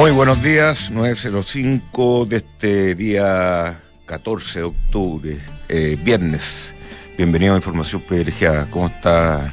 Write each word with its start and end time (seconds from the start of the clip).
Muy 0.00 0.12
buenos 0.12 0.42
días, 0.42 0.90
9.05 0.90 2.26
de 2.26 2.36
este 2.38 2.94
día 2.94 3.82
14 4.06 4.60
de 4.60 4.64
octubre, 4.64 5.38
eh, 5.68 5.98
viernes. 6.02 6.74
Bienvenido 7.18 7.52
a 7.52 7.56
Información 7.58 8.00
Privilegiada. 8.08 8.66
¿Cómo 8.70 8.86
está 8.86 9.52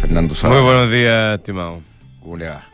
Fernando 0.00 0.34
Sábado? 0.34 0.60
Muy 0.62 0.68
buenos 0.68 0.90
días, 0.90 1.38
estimado. 1.38 1.80
¿Cómo 2.20 2.36
le 2.36 2.48
va? 2.48 2.64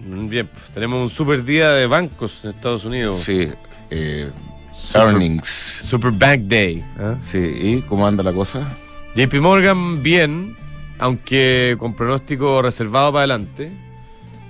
Bien, 0.00 0.46
pues, 0.48 0.68
tenemos 0.74 1.00
un 1.02 1.08
super 1.08 1.42
día 1.46 1.70
de 1.70 1.86
bancos 1.86 2.44
en 2.44 2.50
Estados 2.50 2.84
Unidos. 2.84 3.22
Sí, 3.22 3.48
eh, 3.88 4.28
Super- 4.74 5.00
earnings. 5.14 5.48
Super 5.82 6.10
Bank 6.10 6.40
Day. 6.42 6.84
¿eh? 7.00 7.14
Sí, 7.24 7.38
¿y 7.38 7.80
cómo 7.88 8.06
anda 8.06 8.22
la 8.22 8.34
cosa? 8.34 8.68
JP 9.14 9.40
Morgan 9.40 10.02
bien, 10.02 10.54
aunque 10.98 11.74
con 11.78 11.94
pronóstico 11.94 12.60
reservado 12.60 13.12
para 13.12 13.20
adelante. 13.20 13.85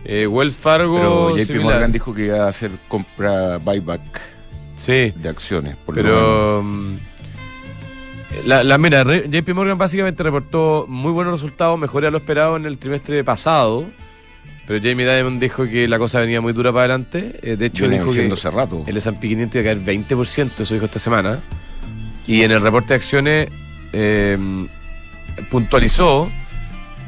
Eh, 0.08 0.26
Wells 0.26 0.56
Fargo. 0.56 0.96
Pero 0.96 1.36
JP 1.36 1.46
similar. 1.46 1.72
Morgan 1.74 1.92
dijo 1.92 2.14
que 2.14 2.26
iba 2.26 2.44
a 2.44 2.48
hacer 2.48 2.70
compra 2.88 3.58
buyback 3.58 4.20
Sí, 4.76 5.12
de 5.16 5.28
acciones. 5.28 5.74
Por 5.76 5.96
lo 5.96 6.02
pero. 6.02 6.62
mm, 6.62 6.96
La, 8.46 8.62
la- 8.62 8.78
mira, 8.78 9.02
JP 9.04 9.48
Morgan 9.54 9.78
básicamente 9.78 10.22
reportó 10.22 10.84
muy 10.88 11.10
buenos 11.10 11.32
resultados, 11.32 11.78
mejores 11.78 12.08
a 12.08 12.10
lo 12.12 12.18
esperado 12.18 12.56
en 12.56 12.66
el 12.66 12.78
trimestre 12.78 13.24
pasado. 13.24 13.84
Pero 14.66 14.80
Jamie 14.82 15.06
Dimon 15.08 15.38
dijo 15.40 15.64
que 15.64 15.86
la 15.88 15.96
cosa 15.98 16.20
venía 16.20 16.40
muy 16.40 16.52
dura 16.52 16.70
para 16.72 16.80
adelante. 16.84 17.38
Eh, 17.42 17.56
de 17.56 17.66
hecho, 17.66 17.84
Viene 17.84 17.94
dijo 17.96 18.06
que 18.06 18.10
diciendo 18.12 18.34
hace 18.34 18.50
rato. 18.50 18.84
el 18.86 18.96
S&P 18.96 19.28
500 19.28 19.54
iba 19.62 19.70
a 19.70 19.74
caer 19.74 19.84
20%, 19.84 20.50
eso 20.60 20.74
dijo 20.74 20.86
esta 20.86 20.98
semana. 20.98 21.38
Y 22.26 22.42
en 22.42 22.50
el 22.50 22.60
reporte 22.60 22.88
de 22.88 22.94
acciones 22.96 23.48
eh, 23.92 24.36
puntualizó 25.50 26.28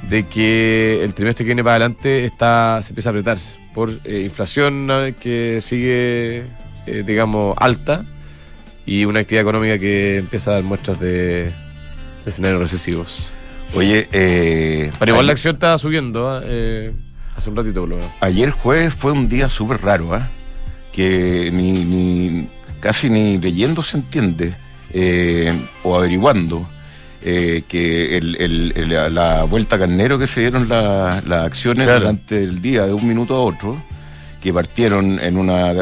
de 0.02 0.26
que 0.26 1.02
el 1.02 1.14
trimestre 1.14 1.44
que 1.44 1.48
viene 1.48 1.62
para 1.64 1.76
adelante 1.76 2.24
está, 2.24 2.80
se 2.82 2.90
empieza 2.92 3.10
a 3.10 3.12
apretar 3.12 3.38
por 3.74 3.90
eh, 4.04 4.22
inflación 4.24 4.88
eh, 4.90 5.14
que 5.20 5.60
sigue, 5.60 6.44
eh, 6.86 7.04
digamos, 7.06 7.54
alta 7.58 8.04
y 8.86 9.04
una 9.04 9.20
actividad 9.20 9.42
económica 9.42 9.78
que 9.78 10.16
empieza 10.18 10.50
a 10.50 10.54
dar 10.54 10.62
muestras 10.62 10.98
de, 10.98 11.44
de 11.44 11.52
escenarios 12.30 12.60
recesivos. 12.60 13.30
Oye, 13.74 14.08
eh, 14.12 14.90
Pero 14.98 15.10
igual 15.12 15.26
la 15.26 15.32
acción 15.32 15.54
estaba 15.56 15.76
subiendo 15.76 16.40
eh, 16.42 16.92
hace 17.36 17.50
un 17.50 17.56
ratito 17.56 17.80
por 17.80 17.88
lo 17.90 17.96
menos. 17.96 18.10
ayer 18.20 18.50
jueves 18.50 18.94
fue 18.94 19.12
un 19.12 19.28
día 19.28 19.48
súper 19.50 19.82
raro, 19.82 20.14
¿ah? 20.14 20.26
Que 20.92 21.50
ni, 21.52 21.72
ni- 21.84 22.48
casi 22.80 23.10
ni 23.10 23.36
leyendo 23.38 23.82
se 23.82 23.98
entiende, 23.98 24.54
eh, 24.90 25.52
o 25.82 25.96
averiguando, 25.98 26.66
eh, 27.22 27.62
que 27.68 28.16
el- 28.16 28.36
el- 28.40 28.72
el- 28.76 28.88
la, 28.88 29.08
la 29.08 29.44
vuelta 29.44 29.78
carnero 29.78 30.18
que 30.18 30.26
se 30.26 30.40
dieron 30.40 30.68
la- 30.68 31.22
las 31.26 31.44
acciones 31.46 31.84
Claro. 31.86 32.00
durante 32.00 32.42
el 32.42 32.60
día, 32.60 32.86
de 32.86 32.92
un 32.92 33.06
minuto 33.06 33.34
a 33.34 33.40
otro, 33.40 33.76
que 34.42 34.52
partieron 34.52 35.18
en 35.20 35.36
una, 35.36 35.72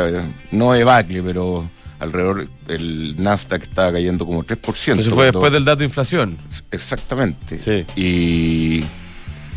no 0.53 0.73
debacle, 0.73 1.23
pero 1.23 1.69
alrededor, 1.99 2.47
el 2.69 3.15
Nasdaq 3.23 3.63
estaba 3.65 3.93
cayendo 3.93 4.25
como 4.27 4.45
3%. 4.45 5.01
Eso 5.01 5.11
fue 5.11 5.17
cuando- 5.17 5.39
después 5.39 5.53
del 5.53 5.65
dato 5.65 5.79
de 5.81 5.85
inflación. 5.87 6.39
Exactamente. 6.71 7.59
Sí. 7.59 7.85
Y, 7.97 8.85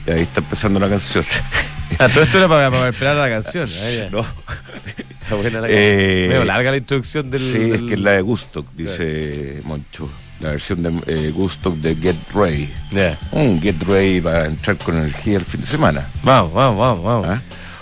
y 0.06 0.12
ahí 0.12 0.22
está 0.22 0.40
empezando 0.42 0.80
la 0.80 0.90
canción. 0.90 1.24
Ah, 1.98 2.08
todo 2.08 2.24
esto 2.24 2.38
era 2.38 2.48
para, 2.48 2.70
para 2.70 2.90
esperar 2.90 3.16
la 3.16 3.28
canción. 3.30 3.68
No. 4.12 4.20
Está 5.24 5.36
buena 5.36 5.62
la 5.62 5.68
Eh, 5.70 6.28
Medio 6.30 6.46
larga 6.46 6.70
la 6.70 6.78
introducción 6.78 7.32
del. 7.32 7.42
sí, 7.42 7.72
es 7.74 7.82
que 7.82 7.94
es 7.96 8.00
la 8.00 8.12
de 8.12 8.22
Gusto, 8.22 8.64
dice 8.76 9.60
Moncho. 9.64 10.08
La 10.40 10.52
versión 10.52 10.82
de 10.82 10.94
eh, 11.08 11.32
Gusto 11.32 11.72
de 11.72 11.96
Get 11.96 12.16
Ready. 12.34 12.72
Un 13.32 13.62
Get 13.62 13.82
Ready 13.84 14.22
para 14.22 14.46
entrar 14.46 14.78
con 14.78 14.96
energía 14.96 15.38
el 15.38 15.46
fin 15.46 15.62
de 15.62 15.68
semana. 15.68 16.08
Vamos, 16.24 16.54
vamos, 16.54 16.80
vamos, 16.80 17.04
vamos. 17.04 17.28
¿ah? 17.30 17.42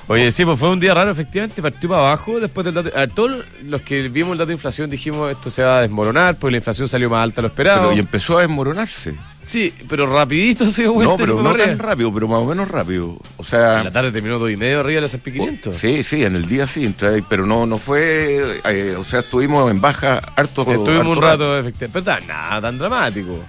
Oye, 0.09 0.31
sí, 0.31 0.45
pues 0.45 0.57
fue 0.57 0.69
un 0.69 0.79
día 0.79 0.93
raro, 0.93 1.11
efectivamente. 1.11 1.61
Partió 1.61 1.89
para 1.89 2.01
abajo 2.01 2.39
después 2.39 2.65
del 2.65 2.73
dato. 2.73 2.97
A 2.97 3.07
todos 3.07 3.43
los 3.65 3.81
que 3.81 4.07
vimos 4.09 4.31
el 4.31 4.37
dato 4.37 4.47
de 4.47 4.53
inflación 4.53 4.89
dijimos 4.89 5.29
esto 5.29 5.49
se 5.49 5.63
va 5.63 5.79
a 5.79 5.81
desmoronar 5.81 6.35
porque 6.35 6.51
la 6.51 6.57
inflación 6.57 6.87
salió 6.87 7.09
más 7.09 7.21
alta 7.21 7.37
de 7.37 7.41
lo 7.43 7.47
esperado. 7.49 7.81
Pero 7.83 7.93
y 7.93 7.99
empezó 7.99 8.37
a 8.37 8.41
desmoronarse. 8.41 9.15
Sí, 9.47 9.73
pero 9.87 10.05
rapidito 10.13 10.69
se 10.69 10.81
dio 10.81 10.91
vuelta. 10.93 11.13
No, 11.13 11.17
pero 11.17 11.41
no 11.41 11.55
tan 11.55 11.79
rápido, 11.79 12.11
pero 12.11 12.27
más 12.27 12.39
o 12.39 12.45
menos 12.45 12.67
rápido. 12.67 13.11
O 13.37 13.43
En 13.43 13.45
sea, 13.45 13.81
la 13.81 13.91
tarde 13.91 14.11
terminó 14.11 14.37
dos 14.37 14.51
y 14.51 14.57
medio 14.57 14.81
arriba 14.81 14.95
de 14.97 15.01
la 15.01 15.07
S&P 15.07 15.31
500. 15.31 15.73
sí, 15.75 16.03
sí, 16.03 16.25
en 16.25 16.35
el 16.35 16.47
día 16.49 16.67
sí, 16.67 16.83
entra- 16.85 17.13
pero 17.29 17.45
no, 17.45 17.65
no 17.65 17.77
fue, 17.77 18.59
eh, 18.65 18.95
o 18.97 19.05
sea, 19.05 19.21
estuvimos 19.21 19.71
en 19.71 19.79
baja 19.79 20.19
harto 20.35 20.61
Estuvimos 20.63 20.89
harto 20.99 21.09
un 21.11 21.21
rato, 21.21 21.57
efectivamente. 21.57 22.01
Pero 22.03 22.27
nada 22.27 22.61
tan 22.61 22.77
dramático. 22.77 23.39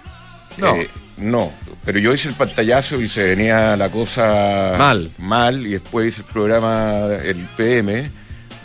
No. 0.58 0.74
Eh, 0.76 0.88
no, 1.18 1.52
pero 1.84 1.98
yo 1.98 2.12
hice 2.14 2.28
el 2.28 2.34
pantallazo 2.36 3.00
y 3.00 3.08
se 3.08 3.30
venía 3.30 3.76
la 3.76 3.90
cosa 3.90 4.74
Mal. 4.78 5.10
Mal, 5.18 5.66
y 5.66 5.70
después 5.70 6.06
hice 6.14 6.20
el 6.20 6.32
programa, 6.32 7.06
el 7.24 7.44
PM, 7.56 8.08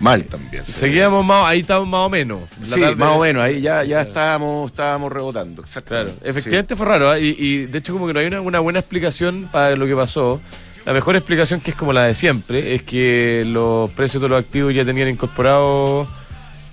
mal 0.03 0.23
también. 0.25 0.63
se 0.65 0.71
Seguíamos 0.73 1.25
más, 1.25 1.47
ahí 1.47 1.61
estábamos 1.61 1.89
más 1.89 2.05
o 2.05 2.09
menos. 2.09 2.39
Sí, 2.63 2.79
tarde- 2.79 2.95
más 2.95 3.11
o 3.17 3.21
menos, 3.21 3.41
ahí 3.43 3.61
ya, 3.61 3.83
ya 3.83 4.01
estábamos, 4.01 4.69
estábamos 4.71 5.11
rebotando. 5.11 5.63
Claro, 5.63 5.67
Exactamente. 5.67 6.29
efectivamente 6.29 6.75
fue 6.75 6.85
raro 6.85 7.13
¿eh? 7.15 7.21
y, 7.21 7.35
y 7.39 7.65
de 7.65 7.77
hecho 7.79 7.93
como 7.93 8.05
que 8.07 8.13
no 8.13 8.19
hay 8.19 8.27
una, 8.27 8.41
una 8.41 8.59
buena 8.59 8.79
explicación 8.79 9.47
para 9.51 9.75
lo 9.75 9.85
que 9.85 9.95
pasó. 9.95 10.39
La 10.85 10.91
mejor 10.91 11.15
explicación, 11.15 11.61
que 11.61 11.71
es 11.71 11.77
como 11.77 11.93
la 11.93 12.03
de 12.03 12.13
siempre, 12.13 12.75
es 12.75 12.83
que 12.83 13.43
los 13.47 13.89
precios 13.91 14.21
de 14.21 14.27
los 14.27 14.37
activos 14.43 14.73
ya 14.73 14.83
tenían 14.83 15.07
incorporado 15.09 16.05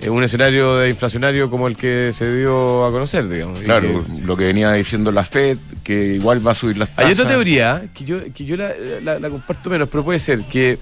eh, 0.01 0.11
un 0.11 0.25
escenario 0.25 0.77
de 0.79 0.89
inflacionario 0.89 1.49
como 1.49 1.69
el 1.69 1.77
que 1.77 2.13
se 2.13 2.35
dio 2.35 2.85
a 2.85 2.91
conocer, 2.91 3.29
digamos. 3.29 3.61
Claro, 3.61 4.05
que- 4.05 4.27
lo 4.27 4.37
que 4.37 4.45
venía 4.45 4.73
diciendo 4.73 5.13
la 5.13 5.23
FED, 5.23 5.57
que 5.85 6.15
igual 6.17 6.45
va 6.45 6.51
a 6.53 6.55
subir 6.57 6.77
las 6.77 6.89
tasas. 6.91 7.05
hay 7.05 7.13
otra 7.13 7.29
teoría 7.29 7.83
que 7.95 8.05
yo, 8.05 8.19
que 8.35 8.45
yo 8.45 8.57
la, 8.57 8.71
la- 9.05 9.21
la 9.21 9.31
comparto 9.31 9.71
menos, 9.71 9.89
pero 9.89 10.03
puede 10.03 10.19
ser 10.19 10.41
que 10.41 10.79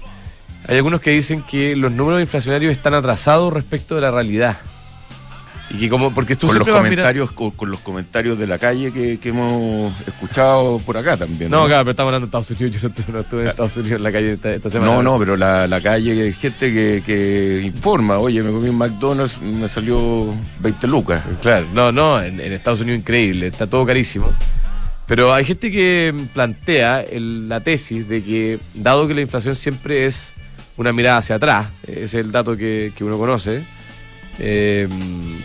hay 0.67 0.77
algunos 0.77 1.01
que 1.01 1.11
dicen 1.11 1.41
que 1.43 1.75
los 1.75 1.91
números 1.91 2.19
inflacionarios 2.21 2.71
están 2.71 2.93
atrasados 2.93 3.51
respecto 3.53 3.95
de 3.95 4.01
la 4.01 4.11
realidad. 4.11 4.57
Y 5.71 5.77
que 5.77 5.87
como, 5.89 6.11
porque 6.11 6.35
tú 6.35 6.47
Con 6.47 6.57
los 6.57 6.67
mirar- 6.67 6.77
comentarios, 6.81 7.31
con, 7.31 7.69
los 7.69 7.79
comentarios 7.81 8.39
de 8.39 8.47
la 8.47 8.57
calle 8.57 8.91
que, 8.91 9.19
que 9.19 9.29
hemos 9.29 9.93
escuchado 10.07 10.79
por 10.79 10.97
acá 10.97 11.15
también. 11.15 11.51
No, 11.51 11.67
claro, 11.67 11.83
pero 11.83 11.91
estamos 11.91 12.09
hablando 12.11 12.25
de 12.25 12.29
Estados 12.39 12.49
Unidos. 12.59 12.81
Yo 12.81 12.87
no 12.87 12.89
estuve, 12.89 13.13
no 13.13 13.19
estuve 13.19 13.41
en 13.43 13.47
Estados 13.49 13.77
Unidos 13.77 13.97
en 13.97 14.03
la 14.03 14.11
calle 14.11 14.31
esta, 14.33 14.49
esta 14.49 14.69
semana. 14.71 14.91
No, 14.93 15.03
no, 15.03 15.19
pero 15.19 15.37
la, 15.37 15.67
la 15.67 15.79
calle, 15.79 16.23
hay 16.23 16.33
gente 16.33 16.73
que, 16.73 17.03
que 17.05 17.61
informa, 17.63 18.17
oye, 18.17 18.41
me 18.41 18.51
comí 18.51 18.67
un 18.69 18.79
McDonald's, 18.79 19.39
me 19.43 19.67
salió 19.69 20.33
20 20.59 20.87
lucas. 20.87 21.21
Claro, 21.39 21.67
no, 21.71 21.91
no, 21.91 22.19
en, 22.19 22.39
en 22.39 22.51
Estados 22.51 22.79
Unidos 22.81 23.01
increíble, 23.01 23.45
está 23.47 23.67
todo 23.67 23.85
carísimo. 23.85 24.33
Pero 25.05 25.31
hay 25.35 25.45
gente 25.45 25.69
que 25.69 26.13
plantea 26.33 27.01
el- 27.01 27.47
la 27.47 27.59
tesis 27.59 28.09
de 28.09 28.23
que, 28.23 28.59
dado 28.73 29.07
que 29.07 29.13
la 29.13 29.21
inflación 29.21 29.53
siempre 29.53 30.07
es 30.07 30.33
una 30.79 30.93
mirada 30.93 31.17
hacia 31.17 31.35
atrás, 31.35 31.67
ese 31.85 32.03
es 32.03 32.13
el 32.15 32.31
dato 32.31 32.55
que, 32.57 32.91
que 32.95 33.03
uno 33.03 33.17
conoce, 33.17 33.61
eh, 34.39 34.87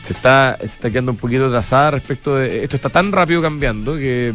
se, 0.02 0.12
está, 0.12 0.56
se 0.60 0.66
está 0.66 0.90
quedando 0.90 1.10
un 1.12 1.18
poquito 1.18 1.46
atrasada 1.46 1.92
respecto 1.92 2.36
de. 2.36 2.62
Esto 2.64 2.76
está 2.76 2.88
tan 2.88 3.10
rápido 3.12 3.42
cambiando 3.42 3.96
que, 3.96 4.32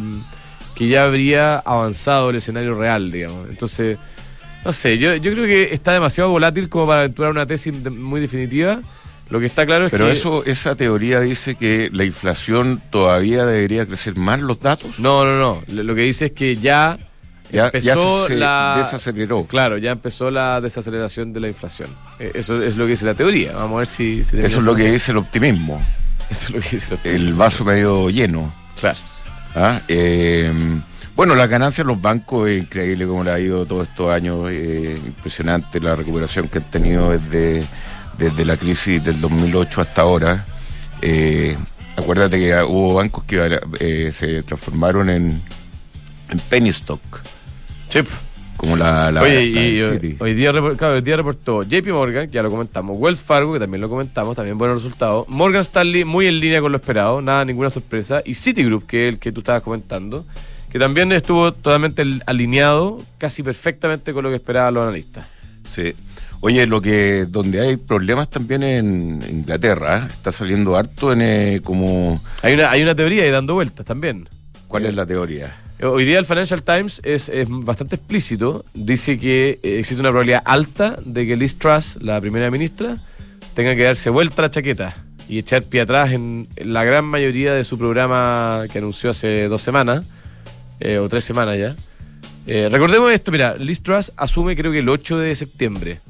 que 0.74 0.88
ya 0.88 1.04
habría 1.04 1.58
avanzado 1.58 2.30
el 2.30 2.36
escenario 2.36 2.74
real, 2.78 3.10
digamos. 3.10 3.48
Entonces, 3.48 3.98
no 4.64 4.72
sé, 4.72 4.98
yo, 4.98 5.16
yo 5.16 5.32
creo 5.32 5.46
que 5.46 5.72
está 5.74 5.92
demasiado 5.94 6.30
volátil 6.30 6.68
como 6.68 6.86
para 6.86 7.00
aventurar 7.00 7.30
una 7.30 7.46
tesis 7.46 7.82
de- 7.82 7.90
muy 7.90 8.20
definitiva. 8.20 8.80
Lo 9.30 9.38
que 9.40 9.46
está 9.46 9.64
claro 9.64 9.86
es 9.86 9.92
Pero 9.92 10.06
que. 10.06 10.12
eso, 10.12 10.44
esa 10.44 10.74
teoría 10.74 11.20
dice 11.20 11.54
que 11.54 11.88
la 11.92 12.04
inflación 12.04 12.82
todavía 12.90 13.46
debería 13.46 13.86
crecer 13.86 14.16
más 14.16 14.42
los 14.42 14.60
datos. 14.60 14.98
No, 14.98 15.24
no, 15.24 15.38
no. 15.38 15.62
Lo 15.82 15.94
que 15.94 16.02
dice 16.02 16.26
es 16.26 16.32
que 16.32 16.56
ya, 16.56 16.98
Ya, 17.52 17.66
empezó 17.66 18.26
se, 18.26 18.34
se 18.34 18.40
la. 18.40 18.74
desaceleró. 18.84 19.44
Claro, 19.44 19.78
ya 19.78 19.90
empezó 19.92 20.30
la 20.30 20.60
desaceleración 20.60 21.32
de 21.32 21.40
la 21.40 21.48
inflación. 21.48 21.88
Eh, 22.18 22.32
Eso 22.34 22.62
es 22.62 22.76
lo 22.76 22.84
que 22.84 22.90
dice 22.90 23.04
la 23.06 23.14
teoría. 23.14 23.52
Vamos 23.52 23.74
a 23.74 23.78
ver 23.78 23.86
si. 23.86 24.20
Eso 24.20 24.36
es 24.36 24.62
lo 24.64 24.74
que 24.74 24.90
dice 24.90 25.12
el 25.12 25.18
optimismo. 25.18 25.82
Eso 26.30 26.44
es 26.48 26.50
lo 26.50 26.60
que 26.60 26.68
dice 26.76 26.98
la 27.04 27.10
el 27.10 27.34
vaso 27.34 27.64
medio 27.64 28.08
lleno. 28.10 28.52
Claro. 28.80 28.98
¿ah? 29.56 29.80
Eh, 29.88 30.52
bueno, 31.16 31.34
las 31.34 31.50
ganancias 31.50 31.84
de 31.86 31.92
los 31.92 32.00
bancos 32.00 32.48
es 32.48 32.62
increíble 32.62 33.06
como 33.06 33.24
le 33.24 33.30
ha 33.32 33.38
ido 33.40 33.66
todos 33.66 33.88
estos 33.88 34.12
años, 34.12 34.48
eh, 34.50 34.98
impresionante 35.04 35.80
la 35.80 35.94
recuperación 35.96 36.48
que 36.48 36.58
han 36.58 36.70
tenido 36.70 37.10
desde, 37.10 37.62
desde 38.16 38.44
la 38.44 38.56
crisis 38.56 39.04
del 39.04 39.20
2008 39.20 39.80
hasta 39.80 40.02
ahora. 40.02 40.46
Eh, 41.02 41.54
acuérdate 41.96 42.38
que 42.38 42.62
hubo 42.62 42.94
bancos 42.94 43.24
que 43.24 44.12
se 44.12 44.42
transformaron 44.44 45.10
en, 45.10 45.42
en 46.30 46.38
penny 46.48 46.70
stock, 46.70 47.00
Sí. 47.90 48.00
como 48.56 48.76
la, 48.76 49.10
la- 49.10 49.22
Oye, 49.22 49.34
la 49.34 49.40
y 49.60 49.74
del 49.74 50.16
hoy, 50.20 50.34
día, 50.34 50.52
claro, 50.76 50.94
hoy 50.94 51.00
día 51.02 51.16
reportó 51.16 51.62
JP 51.62 51.88
Morgan, 51.92 52.26
que 52.26 52.32
ya 52.34 52.42
lo 52.42 52.50
comentamos, 52.50 52.96
Wells 52.98 53.22
Fargo, 53.22 53.52
que 53.54 53.58
también 53.58 53.80
lo 53.80 53.88
comentamos, 53.88 54.36
también 54.36 54.56
buenos 54.58 54.82
resultados, 54.82 55.28
Morgan 55.28 55.62
Stanley, 55.62 56.04
muy 56.04 56.26
en 56.26 56.40
línea 56.40 56.60
con 56.60 56.70
lo 56.72 56.78
esperado, 56.78 57.20
nada, 57.22 57.44
ninguna 57.44 57.70
sorpresa, 57.70 58.22
y 58.24 58.34
Citigroup, 58.34 58.86
que 58.86 59.02
es 59.08 59.14
el 59.14 59.18
que 59.18 59.32
tú 59.32 59.40
estabas 59.40 59.62
comentando, 59.62 60.24
que 60.70 60.78
también 60.78 61.10
estuvo 61.12 61.52
totalmente 61.52 62.02
al- 62.02 62.22
alineado, 62.26 63.02
casi 63.18 63.42
perfectamente 63.42 64.12
con 64.12 64.22
lo 64.24 64.30
que 64.30 64.36
esperaban 64.36 64.74
los 64.74 64.82
analistas. 64.84 65.26
Sí. 65.72 65.94
Oye, 66.42 66.66
lo 66.66 66.80
que 66.80 67.26
donde 67.28 67.60
hay 67.60 67.76
problemas 67.76 68.30
también 68.30 68.62
en 68.62 69.20
Inglaterra, 69.28 69.98
¿eh? 69.98 70.12
está 70.12 70.32
saliendo 70.32 70.74
harto 70.76 71.12
en 71.12 71.20
eh, 71.22 71.60
como 71.62 72.22
Hay 72.42 72.54
una, 72.54 72.70
hay 72.70 72.82
una 72.82 72.94
teoría 72.94 73.24
ahí 73.24 73.30
dando 73.30 73.54
vueltas 73.54 73.84
también. 73.84 74.28
¿cuál 74.68 74.86
es 74.86 74.94
la 74.94 75.04
teoría? 75.04 75.54
Hoy 75.82 76.04
día 76.04 76.18
el 76.18 76.26
Financial 76.26 76.62
Times 76.62 77.00
es, 77.04 77.28
es 77.30 77.46
bastante 77.48 77.96
explícito. 77.96 78.64
Dice 78.74 79.18
que 79.18 79.58
eh, 79.62 79.78
existe 79.78 80.00
una 80.00 80.10
probabilidad 80.10 80.42
alta 80.44 80.98
de 81.04 81.26
que 81.26 81.36
Liz 81.36 81.56
Truss, 81.56 81.96
la 82.02 82.20
primera 82.20 82.50
ministra, 82.50 82.96
tenga 83.54 83.74
que 83.74 83.84
darse 83.84 84.10
vuelta 84.10 84.42
la 84.42 84.50
chaqueta 84.50 84.96
y 85.28 85.38
echar 85.38 85.62
pie 85.62 85.80
atrás 85.82 86.12
en, 86.12 86.48
la 86.56 86.84
gran 86.84 87.04
mayoría 87.06 87.54
de 87.54 87.64
su 87.64 87.78
programa 87.78 88.64
que 88.70 88.78
anunció 88.78 89.10
hace 89.10 89.48
dos 89.48 89.62
semanas, 89.62 90.06
eh, 90.80 90.98
o 90.98 91.08
tres 91.08 91.24
semanas 91.24 91.58
ya. 91.58 91.74
Eh, 92.46 92.68
recordemos 92.70 93.10
esto, 93.12 93.30
mira, 93.32 93.54
Liz 93.56 93.80
Truss 93.82 94.12
asume 94.16 94.56
creo 94.56 94.72
que 94.72 94.80
el 94.80 94.88
8 94.88 95.18
de 95.18 95.34
septiembre. 95.34 96.00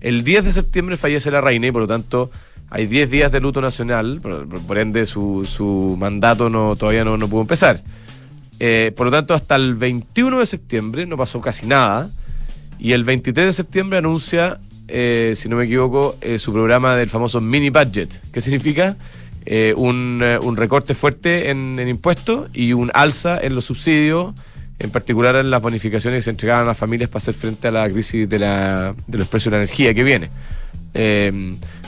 El 0.00 0.24
10 0.24 0.44
de 0.46 0.52
septiembre 0.52 0.96
fallece 0.96 1.30
la 1.30 1.40
reina 1.40 1.68
y 1.68 1.70
por 1.72 1.82
lo 1.82 1.86
tanto 1.86 2.30
hay 2.68 2.86
10 2.86 3.10
días 3.10 3.30
de 3.30 3.40
luto 3.40 3.60
nacional, 3.60 4.18
por- 4.20 4.48
por 4.48 4.78
ende 4.78 5.06
su, 5.06 5.44
su 5.44 5.96
mandato 6.00 6.48
no, 6.50 6.74
todavía 6.74 7.04
no, 7.04 7.16
no 7.16 7.28
pudo 7.28 7.42
empezar. 7.42 7.80
Eh, 8.60 8.92
por 8.96 9.06
lo 9.06 9.10
tanto, 9.10 9.34
hasta 9.34 9.56
el 9.56 9.74
21 9.74 10.38
de 10.38 10.46
septiembre 10.46 11.06
no 11.06 11.16
pasó 11.16 11.40
casi 11.40 11.66
nada. 11.66 12.10
Y 12.78 12.92
el 12.92 13.04
23 13.04 13.46
de 13.46 13.52
septiembre 13.52 13.98
anuncia, 13.98 14.60
eh, 14.88 15.32
si 15.36 15.48
no 15.48 15.56
me 15.56 15.64
equivoco, 15.64 16.16
eh, 16.20 16.38
su 16.38 16.52
programa 16.52 16.96
del 16.96 17.08
famoso 17.08 17.40
mini 17.40 17.70
budget. 17.70 18.20
¿Qué 18.32 18.40
significa? 18.40 18.96
Eh, 19.46 19.74
un, 19.76 20.22
un 20.42 20.56
recorte 20.56 20.94
fuerte 20.94 21.50
en, 21.50 21.78
impuestos 21.88 22.48
y 22.52 22.72
un 22.72 22.90
alza 22.94 23.38
en 23.40 23.54
los 23.54 23.64
subsidios, 23.64 24.34
en 24.78 24.90
particular 24.90 25.36
en 25.36 25.50
las 25.50 25.60
bonificaciones 25.60 26.18
que 26.18 26.22
se 26.22 26.30
entregaban 26.30 26.64
a 26.64 26.68
las 26.68 26.78
familias 26.78 27.10
para 27.10 27.18
hacer 27.18 27.34
frente 27.34 27.68
a 27.68 27.70
la 27.70 27.88
crisis 27.88 28.28
de, 28.28 28.38
la, 28.38 28.94
de 29.06 29.18
los 29.18 29.28
precios 29.28 29.50
de 29.50 29.58
la 29.58 29.64
energía 29.64 29.92
que 29.94 30.04
viene. 30.04 30.28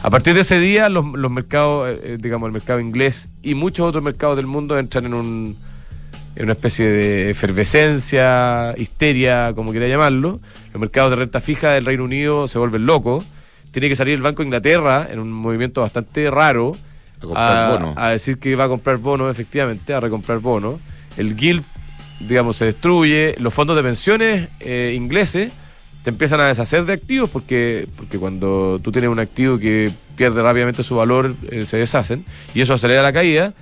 A 0.03 0.11
partir 0.11 0.35
de 0.35 0.41
ese 0.41 0.59
día, 0.59 0.89
los, 0.89 1.07
los 1.15 1.31
mercados, 1.31 1.97
eh, 2.03 2.19
digamos, 2.21 2.49
el 2.49 2.53
mercado 2.53 2.81
inglés 2.81 3.29
y 3.41 3.55
muchos 3.55 3.87
otros 3.87 4.03
mercados 4.03 4.37
del 4.37 4.49
mundo 4.49 4.77
entran 4.77 5.07
en 5.07 5.15
un 5.15 5.57
una 6.41 6.53
especie 6.53 6.87
de 6.87 7.31
efervescencia, 7.31 8.75
histeria, 8.77 9.53
como 9.55 9.71
quiera 9.71 9.87
llamarlo. 9.89 10.41
Los 10.73 10.81
mercados 10.81 11.11
de 11.11 11.17
renta 11.17 11.41
fija 11.41 11.73
del 11.73 11.85
Reino 11.85 12.05
Unido 12.05 12.49
se 12.49 12.59
vuelven 12.59 12.87
locos. 12.87 13.25
Tiene 13.71 13.89
que 13.89 13.97
salir 13.97 14.15
el 14.15 14.23
Banco 14.23 14.43
de 14.43 14.47
Inglaterra 14.47 15.09
en 15.11 15.19
un 15.19 15.33
movimiento 15.33 15.81
bastante 15.81 16.31
raro 16.31 16.77
a 17.97 18.09
decir 18.09 18.39
que 18.39 18.57
va 18.57 18.65
a 18.65 18.69
comprar 18.69 18.99
bonos, 18.99 19.31
efectivamente, 19.31 19.95
a 19.95 20.01
recomprar 20.01 20.39
bonos. 20.39 20.81
El 21.17 21.37
Guild, 21.37 21.65
digamos, 22.21 22.57
se 22.57 22.67
destruye. 22.67 23.35
Los 23.39 23.55
fondos 23.55 23.77
de 23.77 23.83
pensiones 23.83 24.49
eh, 24.61 24.93
ingleses 24.97 25.53
te 26.03 26.11
empiezan 26.11 26.41
a 26.41 26.47
deshacer 26.47 26.85
de 26.85 26.95
activos 26.95 27.31
porque, 27.31 27.87
porque 27.97 28.19
cuando 28.19 28.81
tú 28.83 28.91
tienes 28.91 29.11
un 29.11 29.21
activo 29.21 29.59
que 29.59 29.91
pierde 30.17 30.43
rápidamente 30.43 30.83
su 30.83 30.97
valor, 30.97 31.35
eh, 31.51 31.65
se 31.65 31.77
deshacen. 31.77 32.25
Y 32.55 32.61
eso 32.61 32.75
acelera 32.75 33.03
la 33.03 33.13
caída. 33.13 33.55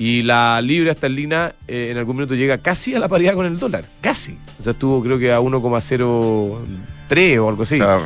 Y 0.00 0.22
la 0.22 0.60
libra 0.62 0.92
esterlina 0.92 1.54
eh, 1.66 1.88
en 1.90 1.98
algún 1.98 2.14
minuto 2.16 2.36
llega 2.36 2.58
casi 2.58 2.94
a 2.94 3.00
la 3.00 3.08
paridad 3.08 3.34
con 3.34 3.46
el 3.46 3.58
dólar. 3.58 3.84
Casi. 4.00 4.38
O 4.56 4.62
sea, 4.62 4.70
estuvo 4.70 5.02
creo 5.02 5.18
que 5.18 5.32
a 5.32 5.40
1,03 5.40 7.38
o 7.40 7.48
algo 7.48 7.62
así. 7.64 7.74
Está, 7.74 7.98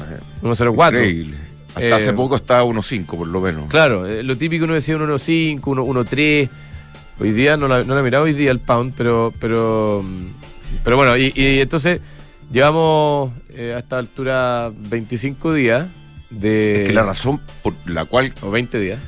1,04. 0.43 0.89
Increíble. 0.89 1.37
Hasta 1.69 1.83
Eh, 1.87 1.93
hace 1.93 2.13
poco 2.15 2.37
estaba 2.37 2.65
1.5 2.65 3.05
por 3.05 3.27
lo 3.27 3.41
menos. 3.43 3.69
Claro, 3.69 4.07
eh, 4.07 4.23
lo 4.23 4.37
típico 4.39 4.65
uno 4.65 4.73
decía 4.73 4.97
1.05, 4.97 5.61
1.3. 5.61 6.49
Hoy 7.21 7.33
día 7.33 7.59
no 7.59 7.69
la, 7.69 7.83
no 7.85 7.95
la 7.95 8.01
he 8.01 8.05
mirado 8.05 8.25
hoy 8.25 8.33
día 8.33 8.51
el 8.51 8.59
pound, 8.61 8.95
pero 8.97 9.33
pero 9.39 10.03
pero 10.83 10.97
bueno, 10.97 11.15
y, 11.19 11.31
y 11.35 11.61
entonces 11.61 12.01
llevamos 12.51 13.33
eh, 13.51 13.75
a 13.77 13.79
esta 13.79 13.99
altura 13.99 14.73
25 14.75 15.53
días 15.53 15.89
de 16.31 16.83
Es 16.83 16.89
que 16.89 16.95
la 16.95 17.05
razón 17.05 17.41
por 17.63 17.75
la 17.85 18.07
cual 18.07 18.33
o 18.41 18.51
20 18.51 18.79
días. 18.79 18.99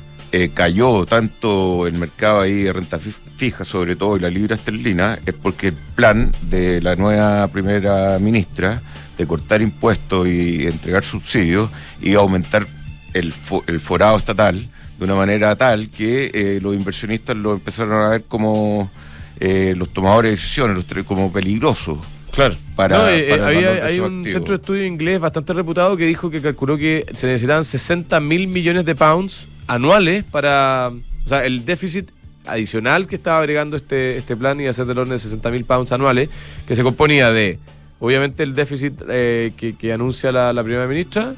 Eh, 0.43 0.51
cayó 0.53 1.05
tanto 1.05 1.87
el 1.87 1.93
mercado 1.93 2.41
ahí 2.41 2.63
de 2.63 2.73
renta 2.73 2.99
fi- 2.99 3.13
fija, 3.37 3.63
sobre 3.63 3.95
todo 3.95 4.17
y 4.17 4.19
la 4.19 4.29
libra 4.29 4.55
esterlina, 4.55 5.19
es 5.25 5.33
porque 5.33 5.67
el 5.69 5.73
plan 5.95 6.31
de 6.49 6.81
la 6.81 6.95
nueva 6.95 7.47
primera 7.47 8.19
ministra 8.19 8.81
de 9.17 9.25
cortar 9.25 9.61
impuestos 9.61 10.27
y 10.27 10.65
entregar 10.67 11.03
subsidios 11.03 11.69
y 12.01 12.15
aumentar 12.15 12.67
el, 13.13 13.33
fo- 13.33 13.63
el 13.67 13.79
forado 13.79 14.17
estatal 14.17 14.67
de 14.97 15.05
una 15.05 15.15
manera 15.15 15.55
tal 15.55 15.89
que 15.89 16.31
eh, 16.33 16.59
los 16.61 16.75
inversionistas 16.75 17.35
lo 17.37 17.53
empezaron 17.53 18.01
a 18.03 18.09
ver 18.09 18.23
como 18.27 18.89
eh, 19.39 19.73
los 19.77 19.89
tomadores 19.93 20.31
de 20.31 20.35
decisiones, 20.35 20.75
los 20.75 21.05
como 21.05 21.31
peligrosos. 21.31 21.99
Claro. 22.31 22.55
Para- 22.75 22.97
No, 22.97 23.07
eh, 23.07 23.19
eh, 23.27 23.29
para 23.29 23.47
había- 23.47 23.85
hay 23.85 23.99
un 23.99 24.19
activo. 24.19 24.33
centro 24.33 24.57
de 24.57 24.61
estudio 24.61 24.85
inglés 24.85 25.19
bastante 25.21 25.53
reputado 25.53 25.95
que 25.95 26.05
dijo 26.05 26.29
que 26.29 26.41
calculó 26.41 26.77
que 26.77 27.05
se 27.13 27.27
necesitaban 27.27 27.63
60 27.63 28.19
mil 28.19 28.47
millones 28.47 28.83
de 28.85 28.95
pounds 28.95 29.47
anuales 29.67 30.23
para. 30.23 30.91
O 31.25 31.27
sea, 31.27 31.45
el 31.45 31.65
déficit 31.65 32.09
adicional 32.45 33.07
que 33.07 33.15
estaba 33.15 33.39
agregando 33.39 33.75
este, 33.75 34.17
este 34.17 34.35
plan 34.35 34.59
iba 34.61 34.69
a 34.69 34.73
ser 34.73 34.85
del 34.85 34.99
orden 34.99 35.13
de 35.13 35.19
60 35.19 35.49
mil 35.49 35.65
pounds 35.65 35.91
anuales, 35.91 36.29
que 36.67 36.75
se 36.75 36.83
componía 36.83 37.31
de, 37.31 37.57
obviamente, 37.99 38.43
el 38.43 38.53
déficit 38.53 39.01
eh, 39.09 39.53
que, 39.57 39.75
que 39.75 39.93
anuncia 39.93 40.31
la, 40.31 40.53
la 40.53 40.63
primera 40.63 40.87
ministra 40.87 41.33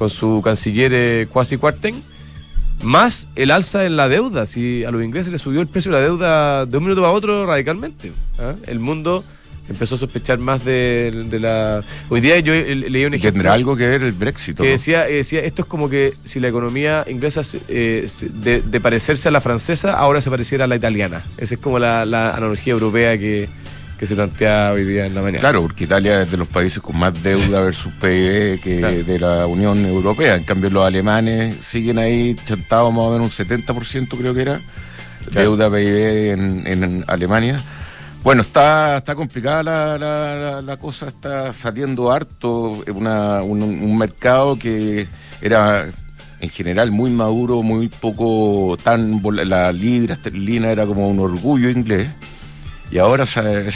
con 0.00 0.08
su 0.08 0.40
canciller 0.42 0.92
eh, 0.94 1.26
Kwasi 1.30 1.58
Kwarteng, 1.58 1.94
más 2.82 3.28
el 3.36 3.50
alza 3.50 3.84
en 3.84 3.96
la 3.96 4.08
deuda. 4.08 4.46
Si 4.46 4.82
a 4.82 4.90
los 4.90 5.02
ingleses 5.04 5.30
les 5.30 5.42
subió 5.42 5.60
el 5.60 5.66
precio 5.66 5.92
de 5.92 5.98
la 5.98 6.04
deuda 6.04 6.64
de 6.64 6.78
un 6.78 6.84
minuto 6.84 7.04
a 7.04 7.12
otro 7.12 7.44
radicalmente. 7.44 8.10
¿ah? 8.38 8.54
El 8.66 8.78
mundo 8.78 9.22
empezó 9.70 9.94
a 9.94 9.98
sospechar 9.98 10.38
más 10.38 10.64
de, 10.64 11.26
de 11.30 11.40
la... 11.40 11.82
Hoy 12.08 12.20
día 12.20 12.38
yo 12.40 12.52
leí 12.52 13.04
un 13.04 13.14
ejemplo 13.14 13.32
tendrá 13.32 13.52
algo 13.54 13.76
que 13.76 13.86
ver 13.86 14.02
el 14.02 14.12
Brexit. 14.12 14.58
¿no? 14.58 14.64
que 14.64 14.70
decía, 14.72 15.08
eh, 15.08 15.14
decía, 15.14 15.40
esto 15.40 15.62
es 15.62 15.68
como 15.68 15.88
que 15.88 16.14
si 16.24 16.40
la 16.40 16.48
economía 16.48 17.04
inglesa 17.08 17.40
eh, 17.68 18.06
de, 18.34 18.62
de 18.62 18.80
parecerse 18.80 19.28
a 19.28 19.32
la 19.32 19.40
francesa, 19.40 19.94
ahora 19.94 20.20
se 20.20 20.28
pareciera 20.30 20.64
a 20.64 20.68
la 20.68 20.76
italiana. 20.76 21.22
Esa 21.38 21.54
es 21.54 21.60
como 21.60 21.78
la, 21.78 22.04
la 22.04 22.34
analogía 22.34 22.72
europea 22.72 23.16
que, 23.16 23.48
que 23.98 24.06
se 24.06 24.14
plantea 24.16 24.72
hoy 24.72 24.84
día 24.84 25.06
en 25.06 25.14
la 25.14 25.22
mañana. 25.22 25.40
Claro, 25.40 25.62
porque 25.62 25.84
Italia 25.84 26.22
es 26.22 26.30
de 26.30 26.36
los 26.36 26.48
países 26.48 26.80
con 26.80 26.98
más 26.98 27.22
deuda 27.22 27.60
versus 27.64 27.92
PIB 28.00 28.60
que 28.60 28.78
Claro. 28.80 29.04
de 29.04 29.18
la 29.18 29.46
Unión 29.46 29.84
Europea. 29.86 30.34
En 30.34 30.44
cambio, 30.44 30.70
los 30.70 30.84
alemanes 30.86 31.54
siguen 31.64 31.98
ahí 31.98 32.34
chantados 32.44 32.92
más 32.92 33.02
o 33.04 33.12
menos 33.12 33.38
un 33.38 33.46
70%, 33.46 34.08
creo 34.18 34.34
que 34.34 34.42
era, 34.42 34.60
Claro. 35.30 35.56
deuda 35.56 35.70
PIB 35.70 36.30
en, 36.32 36.66
en 36.66 37.04
Alemania. 37.06 37.60
Bueno, 38.22 38.42
está, 38.42 38.98
está 38.98 39.14
complicada 39.14 39.62
la, 39.62 39.98
la- 39.98 40.34
la- 40.36 40.62
la 40.62 40.76
cosa, 40.76 41.08
está 41.08 41.52
saliendo 41.54 42.10
harto 42.10 42.82
una- 42.94 43.42
un, 43.42 43.62
un 43.62 43.96
mercado 43.98 44.58
que 44.58 45.08
era 45.40 45.86
en 46.40 46.50
general 46.50 46.90
muy 46.90 47.10
maduro, 47.10 47.62
muy 47.62 47.88
poco 47.88 48.76
tan... 48.82 49.20
La 49.48 49.72
libra 49.72 50.14
esterlina 50.14 50.70
era 50.70 50.84
como 50.86 51.08
un 51.08 51.18
orgullo 51.18 51.70
inglés. 51.70 52.08
Y 52.90 52.98
ahora 52.98 53.24
se, 53.24 53.68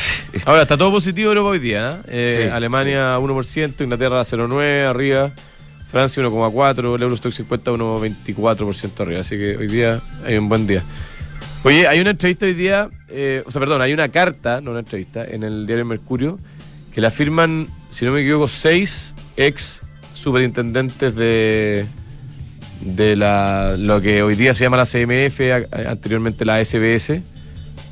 Ahora 0.45 0.63
está 0.63 0.77
todo 0.77 0.91
positivo 0.91 1.29
Europa 1.31 1.51
hoy 1.51 1.59
día. 1.59 2.01
¿eh? 2.09 2.09
Eh, 2.09 2.41
Sí, 2.45 2.49
Alemania 2.51 3.19
1%, 3.19 3.81
Inglaterra 3.83 4.21
0,9% 4.23 4.89
arriba, 4.91 5.31
Francia 5.91 6.23
1,4%, 6.23 6.95
el 6.97 7.03
Eurostock 7.03 7.33
50 7.33 7.71
1,24% 7.73 9.01
arriba. 9.01 9.21
Así 9.21 9.37
que 9.37 9.57
hoy 9.57 9.69
día 9.69 10.01
hay 10.27 10.37
un 10.37 10.49
buen 10.49 10.67
día. 10.67 10.83
Oye, 11.67 11.89
hay 11.89 11.99
una 11.99 12.11
entrevista 12.11 12.45
hoy 12.45 12.53
día, 12.53 12.91
eh, 13.09 13.43
o 13.47 13.51
sea, 13.51 13.59
perdón, 13.59 13.81
hay 13.81 13.95
una 13.95 14.11
carta, 14.11 14.61
no 14.61 14.73
una 14.73 14.81
entrevista, 14.81 15.25
en 15.25 15.43
el 15.43 15.67
diario 15.67 15.87
Mercurio, 15.87 16.39
que 16.93 17.01
la 17.01 17.11
firman, 17.11 17.69
si 17.89 18.05
no 18.05 18.13
me 18.13 18.21
equivoco, 18.21 18.49
seis 18.49 19.15
ex 19.39 19.81
superintendentes 20.13 21.15
de, 21.15 21.87
de 22.83 23.17
la, 23.17 23.77
lo 23.79 24.03
que 24.03 24.23
hoy 24.23 24.35
día 24.35 24.53
se 24.53 24.65
llama 24.65 24.77
la 24.77 24.85
CMF, 24.85 25.41
anteriormente 25.89 26.45
la 26.45 26.63
SBS, 26.63 27.23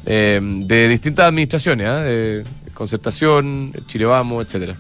eh, 0.04 0.40
de 0.42 0.88
distintas 0.88 1.28
administraciones, 1.28 1.86
¿ah? 1.86 2.02
de 2.02 2.44
concertación, 2.74 3.72
Chile 3.86 4.04
Vamos, 4.04 4.44
etcétera. 4.44 4.76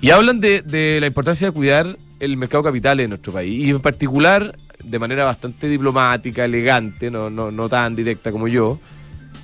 Y 0.00 0.12
hablan 0.12 0.40
de, 0.40 0.62
de 0.62 0.96
la 0.98 1.08
importancia 1.08 1.48
de 1.48 1.52
cuidar 1.52 1.98
el 2.20 2.38
mercado 2.38 2.62
capital 2.62 3.00
en 3.00 3.10
nuestro 3.10 3.34
país. 3.34 3.66
Y 3.66 3.68
en 3.68 3.80
particular, 3.80 4.56
de 4.82 4.98
manera 4.98 5.24
bastante 5.24 5.68
diplomática, 5.68 6.44
elegante, 6.44 7.10
no, 7.10 7.30
no, 7.30 7.50
no 7.50 7.68
tan 7.68 7.96
directa 7.96 8.32
como 8.32 8.48
yo, 8.48 8.78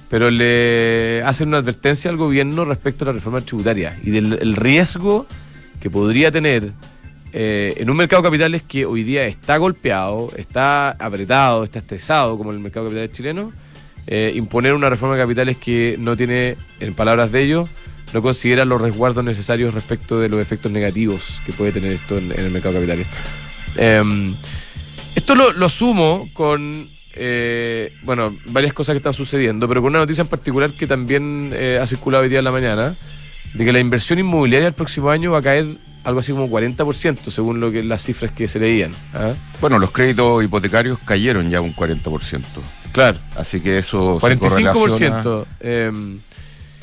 pero 0.09 0.31
le 0.31 1.23
hacen 1.25 1.49
una 1.49 1.59
advertencia 1.59 2.11
al 2.11 2.17
gobierno 2.17 2.65
respecto 2.65 3.05
a 3.05 3.07
la 3.07 3.13
reforma 3.13 3.41
tributaria 3.41 3.99
y 4.03 4.11
del 4.11 4.39
el 4.41 4.57
riesgo 4.57 5.27
que 5.81 5.91
podría 5.91 6.31
tener 6.31 6.73
eh, 7.33 7.75
en 7.77 7.91
un 7.91 7.97
mercado 7.97 8.23
de 8.23 8.29
capitales 8.29 8.63
que 8.63 8.87
hoy 8.87 9.03
día 9.03 9.27
está 9.27 9.57
golpeado, 9.59 10.31
está 10.37 10.93
apretado, 10.93 11.65
está 11.65 11.81
estresado 11.81 12.39
como 12.39 12.51
el 12.51 12.61
mercado 12.61 12.87
de 12.87 12.91
capitales 12.91 13.17
chileno, 13.17 13.53
eh, 14.07 14.33
imponer 14.35 14.73
una 14.75 14.89
reforma 14.89 15.17
de 15.17 15.23
capitales 15.23 15.57
que 15.57 15.97
no 15.99 16.17
tiene, 16.17 16.57
en 16.81 16.95
palabras 16.95 17.33
de 17.33 17.43
ellos, 17.43 17.69
no 18.15 18.23
considera 18.23 18.65
los 18.65 18.81
resguardos 18.81 19.25
necesarios 19.25 19.75
respecto 19.75 20.21
de 20.21 20.29
los 20.29 20.41
efectos 20.41 20.73
negativos 20.73 21.43
que 21.45 21.53
puede 21.53 21.73
tener 21.73 21.93
esto 21.93 22.17
en, 22.17 22.33
el 22.33 22.51
mercado 22.51 22.75
de 22.75 22.87
capitales. 22.87 23.07
Em, 23.77 24.35
esto 25.17 25.35
lo, 25.35 25.53
lo 25.53 25.69
sumo 25.69 26.29
con, 26.33 26.89
eh, 27.15 27.93
bueno, 28.03 28.37
varias 28.47 28.73
cosas 28.73 28.93
que 28.93 28.99
están 28.99 29.13
sucediendo, 29.13 29.67
pero 29.67 29.83
con 29.83 29.91
una 29.91 29.99
noticia 30.01 30.23
en 30.23 30.29
particular 30.29 30.71
que 30.73 30.87
también 30.87 31.51
eh, 31.55 31.79
ha 31.83 31.87
circulado 31.87 32.23
hoy 32.23 32.29
día 32.29 32.39
en 32.39 32.45
la 32.45 32.53
mañana, 32.53 32.95
de 33.55 33.65
que 33.65 33.73
la 33.73 33.81
inversión 33.81 34.19
inmobiliaria 34.19 34.69
el 34.69 34.75
próximo 34.75 35.11
año 35.11 35.33
va 35.33 35.39
a 35.39 35.43
caer 35.43 35.67
algo 36.05 36.21
así 36.21 36.31
como 36.33 36.49
40%, 36.49 37.31
según 37.31 37.59
lo 37.59 37.73
que 37.73 37.83
las 37.83 38.03
cifras 38.05 38.31
que 38.31 38.47
se 38.47 38.61
leían. 38.61 38.93
¿ah? 39.15 39.33
Bueno, 39.61 39.79
los 39.79 39.91
créditos 39.91 40.45
hipotecarios 40.45 40.99
cayeron 41.05 41.51
ya 41.51 41.61
un 41.61 41.75
40%. 41.75 42.43
Claro. 42.93 43.19
Así 43.35 43.61
que 43.61 43.79
eso 43.79 44.21
se 44.21 44.27
correlaciona- 44.37 44.73
45%. 44.73 45.47
em, 45.61 46.21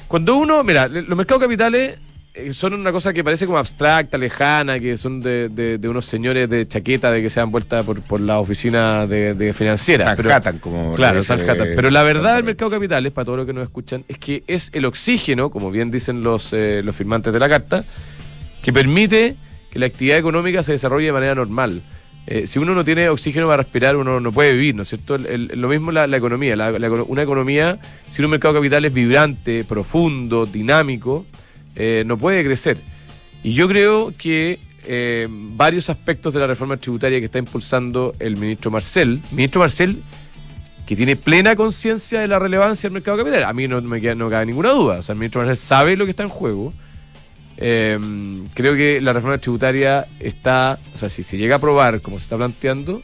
Cuando 0.08 0.36
uno, 0.36 0.64
mira, 0.64 0.88
los 0.88 1.18
mercados 1.18 1.42
capitales 1.42 1.92
eh, 1.92 1.98
son 2.52 2.74
una 2.74 2.92
cosa 2.92 3.14
que 3.14 3.24
parece 3.24 3.46
como 3.46 3.60
abstracta, 3.60 4.18
lejana, 4.18 4.80
que 4.80 4.98
son 4.98 5.20
de, 5.22 5.50
de- 5.50 5.78
de 5.78 5.90
unos 5.90 6.06
señores 6.06 6.50
de 6.50 6.68
chaqueta 6.68 7.12
de 7.12 7.22
que 7.22 7.30
se 7.30 7.40
han 7.40 7.52
vuelta 7.52 7.84
por, 7.84 8.02
por 8.02 8.20
la 8.20 8.40
oficina 8.40 9.06
de, 9.06 9.36
de 9.36 9.54
financiera. 9.54 10.06
pero- 10.16 10.30
como 10.60 10.96
Claro, 10.96 11.20
Manhattan. 11.44 11.68
Pero 11.76 11.92
la 11.92 12.02
verdad 12.04 12.36
del 12.38 12.44
mercado 12.46 12.72
de 12.72 12.78
capitales, 12.78 13.12
para 13.12 13.26
todos 13.26 13.38
los 13.38 13.46
que 13.46 13.54
nos 13.54 13.64
escuchan, 13.64 14.04
es 14.08 14.18
que 14.18 14.44
es 14.48 14.72
el 14.74 14.86
oxígeno, 14.86 15.52
como 15.52 15.70
bien 15.70 15.92
dicen 15.92 16.24
los, 16.24 16.54
eh, 16.54 16.82
los 16.84 16.96
firmantes 16.96 17.32
de 17.34 17.40
la 17.40 17.48
carta, 17.50 17.84
que 18.64 18.74
permite 18.74 19.36
que 19.72 19.78
la 19.80 19.86
actividad 19.86 20.18
económica 20.18 20.64
se 20.64 20.72
desarrolle 20.72 21.08
de 21.08 21.14
manera 21.14 21.36
normal. 21.36 21.82
Eh, 22.26 22.48
si 22.48 22.58
uno 22.58 22.74
no 22.74 22.84
tiene 22.86 23.10
oxígeno 23.10 23.46
para 23.48 23.62
respirar, 23.64 23.96
uno 23.96 24.20
no 24.20 24.32
puede 24.32 24.54
vivir, 24.54 24.74
¿no 24.74 24.84
es 24.84 24.88
cierto? 24.90 25.16
El- 25.16 25.26
el- 25.52 25.62
lo 25.62 25.68
mismo 25.68 25.92
la, 25.92 26.08
la 26.08 26.18
economía. 26.18 26.56
La- 26.56 26.72
una 26.72 27.22
economía, 27.22 27.78
sin 28.06 28.26
un 28.26 28.32
mercado 28.32 28.54
de 28.56 28.60
capitales 28.62 28.92
vibrante, 28.94 29.64
profundo, 29.66 30.46
dinámico, 30.46 31.26
eh, 31.76 32.04
no 32.06 32.18
puede 32.18 32.44
crecer. 32.44 32.78
Y 33.44 33.54
yo 33.54 33.68
creo 33.68 34.14
que 34.18 34.60
eh, 34.86 35.28
varios 35.30 35.90
aspectos 35.90 36.34
de 36.34 36.40
la 36.40 36.48
reforma 36.48 36.78
tributaria 36.78 37.20
que 37.20 37.26
está 37.26 37.40
impulsando 37.40 38.12
el 38.20 38.38
ministro 38.38 38.72
Marcel, 38.72 39.22
ministro 39.32 39.62
Marcel, 39.62 40.02
que 40.86 40.96
tiene 40.96 41.16
plena 41.16 41.56
conciencia 41.56 42.20
de 42.20 42.28
la 42.28 42.40
relevancia 42.40 42.88
del 42.88 42.94
mercado 42.94 43.18
de 43.18 43.24
capitales. 43.24 43.48
A 43.48 43.54
mí 43.54 43.68
no 43.68 43.82
me 43.82 44.16
no 44.16 44.30
cabe 44.30 44.46
ninguna 44.46 44.72
duda. 44.72 45.00
O 45.00 45.02
sea, 45.02 45.14
el 45.14 45.20
ministro 45.20 45.42
Marcel 45.42 45.58
sabe 45.58 45.96
lo 45.96 46.06
que 46.06 46.12
está 46.12 46.24
en 46.24 46.30
juego. 46.30 46.74
Eh, 47.58 47.98
creo 48.54 48.76
que 48.76 49.00
la 49.00 49.14
reforma 49.14 49.38
tributaria 49.38 50.06
está, 50.20 50.80
o 50.94 50.98
sea, 50.98 51.08
si 51.08 51.24
se 51.24 51.38
llega 51.38 51.56
a 51.56 51.58
aprobar 51.58 52.02
como 52.02 52.20
se 52.20 52.24
está 52.24 52.36
planteando, 52.36 53.02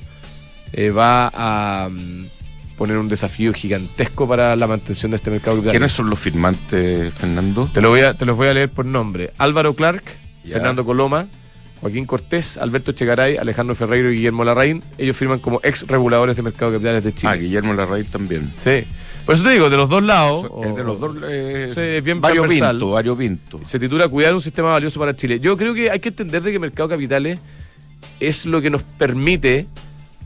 eh, 0.74 0.90
va 0.90 1.32
a 1.34 1.90
poner 2.80 2.98
un 2.98 3.08
desafío 3.10 3.54
gigantesco 3.54 4.28
para 4.28 4.56
la 4.56 4.66
mantención 4.66 5.12
de 5.12 5.18
este 5.18 5.30
mercado 5.30 5.58
de 5.58 5.62
capitales. 5.64 5.80
¿Quiénes 5.80 5.92
son 5.92 6.10
los 6.10 6.18
firmantes, 6.18 7.14
Fernando? 7.14 7.70
Te, 7.72 7.82
lo 7.82 7.90
voy 7.90 8.02
a, 8.02 8.14
te 8.16 8.26
los 8.26 8.36
voy 8.38 8.48
a 8.48 8.54
leer 8.56 8.72
por 8.72 8.86
nombre. 8.86 9.32
Álvaro 9.38 9.76
Clark. 9.76 10.02
Fernando 10.50 10.84
Coloma, 10.84 11.28
Joaquín 11.82 12.06
Cortés, 12.06 12.58
Alberto 12.58 12.92
Chegaray, 12.94 13.38
Alejandro 13.38 13.76
Ferreiro 13.76 14.12
y 14.12 14.16
Guillermo 14.16 14.44
Larraín. 14.44 14.82
Ellos 14.98 15.16
firman 15.16 15.38
como 15.40 15.60
ex 15.62 15.86
reguladores 15.86 16.36
de 16.38 16.42
mercado 16.42 16.72
de 16.72 16.78
capitales 16.78 17.04
de 17.04 17.14
Chile. 17.14 17.32
Ah, 17.32 17.36
Guillermo 17.36 17.74
Larraín 17.74 18.06
también. 18.06 18.52
Sí. 18.58 18.84
Por 19.26 19.36
eso 19.36 19.44
te 19.44 19.52
digo, 19.52 19.70
de 19.70 19.78
los 19.78 19.88
dos 19.90 20.02
lados. 20.02 20.44
de 20.44 20.82
o- 20.82 20.84
los 20.84 21.00
dos. 21.00 21.16
Eh, 21.30 21.70
Sí, 21.76 21.82
es 21.82 22.04
bien 22.04 22.20
Vario. 22.22 22.48
Pinto, 22.48 22.92
Vario 22.92 23.16
Pinto. 23.16 23.60
Se 23.64 23.78
titula 23.78 24.08
Cuidar 24.08 24.34
un 24.34 24.42
sistema 24.42 24.70
valioso 24.72 25.00
para 25.00 25.16
Chile. 25.16 25.40
Yo 25.40 25.56
creo 25.56 25.74
que 25.76 25.92
hay 25.92 26.00
que 26.00 26.10
entender 26.10 26.42
de 26.42 26.52
que 26.52 26.58
mercado 26.58 26.88
de 26.88 26.96
capitales 26.96 27.40
es 28.20 28.46
lo 28.48 28.60
que 28.62 28.70
nos 28.72 28.82
permite 28.82 29.68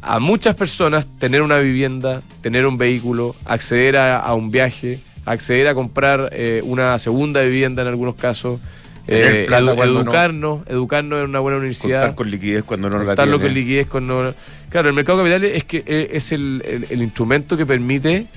a 0.04 0.20
muchas 0.20 0.56
personas 0.56 1.18
tener 1.18 1.42
una 1.42 1.60
vivienda, 1.60 2.22
tener 2.42 2.66
un 2.66 2.78
vehículo, 2.78 3.36
acceder 3.46 3.96
a, 3.98 4.20
a 4.20 4.34
un 4.34 4.50
viaje, 4.50 5.00
acceder 5.26 5.68
a 5.68 5.74
comprar 5.76 6.30
eh, 6.34 6.62
una 6.66 7.00
segunda 7.00 7.42
vivienda 7.42 7.82
en 7.82 7.88
algunos 7.88 8.16
casos, 8.16 8.60
eh, 9.08 9.46
edu- 9.62 9.66
no- 9.76 9.84
educarnos, 10.02 10.62
educarnos 10.68 11.20
en 11.20 11.30
una 11.30 11.40
buena 11.40 11.58
universidad. 11.58 12.02
Contar 12.02 12.16
con 12.16 12.32
liquidez 12.32 12.64
cuando 12.64 12.90
no 12.90 12.98
la 13.00 13.16
tiene. 13.38 13.44
con 13.48 13.54
liquidez 13.54 13.88
cuando 13.88 14.34
claro 14.70 14.90
el 14.90 14.96
mercado 14.96 15.18
de 15.20 15.24
capitales 15.30 15.58
es 15.58 15.64
que 15.66 15.84
eh, 15.86 16.10
es 16.14 16.32
el, 16.32 16.64
el- 16.68 16.86
el 16.90 17.02
instrumento 17.02 17.56
que 17.58 17.66
permite 17.66 18.28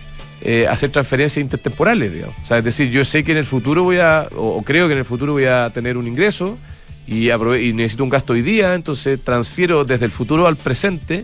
eh, 0.43 0.67
hacer 0.69 0.91
transferencias 0.91 1.43
intertemporales 1.43 2.13
digamos. 2.13 2.35
o 2.43 2.45
sea 2.47 2.59
es 2.59 2.65
decir 2.65 2.91
yo 2.91 3.05
sé 3.05 3.25
que 3.25 3.33
en 3.33 3.39
el 3.39 3.45
futuro 3.45 3.85
voy 3.85 3.99
a 3.99 4.29
o, 4.37 4.49
o 4.57 4.63
creo 4.63 4.87
que 4.87 4.93
en 4.93 4.99
el 4.99 5.05
futuro 5.05 5.33
voy 5.33 5.45
a 5.47 5.71
tener 5.71 5.97
un 5.97 6.07
ingreso 6.07 6.59
y, 7.07 7.31
y 7.31 7.73
necesito 7.73 8.03
un 8.05 8.11
gasto 8.11 8.33
hoy 8.35 8.43
día 8.43 8.75
entonces 8.75 9.21
transfiero 9.23 9.85
desde 9.85 10.05
el 10.05 10.11
futuro 10.11 10.47
al 10.49 10.57
presente 10.57 11.23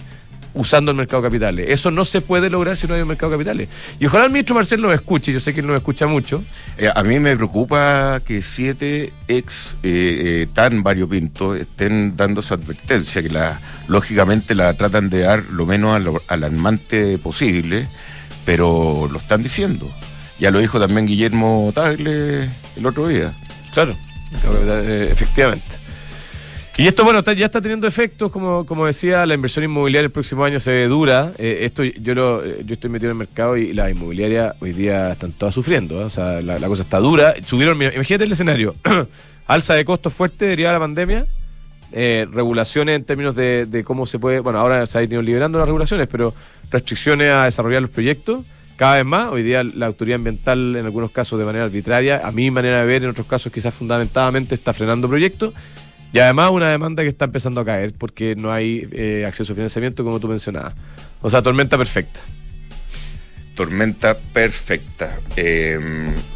usando 0.54 0.90
el 0.90 0.97
mercado 0.97 1.23
de 1.23 1.28
capitales. 1.28 1.66
Eso 1.68 1.90
no 1.90 2.04
se 2.04 2.21
puede 2.21 2.50
lograr 2.50 2.76
si 2.76 2.87
no 2.87 2.94
hay 2.94 3.02
un 3.02 3.09
mercado 3.09 3.32
de 3.32 3.38
capitales. 3.38 3.68
Y 3.99 4.06
ojalá 4.06 4.25
el 4.25 4.30
ministro 4.30 4.54
Marcel 4.54 4.80
nos 4.80 4.94
escuche, 4.94 5.32
yo 5.32 5.40
sé 5.40 5.54
que 5.54 5.61
él 5.61 5.66
nos 5.66 5.76
escucha 5.76 6.06
mucho. 6.06 6.42
Eh, 6.76 6.90
a 6.94 7.02
mí 7.02 7.18
me 7.18 7.35
preocupa 7.37 8.18
que 8.25 8.42
siete 8.42 9.12
ex 9.28 9.76
eh, 9.82 10.42
eh, 10.42 10.49
tan 10.52 10.82
variopintos 10.82 11.61
estén 11.61 12.16
dando 12.16 12.40
esa 12.40 12.54
advertencia, 12.54 13.23
que 13.23 13.28
la, 13.28 13.61
lógicamente 13.88 14.54
la 14.54 14.75
tratan 14.75 15.11
de 15.11 15.21
dar 15.21 15.44
lo 15.50 15.66
menos 15.66 16.23
alarmante 16.28 17.18
posible, 17.18 17.88
pero 18.44 19.09
lo 19.11 19.18
están 19.18 19.42
diciendo. 19.42 19.90
Ya 20.38 20.50
lo 20.50 20.59
dijo 20.59 20.80
también 20.80 21.06
Guillermo 21.06 21.71
Tagle 21.75 22.50
el 22.76 22.87
otro 22.87 23.06
día. 23.06 23.32
Claro, 23.73 23.94
eh, 24.44 25.09
efectivamente. 25.11 25.81
Y 26.78 26.86
esto, 26.86 27.04
bueno, 27.04 27.18
está- 27.18 27.34
ya 27.34 27.46
está 27.46 27.60
teniendo 27.60 27.86
efectos, 27.86 28.32
como, 28.32 28.64
como 28.64 28.86
decía, 28.86 29.26
la 29.26 29.34
inversión 29.34 29.64
inmobiliaria 29.64 30.06
el 30.06 30.10
próximo 30.12 30.42
año 30.44 30.58
se 30.58 30.70
ve 30.70 30.86
dura. 30.86 31.32
Eh, 31.38 31.58
esto 31.62 31.84
yo 31.84 32.14
lo, 32.14 32.42
eh, 32.44 32.62
yo 32.64 32.72
estoy 32.74 32.88
metido 32.90 33.10
en 33.10 33.16
el 33.16 33.18
mercado 33.18 33.56
y 33.58 33.74
las 33.74 33.90
inmobiliarias 33.90 34.54
hoy 34.60 34.72
día 34.72 35.12
están 35.12 35.32
todas 35.32 35.54
sufriendo. 35.54 36.00
¿eh? 36.00 36.04
O 36.04 36.10
sea, 36.10 36.40
la, 36.40 36.58
la 36.58 36.66
cosa 36.68 36.82
está 36.82 36.98
dura. 36.98 37.34
Subieron, 37.44 37.76
imagínate 37.82 38.24
el 38.24 38.32
escenario. 38.32 38.74
Alza 39.46 39.74
de 39.74 39.84
costos 39.84 40.14
fuerte 40.14 40.46
derivada 40.46 40.74
de 40.74 40.78
la 40.80 40.84
pandemia. 40.84 41.26
regulaciones 42.32 42.96
en 42.96 43.04
términos 43.04 43.34
de, 43.36 43.66
de 43.66 43.84
cómo 43.84 44.06
se 44.06 44.18
puede, 44.18 44.40
bueno, 44.40 44.58
ahora 44.58 44.86
se 44.86 44.96
ha 44.98 45.02
ido 45.02 45.20
liberando 45.20 45.58
las 45.58 45.66
regulaciones, 45.68 46.08
pero 46.10 46.34
restricciones 46.70 47.30
a 47.30 47.44
desarrollar 47.44 47.82
los 47.82 47.90
proyectos. 47.90 48.44
Cada 48.76 48.96
vez 48.96 49.04
más, 49.04 49.28
hoy 49.30 49.42
día 49.42 49.62
la 49.62 49.86
autoridad 49.86 50.16
ambiental 50.16 50.74
en 50.74 50.86
algunos 50.86 51.10
casos 51.10 51.38
de 51.38 51.44
manera 51.44 51.64
arbitraria, 51.66 52.22
a 52.26 52.32
mi 52.32 52.50
manera 52.50 52.80
de 52.80 52.86
ver, 52.86 53.04
en 53.04 53.10
otros 53.10 53.26
casos 53.26 53.52
quizás 53.52 53.74
fundamentadamente 53.74 54.54
está 54.54 54.72
frenando 54.72 55.06
proyectos. 55.08 55.52
Y 56.12 56.19
además 56.19 56.50
una 56.50 56.69
demanda 56.71 57.02
que 57.02 57.09
está 57.09 57.25
empezando 57.25 57.61
a 57.61 57.64
caer 57.64 57.95
porque 57.97 58.35
no 58.37 58.52
hay 58.52 58.87
eh, 58.92 59.25
acceso 59.26 59.52
a 59.52 59.57
financiamiento 59.57 60.04
como 60.04 60.21
tú 60.21 60.28
mencionabas. 60.28 60.75
O 61.23 61.31
sea, 61.31 61.40
tormenta 61.42 61.78
perfecta. 61.78 62.21
Tormenta 63.54 64.16
perfecta. 64.33 65.19
Eh, 65.37 65.78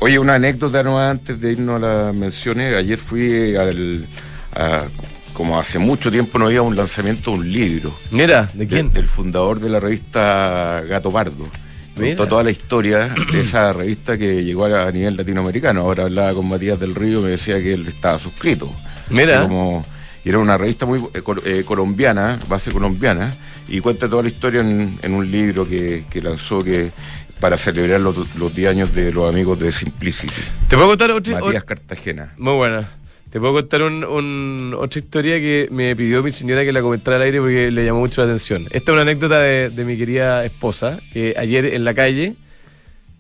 oye, 0.01 0.19
una 0.19 0.35
anécdota 0.35 0.83
no 0.83 1.01
antes 1.01 1.41
de 1.41 1.53
irnos 1.53 1.83
a 1.83 1.87
las 1.87 2.15
menciones. 2.15 2.75
Ayer 2.75 2.99
fui 2.99 3.57
al. 3.57 4.07
a- 4.55 4.85
como 5.33 5.61
hace 5.61 5.79
mucho 5.79 6.11
tiempo 6.11 6.39
no 6.39 6.47
había 6.47 6.63
un 6.63 6.75
lanzamiento 6.75 7.31
de 7.31 7.37
un 7.37 7.53
libro. 7.53 7.95
Mira, 8.11 8.49
¿de 8.55 8.67
quién? 8.67 8.91
del 8.91 9.07
fundador 9.07 9.61
de 9.61 9.69
la 9.69 9.79
revista 9.81 10.83
Gato 10.89 11.11
Pardo. 11.11 11.47
Contó 11.95 12.27
toda 12.27 12.43
la 12.43 12.51
historia 12.51 13.15
de 13.33 13.41
esa 13.43 13.71
revista 13.75 14.17
que 14.17 14.43
llegó 14.45 14.65
a 14.65 14.91
nivel 14.91 15.15
latinoamericano. 15.17 15.83
Ahora 15.83 16.05
hablaba 16.05 16.33
con 16.33 16.49
Matías 16.49 16.81
del 16.81 16.95
Río 16.95 17.21
y 17.21 17.23
me 17.25 17.29
decía 17.31 17.59
que 17.59 17.75
él 17.75 17.87
estaba 17.87 18.19
suscrito. 18.19 18.71
Mira. 19.11 19.43
Como- 19.43 19.85
y 20.25 20.29
era 20.29 20.39
una 20.39 20.59
revista 20.59 20.87
muy 20.87 20.99
eh, 21.15 21.23
eh, 21.45 21.63
colombiana, 21.65 22.39
base 22.49 22.73
colombiana, 22.73 23.33
y 23.69 23.79
cuenta 23.81 24.09
toda 24.09 24.23
la 24.25 24.29
historia 24.29 24.61
en, 24.61 24.99
en 25.03 25.13
un 25.15 25.31
libro 25.31 25.69
que, 25.69 26.05
que 26.11 26.21
lanzó 26.21 26.65
que 26.65 26.91
para 27.39 27.57
celebrar 27.59 28.01
los, 28.01 28.35
los 28.37 28.55
10 28.55 28.71
años 28.71 28.95
de 28.95 29.13
los 29.13 29.33
amigos 29.33 29.59
de 29.61 29.71
Simplicity. 29.71 30.33
¿Te 30.69 30.75
puedo 30.77 30.89
contar 30.89 31.11
otra 31.13 31.39
Matías 31.39 31.63
Cartagena. 31.65 32.33
Muy 32.39 32.55
buena. 32.55 32.89
Te 33.31 33.39
puedo 33.39 33.53
contar 33.53 33.83
un- 33.83 34.03
un- 34.05 34.75
otra 34.79 34.99
historia 35.01 35.37
que 35.39 35.69
me 35.71 35.95
pidió 35.95 36.23
mi 36.25 36.33
señora 36.33 36.65
que 36.65 36.73
la 36.73 36.81
comentara 36.81 37.19
al 37.19 37.23
aire 37.23 37.39
porque 37.41 37.71
le 37.71 37.85
llamó 37.85 38.01
mucho 38.01 38.21
la 38.23 38.27
atención. 38.29 38.65
Esta 38.71 38.91
es 38.91 38.95
una 38.95 39.03
anécdota 39.03 39.39
de, 39.41 39.71
de 39.71 39.85
mi 39.85 39.97
querida 39.97 40.45
esposa, 40.45 40.99
que 41.13 41.35
ayer 41.39 41.67
en 41.67 41.85
la 41.85 41.95
calle 41.95 42.35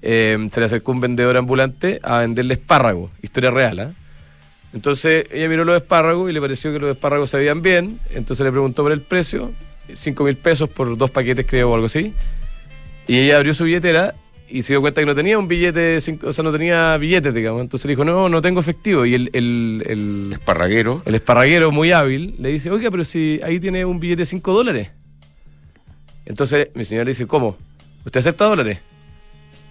eh, 0.03 0.37
se 0.51 0.61
le 0.61 0.67
acercó 0.67 0.93
un 0.93 1.01
vendedor 1.01 1.37
ambulante 1.37 2.01
a 2.03 2.19
venderle 2.21 2.55
espárragos, 2.55 3.11
historia 3.23 3.51
real, 3.51 3.79
¿ah? 3.81 3.93
Entonces 4.77 5.25
ella 5.33 5.49
miró 5.49 5.65
los 5.65 5.75
espárragos 5.75 6.29
y 6.29 6.35
le 6.35 6.41
pareció 6.43 6.71
que 6.71 6.79
los 6.79 6.91
espárragos 6.91 7.31
se 7.31 7.39
veían 7.39 7.63
bien, 7.63 7.99
entonces 8.11 8.45
le 8.45 8.53
preguntó 8.53 8.83
por 8.83 8.93
el 8.93 9.01
precio, 9.01 9.53
5 9.91 10.23
mil 10.23 10.37
pesos 10.37 10.69
por 10.69 10.99
dos 10.99 11.11
paquetes 11.11 11.47
creo 11.49 11.71
o 11.71 11.75
algo 11.75 11.87
así, 11.87 12.13
y 13.09 13.19
ella 13.21 13.39
abrió 13.39 13.55
su 13.55 13.65
billetera 13.65 14.15
y 14.51 14.63
se 14.65 14.75
dio 14.75 14.83
cuenta 14.83 15.01
que 15.01 15.07
no 15.07 15.15
tenía 15.15 15.39
un 15.39 15.49
billete, 15.49 15.81
de 15.81 16.01
cinco- 16.03 16.27
o 16.29 16.33
sea, 16.35 16.45
no 16.45 16.53
tenía 16.53 16.95
billetes, 16.99 17.33
digamos, 17.33 17.63
entonces 17.63 17.87
le 17.87 17.93
dijo, 17.93 18.05
no, 18.05 18.29
no 18.29 18.43
tengo 18.43 18.61
efectivo, 18.61 19.07
y 19.07 19.15
el, 19.15 19.31
el, 19.33 19.83
el, 19.87 20.33
Esparraguero. 20.35 21.01
el 21.07 21.15
esparraguero 21.15 21.73
muy 21.73 21.93
hábil 21.93 22.35
le 22.39 22.51
dice, 22.51 22.71
oiga, 22.71 22.91
pero 22.91 23.03
si 23.03 23.41
ahí 23.43 23.59
tiene 23.59 23.83
un 23.87 23.99
billete 23.99 24.21
de 24.23 24.27
5 24.27 24.53
dólares. 24.53 24.91
Entonces 26.27 26.69
mi 26.75 26.85
señora 26.85 27.05
le 27.07 27.13
dice, 27.13 27.27
¿cómo? 27.27 27.57
¿Usted 28.05 28.21
acepta 28.21 28.45
dólares? 28.45 28.79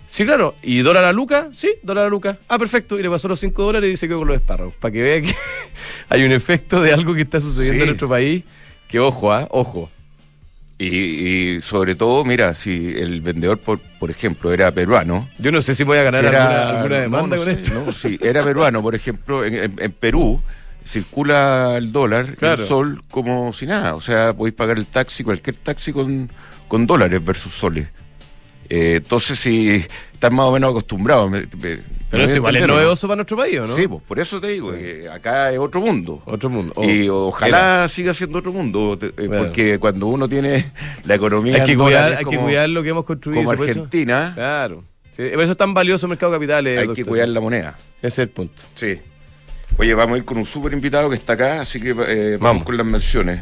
Sí, 0.08 0.24
claro. 0.26 0.56
¿Y 0.62 0.80
dólar 0.80 1.04
a 1.06 1.12
Luca? 1.14 1.50
Sí, 1.52 1.74
dólar 1.84 2.06
a 2.06 2.10
Luca. 2.10 2.38
Ah, 2.48 2.58
perfecto. 2.58 2.98
Y 3.00 3.04
le 3.04 3.10
pasó 3.10 3.28
los 3.28 3.40
5 3.40 3.64
dólares 3.64 3.92
y 3.94 3.98
se 3.98 4.08
quedó 4.08 4.20
con 4.20 4.28
los 4.28 4.38
espárragos. 4.38 4.74
Para 4.76 4.92
que 4.92 5.02
vea 5.02 5.22
que 5.22 5.34
hay 6.10 6.24
un 6.24 6.32
efecto 6.32 6.82
de 6.82 6.94
algo 6.94 7.14
que 7.16 7.22
está 7.22 7.40
sucediendo 7.42 7.76
Sí. 7.80 7.82
en 7.82 7.88
nuestro 7.88 8.10
país. 8.10 8.44
Que 8.88 9.00
ojo, 9.00 9.32
¿ah? 9.34 9.48
Ojo. 9.52 9.90
Y, 10.78 10.88
y 11.56 11.62
sobre 11.62 11.96
todo, 11.96 12.26
mira, 12.26 12.54
si 12.54 12.90
el 12.90 13.22
vendedor, 13.22 13.58
por, 13.60 13.80
por 13.80 14.12
ejemplo, 14.12 14.52
era 14.52 14.72
peruano, 14.72 15.30
Yo 15.40 15.52
no 15.52 15.62
sé 15.62 15.74
si 15.74 15.84
voy 15.86 15.98
a 15.98 16.04
ganar 16.04 16.22
Si 16.22 16.28
era- 16.28 16.46
alguna, 16.48 16.70
alguna 16.70 16.96
no, 16.98 17.02
demanda 17.02 17.36
no 17.38 17.44
con 17.46 17.56
sé, 17.56 17.62
esto. 17.62 17.74
no, 17.86 17.92
si 17.94 18.20
era 18.22 18.44
peruano, 18.44 18.82
por 18.82 18.94
ejemplo, 18.94 19.46
en, 19.46 19.54
en- 19.56 19.76
en 19.80 19.92
Perú 19.94 20.42
circula 20.86 21.76
el 21.78 21.92
dólar, 21.92 22.36
Claro. 22.36 22.62
el 22.62 22.68
sol 22.68 23.02
como 23.10 23.54
si 23.54 23.66
nada. 23.66 23.96
O 23.96 24.02
sea, 24.02 24.34
podéis 24.34 24.56
pagar 24.56 24.78
el 24.78 24.86
taxi, 24.86 25.24
cualquier 25.24 25.56
taxi 25.56 25.92
con, 25.94 26.30
con 26.68 26.86
dólares 26.86 27.24
versus 27.24 27.54
soles. 27.54 27.88
Eh, 28.70 28.96
entonces, 28.98 29.38
si 29.40 29.86
estás 30.14 30.32
más 30.32 30.46
o 30.48 30.52
menos 30.52 30.72
acostumbrado. 30.72 31.30
me- 31.30 31.42
me- 31.42 31.80
Pero 32.10 32.24
esto 32.24 32.38
igual 32.38 32.56
es 32.56 32.68
novedoso 32.68 33.08
para 33.08 33.18
nuestro 33.18 33.36
país, 33.38 33.60
¿o 33.60 33.68
¿no? 33.68 33.76
Sí, 33.76 33.88
pues 33.88 34.02
por 34.08 34.20
eso 34.20 34.40
te 34.40 34.48
digo, 34.48 34.72
que 34.72 35.10
acá 35.10 35.52
es 35.52 35.60
otro 35.60 35.82
mundo. 35.82 36.22
Otro 36.26 36.50
mundo. 36.50 36.74
y 36.84 37.10
Oh, 37.10 37.28
ojalá 37.28 37.88
siga 37.90 38.14
siendo 38.14 38.40
otro 38.40 38.52
mundo, 38.54 38.98
eh, 39.02 39.12
porque 39.28 39.80
cuando 39.80 40.08
uno 40.08 40.28
tiene 40.30 40.72
la 41.04 41.16
economía 41.16 41.56
Hay 41.58 41.64
que 41.66 41.76
cuidar, 41.78 42.14
hay 42.14 42.26
que 42.26 42.38
cuidar 42.38 42.70
lo 42.70 42.82
que 42.84 42.90
hemos 42.90 43.06
construido. 43.06 43.44
como 43.44 43.54
eso- 43.64 43.64
Argentina, 43.64 44.32
Claro. 44.36 44.84
por 45.16 45.26
eso 45.26 45.52
es 45.52 45.58
tan 45.58 45.74
valioso 45.74 46.06
el 46.06 46.12
mercado 46.12 46.32
de 46.32 46.38
capitales. 46.38 46.80
Hay 46.80 46.94
que 46.94 47.04
cuidar 47.06 47.28
la 47.30 47.40
moneda. 47.42 47.76
Ese 47.98 48.08
es 48.08 48.20
el 48.20 48.30
punto. 48.30 48.64
Sí. 48.76 49.00
Oye, 49.78 49.94
vamos 49.94 50.16
a 50.16 50.18
ir 50.20 50.26
con 50.26 50.38
un 50.38 50.46
súper 50.46 50.72
invitado 50.74 51.10
que 51.10 51.16
está 51.16 51.34
acá, 51.34 51.62
así 51.62 51.82
que 51.82 51.94
eh, 52.08 52.38
vamos. 52.40 52.64
con 52.64 52.78
las 52.78 52.86
menciones. 52.86 53.42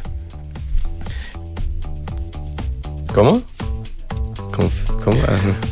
¿Cómo? 3.13 3.43
¿Cómo? 4.53 4.69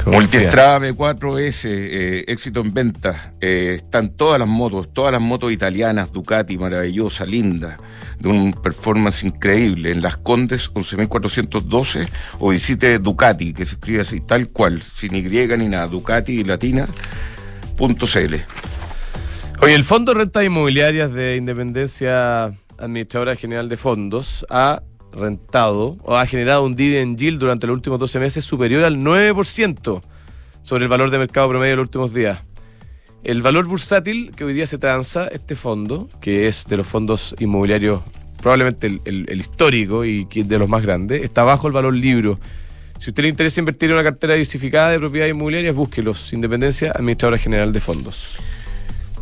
Multiestrada 0.08 0.80
B4S, 0.80 1.66
eh, 1.70 2.24
éxito 2.28 2.62
en 2.62 2.74
ventas. 2.74 3.16
Eh, 3.40 3.76
están 3.78 4.10
todas 4.16 4.40
las 4.40 4.48
motos, 4.48 4.92
todas 4.92 5.12
las 5.14 5.22
motos 5.22 5.52
italianas, 5.52 6.12
Ducati, 6.12 6.58
maravillosa, 6.58 7.26
linda, 7.26 7.78
de 8.20 8.28
un 8.28 8.54
performance 8.54 9.24
increíble. 9.24 9.92
En 9.92 10.02
Las 10.02 10.18
Condes, 10.18 10.72
11.412, 10.74 12.10
o 12.40 12.50
visite 12.50 12.98
Ducati, 12.98 13.54
que 13.54 13.66
se 13.66 13.76
escribe 13.76 14.02
así, 14.02 14.20
tal 14.22 14.48
cual, 14.50 14.82
sin 14.82 15.16
Y 15.16 15.22
ni 15.22 15.68
nada, 15.68 15.86
Ducati 15.86 16.44
latina.cl. 16.44 18.36
Oye, 19.62 19.76
el 19.76 19.84
Fondo 19.84 20.14
de 20.14 20.20
Rentas 20.20 20.44
Inmobiliarias 20.44 21.14
de 21.14 21.36
Independencia 21.38 22.52
Administradora 22.80 23.36
General 23.36 23.70
de 23.70 23.78
Fondos 23.78 24.44
ha 24.50 24.82
rentado 25.12 25.98
o 26.04 26.16
ha 26.16 26.26
generado 26.26 26.64
un 26.64 26.76
dividend 26.76 27.18
yield 27.18 27.40
durante 27.40 27.68
los 27.68 27.76
últimos 27.76 28.00
12 28.00 28.20
meses 28.20 28.46
superior 28.46 28.84
al 28.84 28.98
9% 28.98 30.02
sobre 30.64 30.84
el 30.84 30.90
valor 30.90 31.10
de 31.10 31.18
mercado 31.18 31.50
promedio 31.50 31.72
de 31.72 31.76
los 31.78 31.84
últimos 31.86 32.14
días. 32.14 32.44
El 33.24 33.42
valor 33.42 33.68
bursátil 33.68 34.32
que 34.36 34.44
hoy 34.44 34.54
día 34.54 34.66
se 34.66 34.78
transa 34.78 35.28
este 35.28 35.56
fondo, 35.56 36.10
que 36.20 36.48
es 36.48 36.66
de 36.66 36.78
los 36.78 36.88
fondos 36.88 37.36
inmobiliarios 37.40 38.02
probablemente 38.42 39.00
el, 39.06 39.40
histórico 39.40 40.04
y 40.04 40.26
de 40.26 40.58
los 40.58 40.68
más 40.68 40.82
grandes, 40.82 41.24
está 41.24 41.44
bajo 41.44 41.68
el 41.68 41.74
valor 41.74 41.96
libro. 41.96 42.40
Si 43.02 43.10
a 43.10 43.12
usted 43.12 43.24
le 43.24 43.30
interesa 43.30 43.60
invertir 43.60 43.90
en 43.90 43.96
una 43.96 44.04
cartera 44.04 44.34
diversificada 44.34 44.92
de 44.92 45.00
propiedades 45.00 45.34
inmobiliarias, 45.34 45.76
búsquelos. 45.76 46.34
Independencia 46.34 46.92
Administradora 46.92 47.40
General 47.40 47.74
de 47.74 47.80
Fondos. 47.80 48.38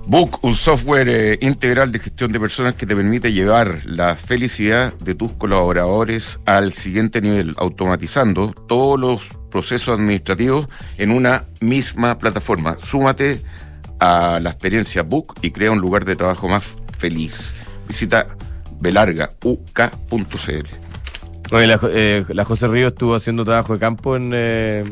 Book, 0.10 0.40
un 0.42 0.56
software 0.56 1.08
eh, 1.08 1.38
integral 1.40 1.92
de 1.92 2.00
gestión 2.00 2.32
de 2.32 2.40
personas 2.40 2.74
que 2.74 2.88
te 2.88 2.96
permite 2.96 3.32
llevar 3.32 3.82
la 3.86 4.16
felicidad 4.16 4.92
de 4.96 5.14
tus 5.14 5.34
colaboradores 5.34 6.40
al 6.48 6.74
siguiente 6.74 7.22
nivel, 7.22 7.54
automatizando 7.58 8.52
todos 8.68 9.00
los 9.00 9.30
procesos 9.52 10.00
administrativos 10.00 10.68
en 10.98 11.12
una 11.12 11.46
misma 11.62 12.18
plataforma. 12.18 12.80
Súmate 12.80 13.44
a 14.00 14.40
la 14.42 14.50
experiencia 14.50 15.04
Book 15.04 15.36
y 15.44 15.52
crea 15.52 15.70
un 15.70 15.80
lugar 15.80 16.06
de 16.06 16.16
trabajo 16.16 16.48
más 16.48 16.66
feliz. 16.98 17.54
Visita 17.88 18.26
belargauk.cl. 18.80 20.66
Eh, 21.52 22.26
la, 22.30 22.46
José 22.46 22.68
Río 22.68 22.88
estuvo 22.88 23.14
haciendo 23.14 23.46
trabajo 23.46 23.74
de 23.74 23.80
campo 23.80 24.16
en, 24.16 24.32
eh, 24.34 24.84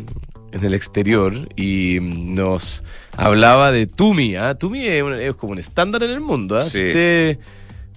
en 0.57 0.65
el 0.65 0.73
exterior 0.73 1.33
y 1.55 1.99
nos 2.01 2.83
hablaba 3.15 3.71
de 3.71 3.87
Tumi. 3.87 4.35
¿ah? 4.35 4.55
Tumi 4.55 4.85
es, 4.85 5.35
como 5.35 5.53
un 5.53 5.59
estándar 5.59 6.03
en 6.03 6.11
el 6.11 6.21
mundo. 6.21 6.57
¿ah? 6.57 6.65
Si 6.65 6.87
usted 6.87 7.39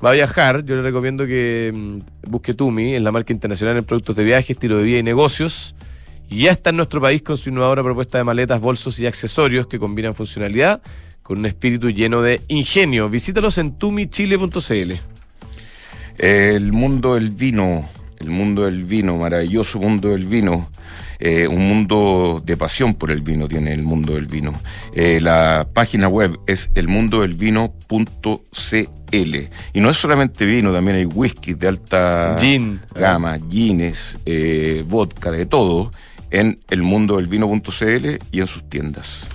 va 0.05 0.11
a 0.11 0.12
viajar, 0.14 0.64
yo 0.64 0.77
le 0.77 0.83
recomiendo 0.83 1.27
que 1.27 1.73
mm, 1.75 2.31
busque 2.31 2.55
Tumi 2.55 2.94
en 2.94 3.05
la 3.05 3.12
marca 3.12 3.33
internacional 3.33 3.77
en 3.77 3.85
productos 3.85 4.16
de 4.16 4.25
viaje, 4.25 4.53
estilo 4.53 4.79
de 4.79 4.85
vida 4.85 4.99
y 4.99 5.03
negocios. 5.03 5.75
Y 6.29 6.44
ya 6.44 6.53
está 6.53 6.70
en 6.70 6.77
nuestro 6.77 7.01
país 7.01 7.23
con 7.23 7.37
su 7.37 7.49
innovadora 7.51 7.83
propuesta 7.83 8.18
de 8.18 8.25
maletas, 8.25 8.61
bolsos 8.61 8.99
y 9.01 9.07
accesorios 9.07 9.66
que 9.66 9.79
combinan 9.79 10.14
funcionalidad 10.14 10.81
con 11.23 11.38
un 11.38 11.46
espíritu 11.46 11.90
lleno 11.90 12.23
de 12.23 12.40
ingenio. 12.49 13.09
Visítalos 13.09 13.59
en 13.59 13.79
tumichile.cl. 13.79 14.92
El 16.18 16.73
mundo 16.73 17.14
del 17.14 17.31
vino, 17.31 17.88
el 18.18 18.31
mundo 18.31 18.62
del 18.62 18.85
vino, 18.85 19.16
maravilloso 19.16 19.79
mundo 19.79 20.11
del 20.11 20.25
vino. 20.25 20.68
Eh, 21.20 21.46
un 21.46 21.68
mundo 21.68 22.42
de 22.44 22.56
pasión 22.56 22.94
por 22.94 23.11
el 23.11 23.20
vino 23.20 23.46
tiene 23.46 23.74
el 23.74 23.83
mundo 23.83 24.14
del 24.14 24.26
vino. 24.26 24.52
Eh, 24.94 25.20
la 25.20 25.68
página 25.72 26.09
web 26.09 26.40
es 26.46 26.70
elmundodelvino.cl 26.74 28.90
y 29.72 29.80
no 29.80 29.90
es 29.90 29.96
solamente 29.96 30.46
vino, 30.46 30.72
también 30.72 30.96
hay 30.96 31.04
whisky 31.04 31.54
de 31.54 31.68
alta 31.68 32.37
gama, 32.94 33.38
gines, 33.50 34.16
eh, 34.24 34.85
vodka, 34.87 35.30
de 35.30 35.46
todo 35.46 35.90
en 36.30 36.61
elmundodelvino.cl 36.70 38.18
y 38.33 38.40
en 38.40 38.46
sus 38.46 38.68
tiendas. 38.68 39.26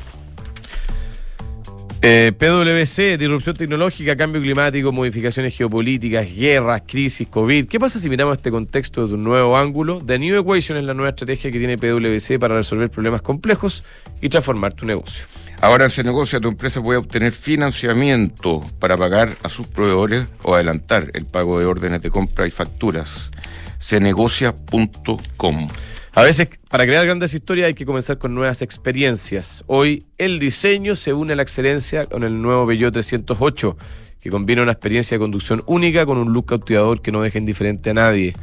Eh, 2.08 2.34
PwC, 2.38 3.18
disrupción 3.18 3.56
tecnológica, 3.56 4.16
cambio 4.16 4.40
climático, 4.40 4.92
modificaciones 4.92 5.58
geopolíticas, 5.58 6.28
guerras, 6.36 6.84
crisis, 6.86 7.28
COVID. 7.28 7.68
¿Qué 7.68 7.80
pasa 7.80 7.98
si 8.00 8.12
miramos 8.12 8.38
este 8.38 8.52
contexto 8.52 9.02
desde 9.02 9.16
un 9.16 9.24
nuevo 9.24 9.58
ángulo? 9.58 10.00
The 10.06 10.20
New 10.20 10.40
Equation 10.40 10.78
es 10.78 10.84
la 10.84 10.94
nueva 10.94 11.10
estrategia 11.10 11.50
que 11.50 11.58
tiene 11.58 11.80
PwC 11.80 12.38
para 12.38 12.54
resolver 12.54 12.92
problemas 12.92 13.24
complejos 13.24 13.84
y 14.22 14.30
transformar 14.30 14.76
tu 14.76 14.86
negocio. 14.86 15.26
Ahora 15.62 15.90
se 15.90 16.04
negocia, 16.04 16.40
tu 16.40 16.48
empresa 16.48 16.80
puede 16.80 17.00
obtener 17.00 17.32
financiamiento 17.32 18.64
para 18.78 18.96
pagar 18.98 19.36
a 19.42 19.50
sus 19.50 19.66
proveedores 19.66 20.28
o 20.44 20.54
adelantar 20.54 21.10
el 21.16 21.26
pago 21.26 21.58
de 21.58 21.66
órdenes 21.66 22.04
de 22.04 22.12
compra 22.12 22.46
y 22.46 22.52
facturas. 22.52 23.32
Cenegocia.com. 23.80 25.70
A 26.18 26.24
veces, 26.24 26.48
para 26.70 26.86
crear 26.86 27.06
grandes 27.06 27.34
historias 27.34 27.68
hay 27.68 27.74
que 27.74 27.86
comenzar 27.86 28.18
con 28.18 28.34
nuevas 28.34 28.62
experiencias. 28.62 29.66
Hoy, 29.68 30.06
el 30.18 30.40
diseño 30.40 30.96
se 30.96 31.12
une 31.12 31.34
a 31.34 31.36
la 31.36 31.42
excelencia 31.42 32.06
con 32.06 32.24
el 32.24 32.42
nuevo 32.42 32.66
Peugeot 32.66 32.94
308, 32.94 33.78
que 34.22 34.30
combina 34.30 34.62
una 34.62 34.72
experiencia 34.72 35.16
de 35.16 35.20
conducción 35.20 35.62
única 35.66 36.06
con 36.06 36.18
un 36.18 36.32
look 36.32 36.46
cautivador 36.46 37.02
que 37.02 37.12
no 37.12 37.22
deja 37.22 37.38
indiferente 37.38 37.90
a 37.90 37.96
nadie. 37.96 38.34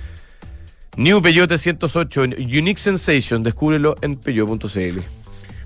New 0.98 1.22
Peugeot 1.22 1.48
308, 1.48 2.24
Unique 2.40 2.78
Sensation, 2.78 3.42
descúbrelo 3.42 3.96
en 4.02 4.16
peugeot.cl. 4.16 5.00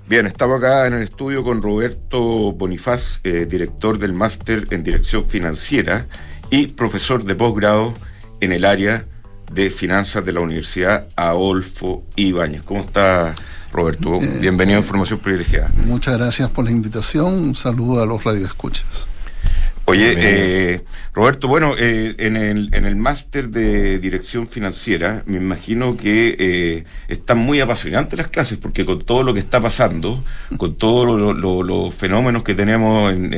Bien, 0.07 0.27
estamos 0.27 0.59
acá 0.59 0.87
en 0.87 0.93
el 0.93 1.01
estudio 1.01 1.43
con 1.43 1.61
Roberto 1.61 2.53
Bonifaz, 2.53 3.19
eh, 3.25 3.45
director 3.45 3.99
del 3.99 4.13
máster 4.13 4.63
en 4.71 4.81
dirección 4.81 5.25
financiera 5.25 6.07
y 6.49 6.67
profesor 6.67 7.25
de 7.25 7.35
posgrado 7.35 7.93
en 8.39 8.53
el 8.53 8.63
área 8.63 9.05
de 9.51 9.69
Finanzas 9.69 10.25
de 10.25 10.33
la 10.33 10.39
Universidad 10.39 11.07
Adolfo 11.15 12.03
Ibáñez. 12.15 12.63
¿Cómo 12.63 12.81
está, 12.81 13.33
Roberto? 13.71 14.15
Eh, 14.15 14.37
Bienvenido 14.41 14.77
a 14.77 14.81
Información 14.81 15.19
Privilegiada. 15.19 15.69
Muchas 15.85 16.17
gracias 16.17 16.49
por 16.49 16.65
la 16.65 16.71
invitación. 16.71 17.33
Un 17.33 17.55
saludo 17.55 18.01
a 18.01 18.05
los 18.05 18.23
radioescuchas. 18.23 19.07
Oye, 19.85 20.15
eh, 20.17 20.83
Roberto, 21.17 21.47
bueno, 21.47 21.73
eh, 21.75 22.13
en 22.19 22.37
el, 22.37 22.69
en 22.75 22.85
el 22.85 22.95
máster 22.95 23.49
de 23.49 23.97
dirección 23.97 24.47
financiera, 24.47 25.23
me 25.25 25.37
imagino 25.37 25.97
que 25.97 26.35
eh, 26.37 26.83
están 27.07 27.39
muy 27.39 27.59
apasionantes 27.59 28.19
las 28.19 28.29
clases, 28.29 28.59
porque 28.59 28.85
con 28.85 29.03
todo 29.03 29.23
lo 29.23 29.33
que 29.33 29.39
está 29.39 29.59
pasando, 29.59 30.23
con 30.57 30.75
todos 30.75 31.35
los 31.35 31.95
fenómenos 31.95 32.43
que 32.43 32.53
tenemos 32.53 33.11
en, 33.11 33.33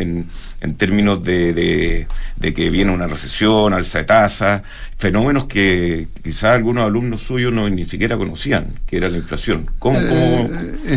en, 0.60 0.76
términos 0.76 1.24
de, 1.24 2.06
de, 2.36 2.54
que 2.54 2.70
viene 2.70 2.92
una 2.92 3.08
recesión, 3.08 3.74
alza 3.74 4.00
de 4.00 4.04
tasa, 4.04 4.62
fenómenos 4.98 5.46
que 5.46 6.10
quizás 6.22 6.56
algunos 6.56 6.84
alumnos 6.84 7.22
suyos 7.22 7.54
no 7.54 7.70
ni 7.70 7.86
siquiera 7.86 8.18
conocían, 8.18 8.74
que 8.88 8.98
era 8.98 9.08
la 9.08 9.20
inflación. 9.20 9.72
¿Cómo, 9.80 9.98
cómo 10.10 10.50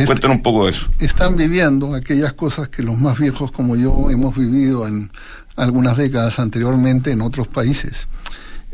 cuentan 0.05 0.33
un 0.33 0.43
poco 0.43 0.65
de 0.65 0.73
eso? 0.73 0.91
Están 0.99 1.37
viviendo 1.37 1.95
aquellas 1.95 2.33
cosas 2.33 2.71
que 2.71 2.83
los 2.83 2.99
más 2.99 3.21
viejos 3.21 3.53
como 3.53 3.77
yo 3.77 4.11
hemos 4.11 4.37
vivido 4.37 4.89
en 4.89 5.13
algunas 5.57 5.97
décadas 5.97 6.39
anteriormente 6.39 7.11
en 7.13 7.21
otros 7.21 7.49
países. 7.49 8.09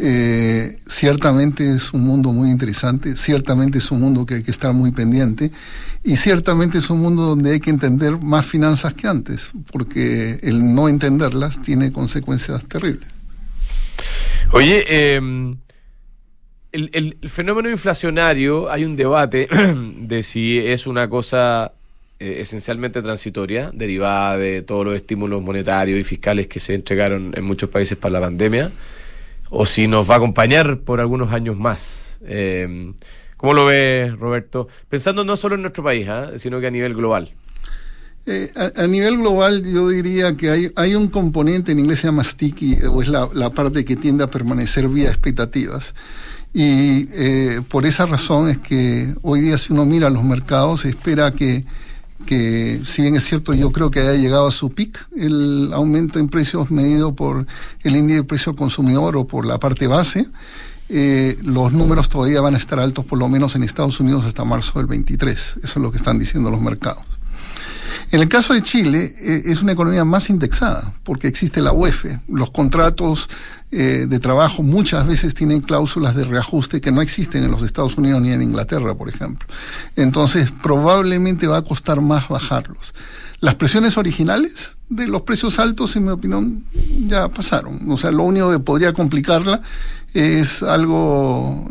Eh, 0.01 0.77
ciertamente 0.87 1.75
es 1.75 1.93
un 1.93 2.03
mundo 2.03 2.33
muy 2.33 2.51
interesante, 2.51 3.17
ciertamente 3.17 3.79
es 3.79 3.91
un 3.91 4.01
mundo 4.01 4.25
que 4.25 4.35
hay 4.35 4.43
que 4.45 4.53
estar 4.53 4.73
muy 4.73 4.93
pendiente 4.93 5.51
y 6.05 6.14
ciertamente 6.14 6.79
es 6.79 6.88
un 6.88 7.01
mundo 7.01 7.23
donde 7.23 7.55
hay 7.55 7.61
que 7.61 7.71
entender 7.71 8.17
más 8.17 8.47
finanzas 8.47 8.95
que 8.95 9.09
antes, 9.09 9.51
porque 9.73 10.38
el 10.45 10.73
no 10.73 10.88
entenderlas 10.88 11.61
tiene 11.61 11.91
consecuencias 11.91 12.64
terribles. 12.67 13.09
Oye, 14.53 15.14
em, 15.17 15.57
el, 16.71 16.91
el, 16.93 17.29
fenómeno 17.29 17.69
inflacionario, 17.69 18.71
hay 18.71 18.85
un 18.85 18.95
debate 18.95 19.49
de 20.01 20.23
si 20.23 20.59
es 20.59 20.87
una 20.87 21.11
cosa 21.11 21.73
eh, 22.20 22.40
esencialmente 22.40 23.00
transitoria, 23.00 23.70
derivada 23.72 24.37
de 24.37 24.62
todos 24.62 24.85
los 24.85 24.96
estímulos 24.96 25.40
monetarios 25.40 26.00
y 26.00 26.02
fiscales 26.02 26.48
que 26.48 26.59
se 26.59 26.74
entregaron 26.74 27.33
en 27.37 27.44
muchos 27.44 27.68
países 27.70 27.96
para 27.96 28.14
la 28.14 28.20
pandemia, 28.20 28.72
o 29.50 29.64
si 29.64 29.87
nos 29.87 30.11
va 30.11 30.14
a 30.14 30.16
acompañar 30.16 30.81
por 30.81 30.98
algunos 30.98 31.33
años 31.33 31.57
más. 31.57 32.18
Eh, 32.26 32.92
¿Cómo 33.37 33.54
lo 33.54 33.66
ve, 33.66 34.12
Roberto? 34.18 34.66
Pensando 34.88 35.24
no 35.24 35.37
solo 35.37 35.54
en 35.54 35.62
nuestro 35.62 35.85
país, 35.85 36.09
¿ah? 36.09 36.33
sino 36.38 36.59
que 36.59 36.66
a 36.66 36.72
nivel 36.72 36.92
global. 36.92 37.31
Eh, 38.26 38.50
a, 38.57 38.85
nivel 38.88 39.18
global 39.18 39.62
yo 39.64 39.88
diría 39.88 40.37
que 40.37 40.72
hay, 40.74 40.94
un 40.96 41.07
componente, 41.07 41.70
en 41.70 41.78
inglés 41.78 42.00
se 42.00 42.09
llama 42.09 42.24
sticky, 42.24 42.81
o 42.90 43.00
es 43.00 43.07
la, 43.07 43.50
parte 43.50 43.85
que 43.85 43.94
tiende 43.94 44.24
a 44.24 44.26
permanecer 44.26 44.88
vía 44.88 45.09
expectativas. 45.09 45.94
Y 46.52 47.04
por 47.68 47.87
esa 47.87 48.07
razón 48.07 48.50
es 48.50 48.59
que 48.59 49.14
hoy 49.22 49.40
día 49.40 49.57
si 49.57 49.72
uno 49.72 49.85
mira 49.85 50.11
los 50.11 50.24
mercados, 50.24 50.85
espera 50.85 51.31
que 51.31 51.64
que 52.26 52.83
si 52.85 53.02
bien 53.02 53.14
es 53.14 53.24
cierto 53.24 53.54
yo 53.54 53.70
creo 53.72 53.90
que 53.90 54.00
haya 54.00 54.14
llegado 54.14 54.48
a 54.48 54.50
su 54.50 54.70
pic 54.70 55.07
el 55.16 55.70
aumento 55.72 56.18
en 56.18 56.28
precios 56.28 56.70
medido 56.70 57.14
por 57.14 57.46
el 57.83 57.96
índice 57.96 58.18
de 58.18 58.24
precio 58.24 58.57
consumidor 58.57 59.16
o 59.16 59.26
por 59.26 59.46
la 59.46 59.59
parte 59.59 59.87
base, 59.87 60.28
eh, 60.88 61.37
los 61.42 61.72
números 61.72 62.09
todavía 62.09 62.40
van 62.40 62.54
a 62.54 62.59
estar 62.59 62.81
altos 62.81 63.04
por 63.04 63.18
lo 63.18 63.28
menos 63.28 63.54
en 63.57 63.62
Estados 63.62 64.00
Unidos 64.00 64.24
hasta 64.24 64.44
marzo 64.44 64.78
del 64.78 64.87
23. 64.87 65.38
Eso 65.38 65.59
es 65.62 65.76
lo 65.76 65.90
que 65.90 65.98
están 65.98 66.18
diciendo 66.18 66.50
los 66.50 66.61
mercados. 66.61 67.17
En 68.11 68.21
el 68.23 68.29
caso 68.29 68.55
de 68.55 68.62
Chile, 68.62 69.14
eh, 69.18 69.42
es 69.47 69.61
una 69.61 69.73
economía 69.73 70.05
más 70.05 70.31
indexada, 70.31 70.94
porque 71.05 71.29
existe 71.29 71.61
la 71.61 71.73
UEF. 71.73 72.07
Los 72.29 72.51
contratos 72.51 73.29
eh, 73.71 74.07
de 74.09 74.18
trabajo 74.18 74.62
muchas 74.62 75.07
veces 75.07 75.35
tienen 75.35 75.61
cláusulas 75.61 76.16
de 76.16 76.25
reajuste 76.25 76.81
que 76.81 76.90
no 76.90 77.03
existen 77.03 77.44
en 77.44 77.51
los 77.51 77.62
Estados 77.62 77.99
Unidos 77.99 78.23
ni 78.23 78.31
en 78.31 78.40
Inglaterra, 78.40 78.94
por 78.94 79.11
ejemplo. 79.11 79.47
Entonces, 79.94 80.51
probablemente 80.62 81.47
va 81.47 81.59
a 81.59 81.62
costar 81.62 82.01
más 82.01 82.29
bajarlos. 82.29 82.94
Las 83.40 83.57
presiones 83.57 83.99
originales 83.99 84.77
de 84.88 85.07
los 85.07 85.23
precios 85.23 85.59
altos, 85.59 85.94
en 85.97 86.07
mi 86.07 86.11
opinión, 86.11 86.64
ya 87.07 87.29
pasaron. 87.29 87.90
O 87.90 87.99
sea, 87.99 88.11
lo 88.11 88.25
único 88.25 88.51
que 88.51 88.59
podría 88.59 88.94
complicarla 88.94 89.61
es 90.14 90.62
algo 90.62 91.68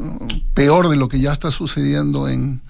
peor 0.54 0.90
de 0.90 0.98
lo 0.98 1.08
que 1.08 1.20
ya 1.20 1.32
está 1.32 1.50
sucediendo 1.50 2.30
en, 2.30 2.62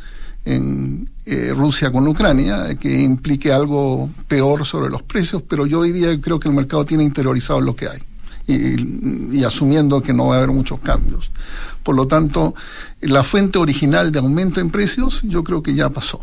en 0.47 1.10
eh, 1.25 1.51
Rusia 1.53 1.91
con 1.91 2.07
Ucrania, 2.07 2.75
que 2.75 3.01
implique 3.01 3.51
algo 3.51 4.10
peor 4.27 4.65
sobre 4.65 4.89
los 4.89 5.03
precios, 5.03 5.43
pero 5.47 5.65
yo 5.65 5.79
hoy 5.79 5.91
día 5.91 6.19
creo 6.21 6.39
que 6.39 6.47
el 6.47 6.55
mercado 6.55 6.86
tiene 6.86 7.03
interiorizado 7.03 7.60
lo 7.62 7.75
que 7.75 7.88
hay 7.89 7.99
y 8.49 9.43
asumiendo 9.43 10.01
que 10.01 10.13
no 10.13 10.27
va 10.27 10.36
a 10.36 10.38
haber 10.38 10.51
muchos 10.51 10.79
cambios. 10.79 11.29
Por 11.83 11.95
lo 11.95 12.07
tanto, 12.07 12.55
la 13.01 13.23
fuente 13.23 13.60
original 13.60 14.12
de 14.12 14.19
aumento 14.19 14.62
en 14.62 14.69
precios 14.69 15.21
yo 15.23 15.43
creo 15.43 15.62
que 15.62 15.75
ya 15.75 15.89
pasó. 15.89 16.21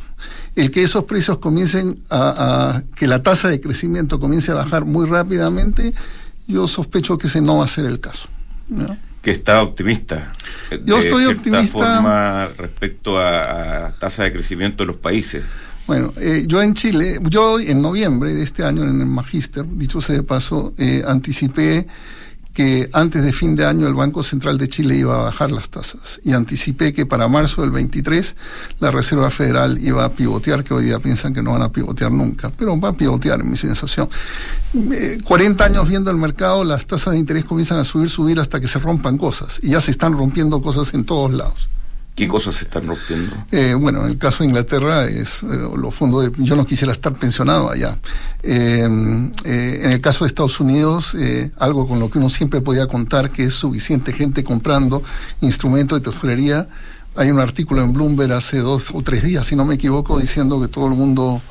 El 0.55 0.71
que 0.71 0.83
esos 0.83 1.05
precios 1.05 1.39
comiencen 1.39 2.01
a, 2.11 2.83
que 2.95 3.07
la 3.07 3.23
tasa 3.23 3.49
de 3.49 3.61
crecimiento 3.61 4.19
comience 4.19 4.53
a 4.53 4.55
bajar 4.55 4.87
muy 4.87 5.07
rápidamente, 5.07 5.93
yo 6.47 6.67
sospecho 6.67 7.19
que 7.19 7.27
ese 7.27 7.41
no 7.41 7.59
va 7.59 7.65
a 7.65 7.69
ser 7.69 7.85
el 7.85 8.01
caso. 8.01 8.29
Que 9.25 9.31
está 9.31 9.63
optimista. 9.63 10.33
Yo 10.85 10.99
estoy 10.99 11.25
optimista 11.25 11.73
forma 11.73 12.49
respecto 12.59 13.19
a, 13.19 13.95
tasa 13.99 14.25
de 14.25 14.33
crecimiento 14.33 14.83
de 14.83 14.89
los 14.89 14.97
países. 14.97 15.43
Bueno, 15.87 16.13
eh, 16.21 16.45
yo 16.47 16.63
en 16.63 16.75
Chile, 16.75 17.19
yo 17.31 17.59
en 17.59 17.81
noviembre 17.81 18.35
de 18.35 18.43
este 18.43 18.65
año 18.65 18.83
en 18.83 19.01
el 19.01 19.07
Magister, 19.07 19.65
dicho 19.67 20.01
sea 20.03 20.17
de 20.17 20.23
paso, 20.23 20.75
eh, 20.77 21.03
anticipé 21.07 21.87
que 22.55 22.89
antes 22.93 23.25
de 23.25 23.33
fin 23.33 23.57
de 23.57 23.67
año 23.67 23.89
el 23.89 23.95
Banco 23.95 24.23
Central 24.23 24.57
de 24.59 24.69
Chile 24.69 24.97
iba 24.97 25.17
a 25.17 25.25
bajar 25.25 25.51
las 25.51 25.71
tasas 25.71 26.21
y 26.23 26.33
anticipé 26.33 26.93
que 26.93 27.05
para 27.05 27.27
marzo 27.27 27.63
del 27.63 27.73
23 27.73 28.37
la 28.79 28.93
Reserva 28.93 29.29
Federal 29.31 29.77
iba 29.83 30.05
a 30.05 30.13
pivotear, 30.13 30.63
que 30.63 30.73
hoy 30.73 30.85
día 30.85 31.01
piensan 31.01 31.35
que 31.35 31.43
no 31.43 31.53
van 31.53 31.63
a 31.63 31.73
pivotear 31.73 32.13
nunca, 32.13 32.51
pero 32.57 32.79
va 32.81 32.91
a 32.91 32.93
pivotear 32.93 33.41
en 33.41 33.51
mi 33.51 33.57
sensación. 33.57 34.09
40 35.25 35.65
eh, 35.65 35.67
años 35.67 35.89
viendo 35.89 36.13
el 36.13 36.17
mercado, 36.17 36.63
las 36.63 36.87
tasas 36.87 37.15
de 37.15 37.19
interés 37.19 37.45
comienzan 37.45 37.79
a 37.79 37.85
subir, 37.85 38.09
subir 38.09 38.39
hasta 38.39 38.61
que 38.61 38.69
se 38.69 38.79
rompan 38.79 39.19
cosas 39.19 39.59
y 39.61 39.71
ya 39.71 39.81
se 39.81 39.91
están 39.91 40.13
rompiendo 40.13 40.63
cosas 40.63 40.95
en 40.95 41.05
todos 41.05 41.33
lados. 41.33 41.69
¿Qué 42.15 42.29
cosas 42.29 42.55
se 42.55 42.65
están 42.65 42.87
rompiendo? 42.87 43.35
Eh, 43.51 43.75
bueno, 43.75 44.03
en 44.03 44.13
el 44.13 44.19
caso 44.19 44.45
de 44.45 44.45
Inglaterra 44.47 45.07
es 45.07 45.43
eh, 45.43 45.69
los 45.77 45.93
fondos 45.93 46.23
de, 46.23 46.45
yo 46.45 46.55
no 46.55 46.65
quisiera 46.65 46.93
estar 46.93 47.13
pensionado 47.15 47.69
allá. 47.69 47.99
Eh, 48.45 48.85
en 48.85 49.91
el 49.91 50.01
caso 50.01 50.25
de 50.25 50.29
Estados 50.29 50.61
Unidos, 50.61 51.17
algo 51.59 51.89
con 51.89 51.99
lo 51.99 52.11
que 52.11 52.19
uno 52.19 52.31
siempre 52.31 52.61
podía 52.61 52.87
contar 52.87 53.31
que 53.31 53.45
es 53.45 53.55
suficiente 53.55 54.13
gente 54.13 54.45
comprando 54.45 55.03
instrumentos 55.41 56.01
de 56.01 56.13
tesorería. 56.13 56.69
Hay 57.17 57.33
un 57.33 57.41
artículo 57.41 57.83
en 57.83 57.93
Bloomberg 57.93 58.33
hace 58.33 58.59
dos 58.59 58.91
o 58.93 59.03
tres 59.03 59.25
días, 59.25 59.47
si 59.47 59.57
no 59.57 59.65
me 59.65 59.75
equivoco, 59.75 60.19
diciendo 60.19 60.61
que 60.61 60.69
todo 60.69 60.87
el 60.87 60.95
mundo 60.95 61.43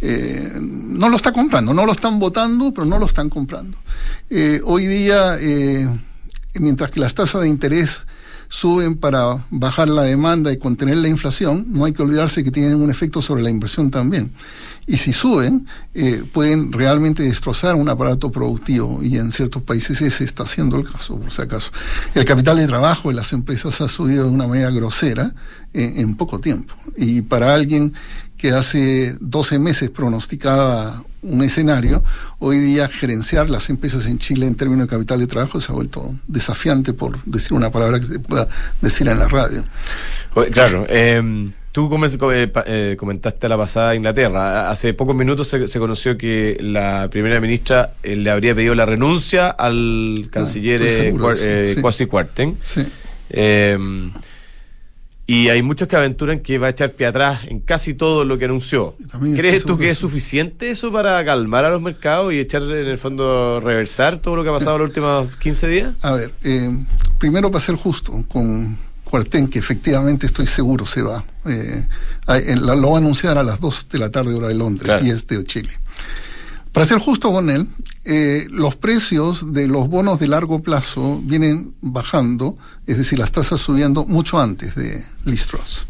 no 0.00 1.08
lo 1.10 1.16
está 1.16 1.32
comprando, 1.32 1.74
no 1.74 1.84
lo 1.84 1.92
están 1.92 2.18
votando, 2.18 2.72
pero 2.72 2.86
no 2.86 2.98
lo 2.98 3.04
están 3.04 3.28
comprando. 3.28 3.76
hoy 4.64 4.86
día, 4.86 5.38
mientras 6.54 6.90
que 6.90 7.00
las 7.00 7.14
tasas 7.14 7.42
de 7.42 7.48
interés 7.48 8.06
suben 8.48 8.96
para 8.96 9.44
bajar 9.50 9.88
la 9.88 10.02
demanda 10.02 10.52
y 10.52 10.58
contener 10.58 10.96
la 10.98 11.08
inflación, 11.08 11.66
no 11.70 11.84
hay 11.84 11.92
que 11.92 12.02
olvidarse 12.02 12.44
que 12.44 12.50
tienen 12.50 12.76
un 12.76 12.90
efecto 12.90 13.20
sobre 13.22 13.42
la 13.42 13.50
inversión 13.50 13.90
también. 13.90 14.32
Y 14.86 14.98
si 14.98 15.12
suben, 15.12 15.66
eh, 15.94 16.24
pueden 16.32 16.72
realmente 16.72 17.24
destrozar 17.24 17.74
un 17.74 17.88
aparato 17.88 18.30
productivo 18.30 19.02
y 19.02 19.18
en 19.18 19.32
ciertos 19.32 19.62
países 19.62 20.00
ese 20.00 20.24
está 20.24 20.46
siendo 20.46 20.76
el 20.76 20.90
caso, 20.90 21.18
por 21.18 21.32
si 21.32 21.42
acaso. 21.42 21.72
El 22.14 22.24
capital 22.24 22.56
de 22.56 22.66
trabajo 22.66 23.08
de 23.08 23.16
las 23.16 23.32
empresas 23.32 23.80
ha 23.80 23.88
subido 23.88 24.24
de 24.24 24.30
una 24.30 24.46
manera 24.46 24.70
grosera 24.70 25.34
eh, 25.74 25.94
en 25.96 26.14
poco 26.14 26.38
tiempo. 26.38 26.74
Y 26.96 27.22
para 27.22 27.52
alguien 27.54 27.94
que 28.36 28.52
hace 28.52 29.16
12 29.20 29.58
meses 29.58 29.90
pronosticaba 29.90 31.02
un 31.26 31.42
escenario, 31.42 32.02
hoy 32.38 32.58
día 32.58 32.88
gerenciar 32.88 33.50
las 33.50 33.68
empresas 33.68 34.06
en 34.06 34.18
Chile 34.18 34.46
en 34.46 34.54
términos 34.54 34.86
de 34.86 34.90
capital 34.90 35.18
de 35.18 35.26
trabajo 35.26 35.60
se 35.60 35.72
ha 35.72 35.74
vuelto 35.74 36.14
desafiante, 36.26 36.92
por 36.92 37.22
decir 37.24 37.52
una 37.52 37.70
palabra 37.70 38.00
que 38.00 38.06
se 38.06 38.18
pueda 38.18 38.48
decir 38.80 39.08
en 39.08 39.18
la 39.18 39.28
radio. 39.28 39.64
Claro, 40.52 40.86
em, 40.88 41.52
tú 41.72 41.90
eh, 42.32 42.52
eh, 42.66 42.96
comentaste 42.98 43.48
la 43.48 43.56
pasada 43.56 43.94
Inglaterra. 43.94 44.70
Hace 44.70 44.94
pocos 44.94 45.16
minutos 45.16 45.48
se, 45.48 45.78
conoció 45.78 46.16
que 46.16 46.56
la 46.60 47.08
primera 47.10 47.40
ministra 47.40 47.94
eh, 48.02 48.16
le 48.16 48.30
habría 48.30 48.54
pedido 48.54 48.74
la 48.74 48.86
renuncia 48.86 49.48
al 49.48 50.24
ah, 50.26 50.28
canciller 50.30 50.80
Kwasi 51.80 52.06
Kwarteng. 52.06 52.56
Sí. 52.64 52.86
Em, 53.30 54.12
y 55.26 55.48
hay 55.48 55.60
muchos 55.62 55.88
que 55.88 55.96
aventuran 55.96 56.40
que 56.40 56.58
va 56.58 56.68
a 56.68 56.70
echar 56.70 56.92
pie 56.92 57.06
atrás 57.06 57.40
en 57.48 57.58
casi 57.60 57.94
todo 57.94 58.24
lo 58.24 58.38
que 58.38 58.44
anunció. 58.44 58.94
¿Crees 59.36 59.64
tú 59.64 59.76
que 59.76 59.90
es 59.90 59.98
suficiente 59.98 60.70
eso 60.70 60.92
para 60.92 61.24
calmar 61.24 61.64
a 61.64 61.70
los 61.70 61.82
mercados 61.82 62.32
y 62.32 62.38
echar 62.38 62.62
en 62.62 62.86
el 62.86 62.98
fondo 62.98 63.58
reversar 63.60 64.18
todo 64.18 64.36
lo 64.36 64.44
que 64.44 64.50
ha 64.50 64.52
pasado 64.52 64.78
los 64.78 64.88
últimos 64.88 65.34
15 65.36 65.68
días? 65.68 65.94
A 66.02 66.12
ver, 66.12 66.32
eh, 66.44 66.70
primero 67.18 67.50
para 67.50 67.64
ser 67.64 67.74
justo 67.74 68.24
con 68.28 68.78
Cuartén, 69.02 69.48
que 69.48 69.58
efectivamente 69.58 70.26
estoy 70.26 70.46
seguro 70.46 70.86
se 70.86 71.02
va. 71.02 71.24
Eh, 71.44 71.86
lo 72.56 72.90
va 72.90 72.96
a 72.96 72.98
anunciar 72.98 73.36
a 73.36 73.42
las 73.42 73.60
2 73.60 73.88
de 73.90 73.98
la 73.98 74.10
tarde 74.10 74.32
hora 74.32 74.48
de 74.48 74.54
Londres, 74.54 75.04
y 75.04 75.10
es 75.10 75.26
de 75.26 75.42
Chile. 75.44 75.70
Para 76.72 76.86
ser 76.86 76.98
justo 76.98 77.32
con 77.32 77.50
él, 77.50 77.66
eh, 78.08 78.46
los 78.50 78.76
precios 78.76 79.52
de 79.52 79.66
los 79.66 79.88
bonos 79.88 80.20
de 80.20 80.28
largo 80.28 80.62
plazo 80.62 81.20
vienen 81.24 81.74
bajando, 81.80 82.56
es 82.86 82.98
decir, 82.98 83.18
las 83.18 83.32
tasas 83.32 83.60
subiendo 83.60 84.04
mucho 84.04 84.38
antes 84.38 84.76
de 84.76 85.04
Listros. 85.24 85.88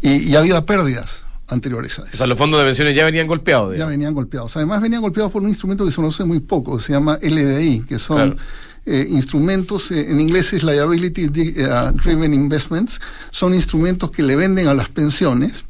Y, 0.00 0.30
y 0.30 0.34
había 0.34 0.66
pérdidas 0.66 1.22
anteriores 1.48 1.98
a 2.00 2.02
eso. 2.02 2.10
O 2.14 2.16
sea, 2.16 2.26
los 2.26 2.36
fondos 2.36 2.58
de 2.58 2.66
pensiones 2.66 2.96
ya 2.96 3.04
venían 3.04 3.28
golpeados. 3.28 3.76
Ya 3.76 3.86
venían 3.86 4.14
golpeados. 4.14 4.56
Además, 4.56 4.80
venían 4.80 5.00
golpeados 5.00 5.30
por 5.30 5.42
un 5.42 5.48
instrumento 5.48 5.84
que 5.84 5.92
se 5.92 5.96
conoce 5.96 6.24
muy 6.24 6.40
poco, 6.40 6.80
se 6.80 6.92
llama 6.92 7.18
LDI, 7.22 7.84
que 7.86 8.00
son 8.00 8.36
eh, 8.84 9.06
instrumentos, 9.08 9.92
eh, 9.92 10.10
en 10.10 10.20
inglés 10.20 10.52
es 10.54 10.64
Liability 10.64 11.28
Driven 11.28 12.34
Investments, 12.34 13.00
son 13.30 13.54
instrumentos 13.54 14.10
que 14.10 14.24
le 14.24 14.34
venden 14.34 14.66
a 14.66 14.74
las 14.74 14.88
pensiones 14.88 15.64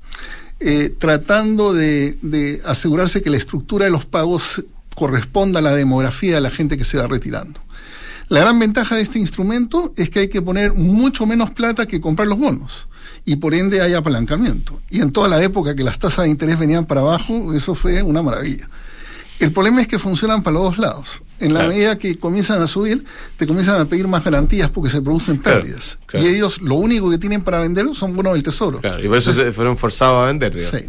tratando 0.98 1.74
de, 1.74 2.62
asegurarse 2.64 3.20
que 3.20 3.30
la 3.30 3.36
estructura 3.36 3.84
de 3.84 3.90
los 3.90 4.06
pagos 4.06 4.64
corresponda 4.94 5.58
a 5.58 5.62
la 5.62 5.74
demografía 5.74 6.34
de 6.34 6.40
la 6.40 6.50
gente 6.50 6.76
que 6.78 6.84
se 6.84 6.98
va 6.98 7.06
retirando. 7.06 7.60
La 8.28 8.40
gran 8.40 8.58
ventaja 8.58 8.96
de 8.96 9.02
este 9.02 9.18
instrumento 9.18 9.92
es 9.96 10.08
que 10.10 10.20
hay 10.20 10.28
que 10.28 10.40
poner 10.40 10.72
mucho 10.72 11.26
menos 11.26 11.50
plata 11.50 11.86
que 11.86 12.00
comprar 12.00 12.28
los 12.28 12.38
bonos 12.38 12.86
y 13.24 13.36
por 13.36 13.54
ende 13.54 13.82
hay 13.82 13.94
apalancamiento. 13.94 14.80
Y 14.90 15.00
en 15.00 15.12
toda 15.12 15.28
la 15.28 15.42
época 15.42 15.76
que 15.76 15.84
las 15.84 15.98
tasas 15.98 16.24
de 16.24 16.30
interés 16.30 16.58
venían 16.58 16.86
para 16.86 17.02
abajo, 17.02 17.54
eso 17.54 17.74
fue 17.74 18.02
una 18.02 18.22
maravilla. 18.22 18.68
El 19.38 19.52
problema 19.52 19.82
es 19.82 19.88
que 19.88 19.98
funcionan 19.98 20.42
para 20.42 20.54
los 20.54 20.62
dos 20.62 20.78
lados. 20.78 21.22
En 21.42 21.54
la 21.54 21.66
medida 21.66 21.98
que 21.98 22.18
comienzan 22.18 22.62
a 22.62 22.66
subir, 22.66 23.04
te 23.36 23.46
comienzan 23.46 23.80
a 23.80 23.84
pedir 23.84 24.06
más 24.06 24.24
garantías 24.24 24.70
porque 24.70 24.90
se 24.90 25.02
producen 25.02 25.38
pérdidas. 25.38 25.98
Y 26.14 26.26
ellos 26.26 26.60
lo 26.62 26.76
único 26.76 27.10
que 27.10 27.18
tienen 27.18 27.42
para 27.42 27.58
vender 27.60 27.86
son 27.94 28.14
bonos 28.14 28.34
del 28.34 28.42
tesoro. 28.42 28.80
y 29.02 29.08
por 29.08 29.16
eso 29.16 29.32
se 29.32 29.52
fueron 29.52 29.76
forzados 29.76 30.24
a 30.24 30.26
vender. 30.26 30.58
Sí. 30.58 30.86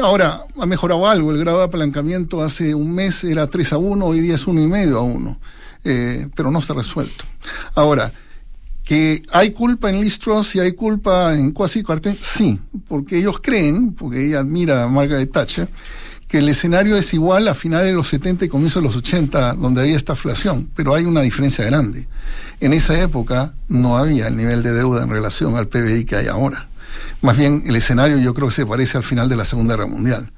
Ahora, 0.00 0.44
ha 0.58 0.66
mejorado 0.66 1.08
algo. 1.08 1.32
El 1.32 1.38
grado 1.38 1.58
de 1.58 1.64
apalancamiento 1.64 2.42
hace 2.42 2.74
un 2.74 2.94
mes 2.94 3.24
era 3.24 3.48
3 3.48 3.72
a 3.72 3.78
1, 3.78 4.06
hoy 4.06 4.20
día 4.20 4.36
es 4.36 4.46
1,5 4.46 4.96
a 4.96 5.00
1. 5.00 5.40
Eh, 5.84 6.28
pero 6.34 6.50
no 6.50 6.60
está 6.60 6.74
resuelto. 6.74 7.24
Ahora, 7.74 8.12
que 8.84 9.22
hay 9.32 9.50
culpa 9.50 9.90
en 9.90 10.00
Listros 10.00 10.54
y 10.54 10.60
hay 10.60 10.72
culpa 10.72 11.34
en 11.34 11.52
Quasi 11.52 11.82
Cuartel, 11.82 12.18
sí, 12.20 12.58
porque 12.88 13.18
ellos 13.18 13.38
creen, 13.40 13.94
porque 13.94 14.26
ella 14.26 14.40
admira 14.40 14.82
a 14.84 14.88
Margaret 14.88 15.30
Thatcher, 15.30 15.68
que 16.32 16.38
el 16.38 16.48
escenario 16.48 16.96
es 16.96 17.12
igual 17.12 17.46
a 17.46 17.54
finales 17.54 17.88
de 17.88 17.92
los 17.92 18.08
70 18.08 18.46
y 18.46 18.48
comienzos 18.48 18.82
de 18.82 18.86
los 18.88 18.96
80, 18.96 19.52
donde 19.52 19.82
había 19.82 19.94
esta 19.94 20.14
inflación, 20.14 20.70
pero 20.74 20.94
hay 20.94 21.04
una 21.04 21.20
diferencia 21.20 21.62
grande. 21.62 22.08
En 22.58 22.72
esa 22.72 22.98
época 22.98 23.52
no 23.68 23.98
había 23.98 24.28
el 24.28 24.38
nivel 24.38 24.62
de 24.62 24.72
deuda 24.72 25.02
en 25.02 25.10
relación 25.10 25.56
al 25.56 25.68
PBI 25.68 26.06
que 26.06 26.16
hay 26.16 26.28
ahora. 26.28 26.70
Más 27.20 27.36
bien, 27.36 27.62
el 27.66 27.76
escenario 27.76 28.16
yo 28.16 28.32
creo 28.32 28.48
que 28.48 28.54
se 28.54 28.64
parece 28.64 28.96
al 28.96 29.04
final 29.04 29.28
de 29.28 29.36
la 29.36 29.44
Segunda 29.44 29.74
Guerra 29.74 29.88
Mundial. 29.88 30.32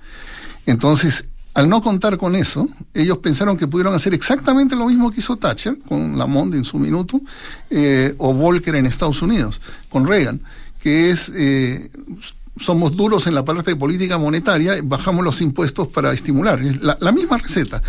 Entonces, 0.66 1.26
al 1.54 1.68
no 1.68 1.80
contar 1.80 2.18
con 2.18 2.34
eso, 2.34 2.68
ellos 2.92 3.18
pensaron 3.18 3.56
que 3.56 3.68
pudieron 3.68 3.94
hacer 3.94 4.14
exactamente 4.14 4.74
lo 4.74 4.86
mismo 4.86 5.12
que 5.12 5.20
hizo 5.20 5.36
Thatcher 5.36 5.78
con 5.86 6.18
Lamont 6.18 6.56
en 6.56 6.64
su 6.64 6.80
minuto, 6.80 7.20
eh, 7.70 8.16
o 8.18 8.34
Volcker 8.34 8.74
en 8.74 8.86
Estados 8.86 9.22
Unidos, 9.22 9.60
con 9.90 10.04
Reagan, 10.04 10.40
que 10.80 11.12
es 11.12 11.30
eh, 11.32 11.88
somos 12.58 12.96
duros 12.96 13.26
en 13.26 13.34
la 13.34 13.44
parte 13.44 13.72
de 13.72 13.76
política 13.76 14.16
monetaria, 14.18 14.74
bajamos 14.82 15.24
los 15.24 15.40
impuestos 15.40 15.88
para 15.88 16.12
estimular. 16.12 16.60
La, 16.80 16.96
la, 17.00 17.12
misma 17.12 17.38
receta. 17.38 17.82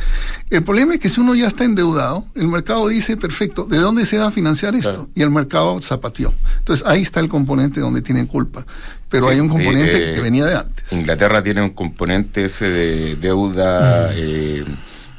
El 0.50 0.64
problema 0.64 0.96
es 0.96 1.00
que 1.00 1.10
si 1.10 1.22
uno 1.22 1.36
ya 1.36 1.48
está 1.48 1.64
endeudado, 1.64 2.26
el 2.36 2.48
mercado 2.48 2.88
dice, 2.88 3.16
perfecto, 3.18 3.66
¿de 3.66 3.78
dónde 3.78 4.06
se 4.06 4.18
va 4.18 4.28
a 4.28 4.32
financiar 4.32 4.76
esto? 4.76 4.92
Claro. 4.92 5.10
Y 5.14 5.22
el 5.22 5.30
mercado 5.30 5.80
zapateó. 5.82 6.34
Entonces 6.60 6.86
ahí 6.88 7.02
está 7.02 7.20
el 7.20 7.30
componente 7.30 7.80
donde 7.80 8.02
tienen 8.02 8.26
culpa. 8.26 8.66
Pero 9.10 9.28
sí, 9.28 9.36
hay 9.36 9.40
un 9.40 9.50
componente 9.50 10.12
eh, 10.12 10.16
que 10.16 10.22
venía 10.22 10.46
de 10.46 10.56
antes. 10.56 10.92
Inglaterra 10.92 11.44
tiene 11.44 11.62
un 11.62 11.72
componente 11.72 12.46
ese 12.46 12.70
de 12.70 13.16
deuda. 13.18 14.10
Mm. 14.10 14.14
Eh, 14.18 14.66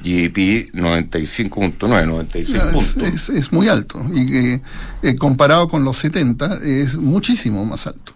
GDP 0.06 0.72
95.9, 0.72 2.06
96 2.06 2.62
puntos. 2.72 2.96
Es, 2.96 3.28
es, 3.28 3.52
muy 3.52 3.68
alto 3.68 4.04
y 4.14 4.36
eh, 4.36 4.62
eh, 5.02 5.16
comparado 5.16 5.68
con 5.68 5.84
los 5.84 5.96
70 5.96 6.60
es 6.62 6.96
muchísimo 6.96 7.64
más 7.64 7.86
alto. 7.88 8.12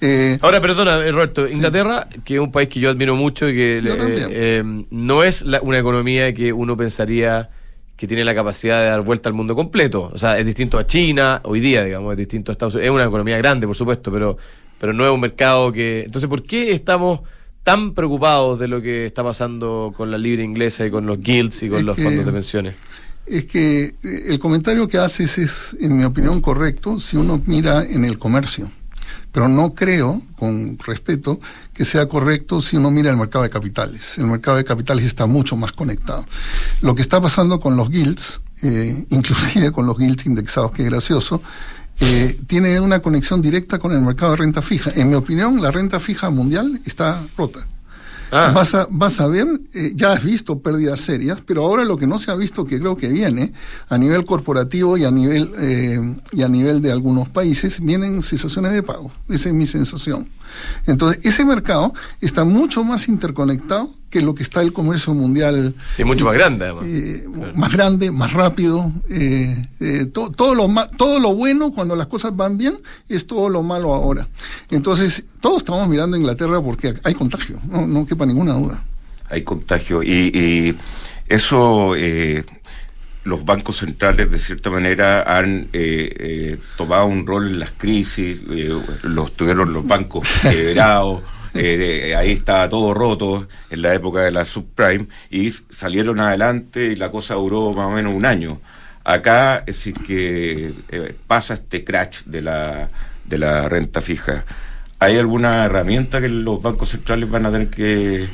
Eh, 0.00 0.38
Ahora, 0.40 0.60
perdona, 0.60 1.10
Roberto, 1.10 1.48
Inglaterra, 1.48 2.06
sí. 2.12 2.20
que 2.24 2.34
es 2.34 2.40
un 2.40 2.52
país 2.52 2.68
que 2.68 2.80
yo 2.80 2.90
admiro 2.90 3.16
mucho 3.16 3.48
y 3.48 3.54
que 3.54 3.80
eh, 3.84 4.62
no 4.90 5.22
es 5.22 5.42
la, 5.42 5.60
una 5.60 5.78
economía 5.78 6.32
que 6.34 6.52
uno 6.52 6.76
pensaría 6.76 7.50
que 7.96 8.06
tiene 8.06 8.24
la 8.24 8.34
capacidad 8.34 8.80
de 8.80 8.88
dar 8.88 9.00
vuelta 9.02 9.28
al 9.28 9.34
mundo 9.34 9.54
completo. 9.54 10.10
O 10.12 10.18
sea, 10.18 10.38
es 10.38 10.44
distinto 10.44 10.78
a 10.78 10.86
China 10.86 11.40
hoy 11.44 11.60
día, 11.60 11.82
digamos, 11.82 12.12
es 12.12 12.18
distinto 12.18 12.50
a 12.50 12.52
Estados 12.52 12.74
Unidos. 12.74 12.90
Es 12.90 12.94
una 12.94 13.04
economía 13.04 13.38
grande, 13.38 13.66
por 13.66 13.74
supuesto, 13.74 14.12
pero, 14.12 14.36
pero 14.78 14.92
no 14.92 15.04
es 15.04 15.10
un 15.10 15.20
mercado 15.20 15.72
que... 15.72 16.02
Entonces, 16.04 16.28
¿por 16.28 16.42
qué 16.42 16.72
estamos 16.72 17.20
tan 17.62 17.94
preocupados 17.94 18.58
de 18.58 18.68
lo 18.68 18.82
que 18.82 19.06
está 19.06 19.24
pasando 19.24 19.92
con 19.96 20.10
la 20.10 20.18
libre 20.18 20.44
inglesa 20.44 20.86
y 20.86 20.90
con 20.90 21.06
los 21.06 21.20
guilds 21.20 21.62
y 21.62 21.68
con 21.68 21.78
es 21.78 21.84
los 21.84 21.96
que, 21.96 22.02
fondos 22.02 22.26
de 22.26 22.32
pensiones? 22.32 22.74
Es 23.24 23.46
que 23.46 23.94
el 24.02 24.38
comentario 24.38 24.86
que 24.86 24.98
haces 24.98 25.38
es, 25.38 25.76
en 25.80 25.96
mi 25.96 26.04
opinión, 26.04 26.40
correcto 26.40 27.00
si 27.00 27.16
uno 27.16 27.42
mira 27.46 27.82
en 27.82 28.04
el 28.04 28.18
comercio. 28.18 28.70
Pero 29.32 29.48
no 29.48 29.74
creo, 29.74 30.22
con 30.38 30.78
respeto, 30.78 31.40
que 31.72 31.84
sea 31.84 32.08
correcto 32.08 32.60
si 32.60 32.76
uno 32.76 32.90
mira 32.90 33.10
el 33.10 33.16
mercado 33.16 33.44
de 33.44 33.50
capitales. 33.50 34.18
El 34.18 34.26
mercado 34.26 34.56
de 34.56 34.64
capitales 34.64 35.04
está 35.04 35.26
mucho 35.26 35.56
más 35.56 35.72
conectado. 35.72 36.26
Lo 36.80 36.94
que 36.94 37.02
está 37.02 37.20
pasando 37.20 37.60
con 37.60 37.76
los 37.76 37.90
guilds, 37.90 38.40
eh, 38.62 39.04
inclusive 39.10 39.72
con 39.72 39.86
los 39.86 39.98
guilds 39.98 40.26
indexados, 40.26 40.72
que 40.72 40.82
es 40.82 40.90
gracioso, 40.90 41.42
eh, 42.00 42.38
tiene 42.46 42.78
una 42.80 43.00
conexión 43.00 43.40
directa 43.40 43.78
con 43.78 43.92
el 43.92 44.00
mercado 44.00 44.32
de 44.32 44.36
renta 44.38 44.62
fija. 44.62 44.90
En 44.94 45.08
mi 45.08 45.14
opinión, 45.14 45.62
la 45.62 45.70
renta 45.70 46.00
fija 46.00 46.30
mundial 46.30 46.80
está 46.84 47.26
rota. 47.36 47.66
Ah. 48.30 48.52
Vas, 48.54 48.74
a, 48.74 48.86
vas 48.90 49.20
a 49.20 49.28
ver, 49.28 49.46
eh, 49.74 49.92
ya 49.94 50.12
has 50.12 50.22
visto 50.22 50.58
pérdidas 50.58 51.00
serias, 51.00 51.40
pero 51.46 51.64
ahora 51.64 51.84
lo 51.84 51.96
que 51.96 52.06
no 52.06 52.18
se 52.18 52.30
ha 52.30 52.34
visto, 52.34 52.64
que 52.64 52.78
creo 52.78 52.96
que 52.96 53.08
viene, 53.08 53.52
a 53.88 53.98
nivel 53.98 54.24
corporativo 54.24 54.96
y 54.96 55.04
a 55.04 55.10
nivel, 55.10 55.52
eh, 55.58 56.00
y 56.32 56.42
a 56.42 56.48
nivel 56.48 56.82
de 56.82 56.92
algunos 56.92 57.28
países, 57.28 57.80
vienen 57.80 58.22
cesaciones 58.22 58.72
de 58.72 58.82
pago. 58.82 59.12
Esa 59.28 59.48
es 59.48 59.54
mi 59.54 59.66
sensación. 59.66 60.28
Entonces, 60.86 61.24
ese 61.24 61.44
mercado 61.44 61.92
está 62.20 62.44
mucho 62.44 62.84
más 62.84 63.08
interconectado 63.08 63.90
que 64.16 64.22
lo 64.22 64.34
que 64.34 64.42
está 64.42 64.62
el 64.62 64.72
comercio 64.72 65.12
mundial. 65.12 65.74
Y 65.98 66.04
mucho 66.04 66.24
más 66.24 66.34
grande, 66.34 66.64
además. 66.64 66.84
Eh, 66.86 67.28
más 67.54 67.70
grande, 67.70 68.10
más 68.10 68.32
rápido. 68.32 68.90
Eh, 69.10 69.66
eh, 69.80 70.06
to, 70.06 70.30
todo, 70.30 70.54
lo 70.54 70.68
ma 70.68 70.86
todo 70.86 71.18
lo 71.18 71.34
bueno 71.34 71.70
cuando 71.70 71.94
las 71.96 72.06
cosas 72.06 72.34
van 72.34 72.56
bien 72.56 72.78
es 73.10 73.26
todo 73.26 73.50
lo 73.50 73.62
malo 73.62 73.92
ahora. 73.92 74.26
Entonces, 74.70 75.24
todos 75.42 75.58
estamos 75.58 75.86
mirando 75.88 76.16
a 76.16 76.18
Inglaterra 76.18 76.62
porque 76.62 76.94
hay 77.04 77.12
contagio, 77.12 77.58
no, 77.70 77.86
no 77.86 78.06
quepa 78.06 78.24
ninguna 78.24 78.54
duda. 78.54 78.82
Hay 79.28 79.42
contagio. 79.42 80.02
Y, 80.02 80.30
y 80.32 80.76
eso 81.28 81.94
los 83.26 83.44
bancos 83.44 83.78
centrales 83.78 84.30
de 84.30 84.38
cierta 84.38 84.70
manera 84.70 85.22
han 85.22 85.68
eh, 85.72 86.14
eh, 86.18 86.58
tomado 86.76 87.06
un 87.06 87.26
rol 87.26 87.48
en 87.48 87.58
las 87.58 87.72
crisis, 87.72 88.40
eh, 88.48 88.80
los 89.02 89.32
tuvieron 89.32 89.72
los 89.72 89.86
bancos 89.86 90.26
quebrados, 90.42 91.22
ahí 91.58 92.32
estaba 92.32 92.68
todo 92.68 92.94
roto 92.94 93.48
en 93.70 93.82
la 93.82 93.94
época 93.94 94.20
de 94.20 94.30
la 94.30 94.44
subprime 94.44 95.08
y 95.30 95.50
salieron 95.50 96.20
adelante 96.20 96.86
y 96.86 96.96
la 96.96 97.10
cosa 97.10 97.34
duró 97.34 97.72
más 97.72 97.86
o 97.86 97.90
menos 97.90 98.14
un 98.14 98.24
año. 98.24 98.60
Acá 99.04 99.58
es 99.58 99.76
decir, 99.76 99.94
que 99.94 100.72
pasa 101.26 101.54
este 101.54 101.84
crash 101.84 102.24
de 102.24 102.42
la, 102.42 102.88
de 103.24 103.38
la 103.38 103.68
renta 103.68 104.00
fija. 104.00 104.44
¿Hay 104.98 105.18
alguna 105.18 105.66
herramienta 105.66 106.20
que 106.20 106.28
los 106.28 106.62
bancos 106.62 106.88
centrales 106.90 107.30
van 107.30 107.46
a 107.46 107.52
tener 107.52 107.68
que 107.68 108.26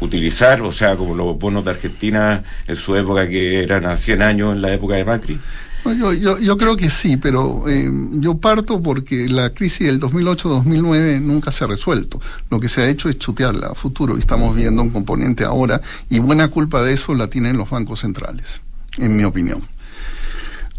utilizar, 0.00 0.60
o 0.62 0.72
sea, 0.72 0.96
como 0.96 1.14
los 1.14 1.38
bonos 1.38 1.64
de 1.64 1.70
Argentina 1.70 2.44
en 2.66 2.76
su 2.76 2.96
época 2.96 3.28
que 3.28 3.62
eran 3.62 3.86
a 3.86 3.96
100 3.96 4.22
años 4.22 4.52
en 4.54 4.62
la 4.62 4.74
época 4.74 4.96
de 4.96 5.04
Macri? 5.04 5.40
Yo, 5.84 6.12
yo, 6.12 6.38
yo 6.38 6.56
creo 6.56 6.76
que 6.76 6.90
sí, 6.90 7.16
pero 7.16 7.64
eh, 7.68 7.90
yo 8.14 8.36
parto 8.38 8.80
porque 8.80 9.28
la 9.28 9.52
crisis 9.52 9.88
del 9.88 10.00
2008-2009 10.00 11.20
nunca 11.20 11.50
se 11.50 11.64
ha 11.64 11.66
resuelto. 11.66 12.20
Lo 12.50 12.60
que 12.60 12.68
se 12.68 12.82
ha 12.82 12.88
hecho 12.88 13.08
es 13.08 13.18
chutearla 13.18 13.68
a 13.68 13.74
futuro 13.74 14.16
y 14.16 14.20
estamos 14.20 14.54
viendo 14.54 14.80
un 14.80 14.90
componente 14.90 15.44
ahora 15.44 15.80
y 16.08 16.20
buena 16.20 16.48
culpa 16.48 16.82
de 16.82 16.92
eso 16.92 17.14
la 17.14 17.26
tienen 17.26 17.56
los 17.56 17.68
bancos 17.68 18.00
centrales, 18.00 18.60
en 18.98 19.16
mi 19.16 19.24
opinión. 19.24 19.62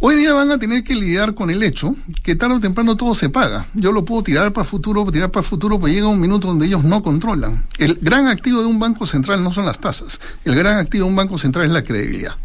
Hoy 0.06 0.16
día 0.16 0.34
van 0.34 0.52
a 0.52 0.58
tener 0.58 0.84
que 0.84 0.96
lidiar 0.96 1.34
con 1.34 1.50
el 1.50 1.64
hecho 1.64 1.96
que 2.24 2.36
tarde 2.36 2.56
o 2.56 2.60
temprano 2.60 2.98
todo 2.98 3.16
se 3.16 3.30
paga. 3.30 3.68
Yo 3.74 3.92
lo 3.92 4.04
puedo 4.04 4.24
tirar 4.24 4.52
para 4.52 4.66
futuro, 4.66 5.10
tirar 5.12 5.32
para 5.32 5.44
futuro, 5.44 5.80
pero 5.80 5.94
llega 5.94 6.08
un 6.08 6.20
minuto 6.20 6.48
donde 6.48 6.66
ellos 6.66 6.84
no 6.84 7.02
controlan. 7.02 7.66
El 7.78 8.00
gran 8.02 8.28
activo 8.28 8.60
de 8.60 8.68
un 8.68 8.80
banco 8.80 9.06
central 9.06 9.42
no 9.44 9.52
son 9.54 9.66
las 9.66 9.80
tasas. 9.80 10.20
El 10.44 10.56
gran 10.56 10.78
activo 10.78 11.06
de 11.06 11.10
un 11.10 11.16
banco 11.16 11.38
central 11.38 11.68
es 11.68 11.72
la 11.72 11.86
credibilidad. 11.86 12.36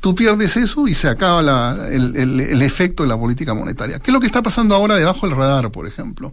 Tú 0.00 0.14
pierdes 0.14 0.56
eso 0.56 0.86
y 0.86 0.94
se 0.94 1.08
acaba 1.08 1.42
la, 1.42 1.88
el, 1.90 2.16
el, 2.16 2.40
el 2.40 2.62
efecto 2.62 3.02
de 3.02 3.08
la 3.08 3.18
política 3.18 3.54
monetaria. 3.54 3.98
¿Qué 3.98 4.10
es 4.10 4.12
lo 4.12 4.20
que 4.20 4.26
está 4.26 4.42
pasando 4.42 4.74
ahora 4.74 4.96
debajo 4.96 5.26
del 5.26 5.36
radar, 5.36 5.70
por 5.72 5.86
ejemplo? 5.86 6.32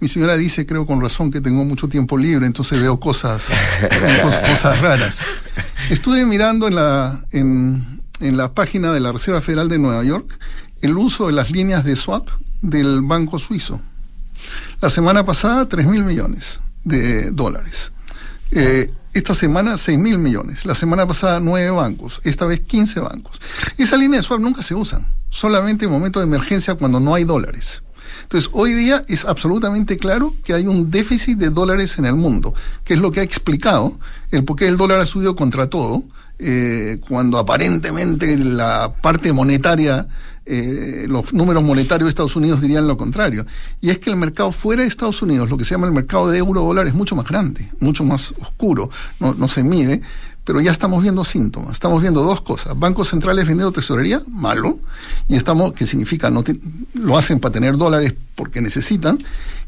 mi 0.00 0.08
señora 0.08 0.36
dice, 0.36 0.64
creo 0.64 0.86
con 0.86 1.00
razón, 1.00 1.30
que 1.30 1.42
tengo 1.42 1.62
mucho 1.64 1.86
tiempo 1.86 2.16
libre, 2.16 2.46
entonces 2.46 2.80
veo 2.80 2.98
cosas, 2.98 3.48
cosas 4.48 4.80
raras. 4.80 5.20
Estuve 5.90 6.24
mirando 6.24 6.68
en 6.68 6.74
la, 6.74 7.20
en, 7.32 8.02
en 8.20 8.36
la 8.38 8.52
página 8.52 8.92
de 8.92 9.00
la 9.00 9.12
Reserva 9.12 9.42
Federal 9.42 9.68
de 9.68 9.78
Nueva 9.78 10.02
York 10.02 10.38
el 10.80 10.96
uso 10.96 11.26
de 11.26 11.34
las 11.34 11.50
líneas 11.50 11.84
de 11.84 11.96
swap 11.96 12.28
del 12.62 13.02
Banco 13.02 13.38
Suizo. 13.38 13.82
La 14.80 14.88
semana 14.88 15.26
pasada, 15.26 15.68
3 15.68 15.86
mil 15.86 16.02
millones 16.02 16.60
de 16.84 17.30
dólares. 17.30 17.92
Eh, 18.52 18.90
esta 19.12 19.34
semana, 19.34 19.76
6 19.76 19.98
mil 19.98 20.18
millones. 20.18 20.64
La 20.64 20.74
semana 20.74 21.06
pasada, 21.06 21.40
9 21.40 21.70
bancos. 21.70 22.20
Esta 22.24 22.46
vez, 22.46 22.60
15 22.60 23.00
bancos. 23.00 23.40
Esa 23.76 23.96
línea 23.96 24.18
de 24.18 24.22
swap 24.22 24.40
nunca 24.40 24.62
se 24.62 24.74
usan. 24.74 25.06
Solamente 25.28 25.84
en 25.84 25.90
momentos 25.90 26.22
de 26.22 26.26
emergencia 26.26 26.74
cuando 26.74 27.00
no 27.00 27.14
hay 27.14 27.24
dólares. 27.24 27.82
Entonces, 28.22 28.50
hoy 28.52 28.74
día 28.74 29.04
es 29.08 29.24
absolutamente 29.24 29.96
claro 29.96 30.34
que 30.44 30.54
hay 30.54 30.66
un 30.66 30.90
déficit 30.90 31.38
de 31.38 31.50
dólares 31.50 31.98
en 31.98 32.04
el 32.04 32.14
mundo, 32.14 32.54
que 32.84 32.94
es 32.94 33.00
lo 33.00 33.10
que 33.10 33.20
ha 33.20 33.24
explicado 33.24 33.98
el 34.30 34.44
por 34.44 34.56
qué 34.56 34.68
el 34.68 34.76
dólar 34.76 35.00
ha 35.00 35.06
subido 35.06 35.34
contra 35.34 35.68
todo, 35.68 36.04
eh, 36.38 36.98
cuando 37.06 37.38
aparentemente 37.38 38.36
la 38.38 38.94
parte 39.02 39.32
monetaria, 39.32 40.08
eh, 40.50 41.06
los 41.08 41.32
números 41.32 41.62
monetarios 41.62 42.06
de 42.06 42.10
Estados 42.10 42.34
Unidos 42.34 42.60
dirían 42.60 42.86
lo 42.86 42.96
contrario. 42.96 43.46
Y 43.80 43.90
es 43.90 43.98
que 43.98 44.10
el 44.10 44.16
mercado 44.16 44.50
fuera 44.50 44.82
de 44.82 44.88
Estados 44.88 45.22
Unidos, 45.22 45.48
lo 45.48 45.56
que 45.56 45.64
se 45.64 45.70
llama 45.70 45.86
el 45.86 45.92
mercado 45.92 46.28
de 46.28 46.38
euro-dólar, 46.38 46.86
es 46.86 46.94
mucho 46.94 47.14
más 47.14 47.26
grande, 47.26 47.70
mucho 47.78 48.04
más 48.04 48.34
oscuro, 48.40 48.90
no, 49.20 49.34
no 49.34 49.46
se 49.48 49.62
mide, 49.62 50.02
pero 50.44 50.60
ya 50.60 50.72
estamos 50.72 51.02
viendo 51.02 51.24
síntomas. 51.24 51.72
Estamos 51.72 52.00
viendo 52.00 52.22
dos 52.22 52.40
cosas. 52.40 52.76
Bancos 52.76 53.10
centrales 53.10 53.46
vendiendo 53.46 53.70
tesorería, 53.70 54.22
malo, 54.26 54.80
y 55.28 55.36
estamos, 55.36 55.74
que 55.74 55.86
significa, 55.86 56.30
no 56.30 56.42
lo 56.94 57.16
hacen 57.16 57.38
para 57.38 57.52
tener 57.52 57.76
dólares 57.76 58.14
porque 58.34 58.60
necesitan. 58.60 59.18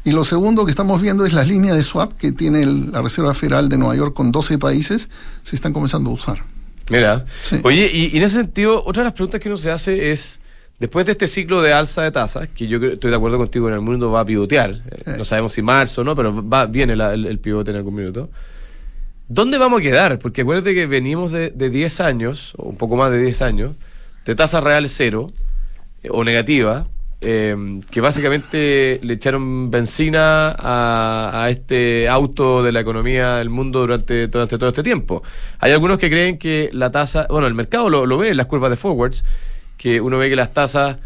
Y 0.03 0.11
lo 0.11 0.25
segundo 0.25 0.65
que 0.65 0.71
estamos 0.71 1.01
viendo 1.01 1.25
es 1.25 1.31
las 1.31 1.47
líneas 1.47 1.77
de 1.77 1.83
swap 1.83 2.17
que 2.17 2.33
tiene 2.33 2.63
el, 2.63 2.91
la 2.91 3.01
Reserva 3.01 3.33
Federal 3.33 3.69
de 3.69 3.77
Nueva 3.77 3.95
York 3.95 4.13
con 4.13 4.33
12 4.33 4.57
países, 4.57 5.09
se 5.43 5.55
están 5.55 5.71
comenzando 5.71 6.09
a 6.09 6.13
usar. 6.13 6.43
Mira, 6.89 7.25
sí. 7.47 7.61
oye, 7.63 7.89
y, 7.93 8.13
y, 8.13 8.17
en 8.17 8.23
ese 8.23 8.35
sentido, 8.35 8.83
otra 8.85 9.03
de 9.03 9.05
las 9.05 9.13
preguntas 9.13 9.39
que 9.39 9.47
uno 9.47 9.55
se 9.55 9.71
hace 9.71 10.11
es, 10.11 10.41
después 10.83 11.05
de 11.05 11.13
este 11.13 11.27
ciclo 11.27 11.61
de 11.61 11.71
alza 11.71 12.01
de 12.01 12.11
tasas, 12.11 12.49
que 12.49 12.67
yo 12.67 12.77
estoy 12.77 13.09
de 13.09 13.15
acuerdo 13.15 13.37
contigo, 13.37 13.69
en 13.69 13.75
el 13.75 13.79
mundo 13.79 14.11
va 14.11 14.19
a 14.19 14.25
pivotear, 14.25 14.81
no 15.17 15.23
sabemos 15.23 15.53
si 15.53 15.61
marzo 15.61 16.01
o 16.01 16.03
no, 16.03 16.13
pero 16.13 16.45
va, 16.45 16.65
viene 16.65 16.93
la, 16.93 17.13
el, 17.13 17.25
el, 17.25 17.39
pivote 17.39 17.71
en 17.71 17.77
algún 17.77 17.95
minuto. 17.95 18.29
¿Dónde 19.29 19.57
vamos 19.57 19.79
a 19.79 19.81
quedar? 19.81 20.19
Porque 20.19 20.41
acuérdate 20.41 20.75
que 20.75 20.85
venimos 20.85 21.31
de, 21.31 21.51
de 21.51 21.69
10 21.69 22.01
años, 22.01 22.53
o 22.57 22.63
un 22.63 22.75
poco 22.75 22.97
más 22.97 23.11
de 23.11 23.21
10 23.21 23.41
años, 23.43 23.71
de 24.25 24.35
tasa 24.35 24.59
real 24.59 24.89
cero, 24.89 25.27
eh, 26.03 26.09
o 26.11 26.25
negativa, 26.25 26.85
eh, 27.21 27.55
que 27.89 28.01
básicamente 28.01 28.99
le 29.03 29.13
echaron 29.13 29.71
benzina 29.71 30.49
a, 30.49 31.45
a, 31.45 31.49
este 31.49 32.09
auto 32.09 32.61
de 32.61 32.73
la 32.73 32.81
economía 32.81 33.35
del 33.35 33.49
mundo 33.49 33.79
durante, 33.79 34.27
durante 34.27 34.57
todo 34.57 34.67
este 34.67 34.83
tiempo. 34.83 35.23
Hay 35.59 35.71
algunos 35.71 35.97
que 35.97 36.09
creen 36.09 36.37
que 36.37 36.69
la 36.73 36.91
tasa, 36.91 37.25
bueno, 37.29 37.47
el 37.47 37.53
mercado 37.53 37.89
lo, 37.89 38.05
lo 38.05 38.17
ve 38.17 38.31
en 38.31 38.35
las 38.35 38.47
curvas 38.47 38.69
de 38.69 38.75
forwards, 38.75 39.23
que 39.77 40.01
uno 40.01 40.17
ve 40.17 40.29
que 40.29 40.35
las 40.35 40.53
tasas 40.53 40.97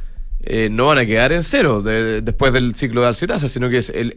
eh, 0.49 0.69
no 0.71 0.87
van 0.87 0.99
a 0.99 1.05
quedar 1.05 1.31
en 1.31 1.41
cero 1.41 1.81
después 1.81 2.53
del 2.53 2.75
ciclo 2.75 3.01
de 3.01 3.07
alza 3.07 3.47
sino 3.49 3.69
que 3.69 3.79
es 3.79 3.89
el, 3.89 4.13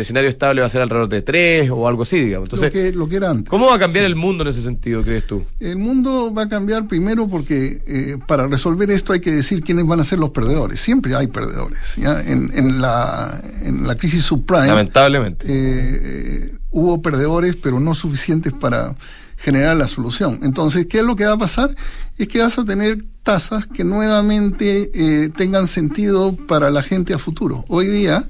escenario 0.00 0.28
estable 0.28 0.62
va 0.62 0.66
a 0.66 0.70
ser 0.70 0.80
alrededor 0.80 1.08
de 1.08 1.22
tres 1.22 1.70
o 1.70 1.86
algo 1.86 2.02
así, 2.02 2.18
digamos. 2.18 2.48
Entonces, 2.48 2.74
lo, 2.74 2.80
que, 2.80 2.92
lo 2.92 3.08
que 3.08 3.16
era 3.16 3.30
antes. 3.30 3.48
¿Cómo 3.48 3.66
va 3.66 3.76
a 3.76 3.78
cambiar 3.78 4.06
el 4.06 4.16
mundo 4.16 4.42
en 4.42 4.48
ese 4.48 4.62
sentido, 4.62 5.02
crees 5.02 5.26
tú? 5.26 5.44
El 5.60 5.76
mundo 5.76 6.32
va 6.34 6.44
a 6.44 6.48
cambiar 6.48 6.88
primero 6.88 7.28
porque 7.28 7.82
eh, 7.86 8.16
para 8.26 8.46
resolver 8.46 8.90
esto 8.90 9.12
hay 9.12 9.20
que 9.20 9.30
decir 9.32 9.62
quiénes 9.62 9.86
van 9.86 10.00
a 10.00 10.04
ser 10.04 10.18
los 10.18 10.30
perdedores. 10.30 10.80
Siempre 10.80 11.14
hay 11.14 11.26
perdedores. 11.26 11.94
¿ya? 11.96 12.20
En, 12.20 12.50
en, 12.54 12.80
la, 12.80 13.40
en 13.62 13.86
la 13.86 13.96
crisis 13.96 14.24
subprime. 14.24 14.66
Lamentablemente. 14.66 15.46
Eh, 15.48 16.54
hubo 16.70 17.02
perdedores, 17.02 17.56
pero 17.56 17.78
no 17.78 17.94
suficientes 17.94 18.52
para 18.52 18.96
generar 19.40 19.76
la 19.76 19.88
solución. 19.88 20.40
Entonces, 20.42 20.86
¿qué 20.86 20.98
es 20.98 21.04
lo 21.04 21.16
que 21.16 21.24
va 21.24 21.32
a 21.32 21.38
pasar? 21.38 21.74
Es 22.18 22.28
que 22.28 22.40
vas 22.40 22.58
a 22.58 22.64
tener 22.64 23.04
tasas 23.22 23.66
que 23.66 23.84
nuevamente 23.84 24.90
eh, 24.92 25.30
tengan 25.30 25.66
sentido 25.66 26.36
para 26.36 26.70
la 26.70 26.82
gente 26.82 27.14
a 27.14 27.18
futuro. 27.18 27.64
Hoy 27.68 27.86
día, 27.86 28.28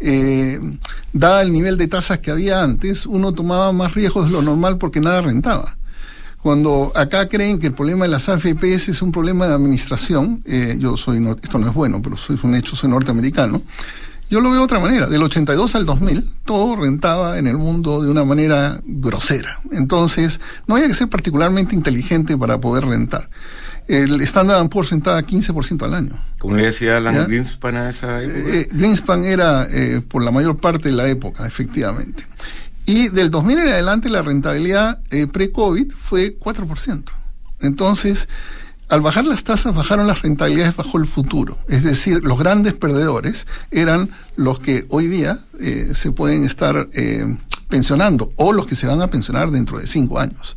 eh, 0.00 0.60
dada 1.12 1.42
el 1.42 1.52
nivel 1.52 1.76
de 1.78 1.86
tasas 1.86 2.18
que 2.18 2.32
había 2.32 2.62
antes, 2.62 3.06
uno 3.06 3.32
tomaba 3.32 3.72
más 3.72 3.94
riesgos 3.94 4.26
de 4.26 4.32
lo 4.32 4.42
normal 4.42 4.78
porque 4.78 5.00
nada 5.00 5.22
rentaba. 5.22 5.76
Cuando 6.42 6.92
acá 6.94 7.28
creen 7.28 7.58
que 7.58 7.68
el 7.68 7.74
problema 7.74 8.04
de 8.04 8.10
las 8.10 8.28
AFPs 8.28 8.88
es 8.88 9.02
un 9.02 9.12
problema 9.12 9.46
de 9.46 9.54
administración, 9.54 10.42
eh, 10.44 10.76
yo 10.78 10.96
soy, 10.96 11.24
esto 11.42 11.58
no 11.58 11.68
es 11.68 11.74
bueno, 11.74 12.00
pero 12.02 12.16
soy 12.16 12.38
un 12.42 12.54
hecho, 12.54 12.76
soy 12.76 12.90
norteamericano, 12.90 13.62
yo 14.30 14.40
lo 14.40 14.50
veo 14.50 14.60
de 14.60 14.64
otra 14.64 14.80
manera. 14.80 15.06
Del 15.06 15.22
82 15.22 15.74
al 15.74 15.86
2000, 15.86 16.34
todo 16.44 16.76
rentaba 16.76 17.38
en 17.38 17.46
el 17.46 17.56
mundo 17.56 18.02
de 18.02 18.10
una 18.10 18.24
manera 18.24 18.80
grosera. 18.84 19.60
Entonces, 19.72 20.40
no 20.66 20.76
había 20.76 20.88
que 20.88 20.94
ser 20.94 21.08
particularmente 21.08 21.74
inteligente 21.74 22.36
para 22.36 22.60
poder 22.60 22.84
rentar 22.84 23.28
el 23.88 24.20
Standard 24.20 24.68
Poor's 24.68 24.90
sentaba 24.90 25.20
15% 25.22 25.82
al 25.82 25.94
año. 25.94 26.12
Como 26.38 26.56
le 26.56 26.64
decía 26.64 26.98
Alan 26.98 27.26
Greenspan 27.26 27.76
a 27.76 27.90
esa 27.90 28.22
época? 28.22 28.38
Eh, 28.38 28.60
eh, 28.60 28.68
Greenspan 28.70 29.24
era 29.24 29.66
eh, 29.70 30.02
por 30.06 30.22
la 30.22 30.30
mayor 30.30 30.58
parte 30.58 30.90
de 30.90 30.94
la 30.94 31.08
época, 31.08 31.46
efectivamente. 31.46 32.26
Y 32.84 33.08
del 33.08 33.30
2000 33.30 33.58
en 33.58 33.68
adelante 33.68 34.08
la 34.08 34.22
rentabilidad 34.22 35.00
pre-COVID 35.32 35.92
fue 35.92 36.38
4%. 36.38 37.04
Entonces, 37.60 38.28
al 38.88 39.00
bajar 39.00 39.24
las 39.24 39.44
tasas, 39.44 39.74
bajaron 39.74 40.06
las 40.06 40.22
rentabilidades 40.22 40.76
bajo 40.76 40.98
el 40.98 41.06
futuro. 41.06 41.58
Es 41.68 41.82
decir, 41.82 42.22
los 42.24 42.38
grandes 42.38 42.74
perdedores 42.74 43.46
eran 43.70 44.10
los 44.36 44.60
que 44.60 44.86
hoy 44.88 45.06
día 45.06 45.40
se 45.92 46.12
pueden 46.12 46.44
estar 46.44 46.88
pensionando 47.68 48.32
o 48.36 48.52
los 48.52 48.66
que 48.66 48.76
se 48.76 48.86
van 48.86 49.02
a 49.02 49.08
pensionar 49.08 49.50
dentro 49.50 49.78
de 49.78 49.86
cinco 49.86 50.18
años. 50.18 50.56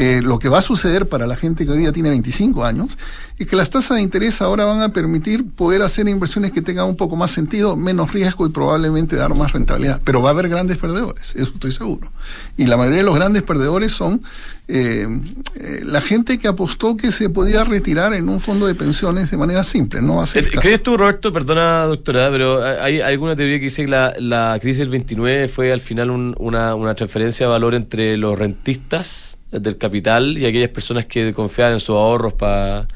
Eh, 0.00 0.22
lo 0.22 0.38
que 0.38 0.48
va 0.48 0.58
a 0.58 0.62
suceder 0.62 1.08
para 1.08 1.26
la 1.26 1.34
gente 1.34 1.66
que 1.66 1.72
hoy 1.72 1.78
día 1.78 1.90
tiene 1.90 2.10
25 2.10 2.64
años 2.64 2.96
es 3.36 3.48
que 3.48 3.56
las 3.56 3.68
tasas 3.68 3.96
de 3.96 4.02
interés 4.04 4.40
ahora 4.40 4.64
van 4.64 4.80
a 4.80 4.92
permitir 4.92 5.44
poder 5.44 5.82
hacer 5.82 6.06
inversiones 6.06 6.52
que 6.52 6.62
tengan 6.62 6.86
un 6.86 6.94
poco 6.94 7.16
más 7.16 7.32
sentido, 7.32 7.74
menos 7.74 8.12
riesgo 8.12 8.46
y 8.46 8.50
probablemente 8.50 9.16
dar 9.16 9.34
más 9.34 9.52
rentabilidad. 9.52 10.00
Pero 10.04 10.22
va 10.22 10.28
a 10.28 10.32
haber 10.34 10.48
grandes 10.48 10.78
perdedores, 10.78 11.34
eso 11.34 11.50
estoy 11.52 11.72
seguro. 11.72 12.12
Y 12.56 12.66
la 12.66 12.76
mayoría 12.76 12.98
de 12.98 13.04
los 13.06 13.16
grandes 13.16 13.42
perdedores 13.42 13.90
son 13.90 14.22
eh, 14.68 15.08
eh, 15.56 15.80
la 15.84 16.00
gente 16.00 16.38
que 16.38 16.46
apostó 16.46 16.96
que 16.96 17.10
se 17.10 17.28
podía 17.28 17.64
retirar 17.64 18.14
en 18.14 18.28
un 18.28 18.38
fondo 18.38 18.68
de 18.68 18.76
pensiones 18.76 19.32
de 19.32 19.36
manera 19.36 19.64
simple, 19.64 20.00
no 20.00 20.22
hacer. 20.22 20.48
¿Crees 20.48 20.80
tú, 20.80 20.96
Roberto, 20.96 21.32
perdona, 21.32 21.86
doctora, 21.86 22.30
pero 22.30 22.62
hay 22.64 23.00
alguna 23.00 23.34
teoría 23.34 23.58
que 23.58 23.64
dice 23.64 23.84
que 23.84 23.90
la, 24.20 24.58
crisis 24.60 24.78
del 24.78 24.90
29 24.90 25.48
fue 25.48 25.72
al 25.72 25.80
final 25.80 26.10
una, 26.10 26.76
una 26.76 26.94
transferencia 26.94 27.46
de 27.46 27.50
valor 27.50 27.74
entre 27.74 28.16
los 28.16 28.38
rentistas 28.38 29.37
del 29.50 29.78
capital 29.78 30.36
y 30.38 30.46
aquellas 30.46 30.70
personas 30.70 31.06
que 31.06 31.32
confiaban 31.32 31.74
en 31.74 31.80
sus 31.80 31.90
ahorros 31.90 32.34
para, 32.34 32.86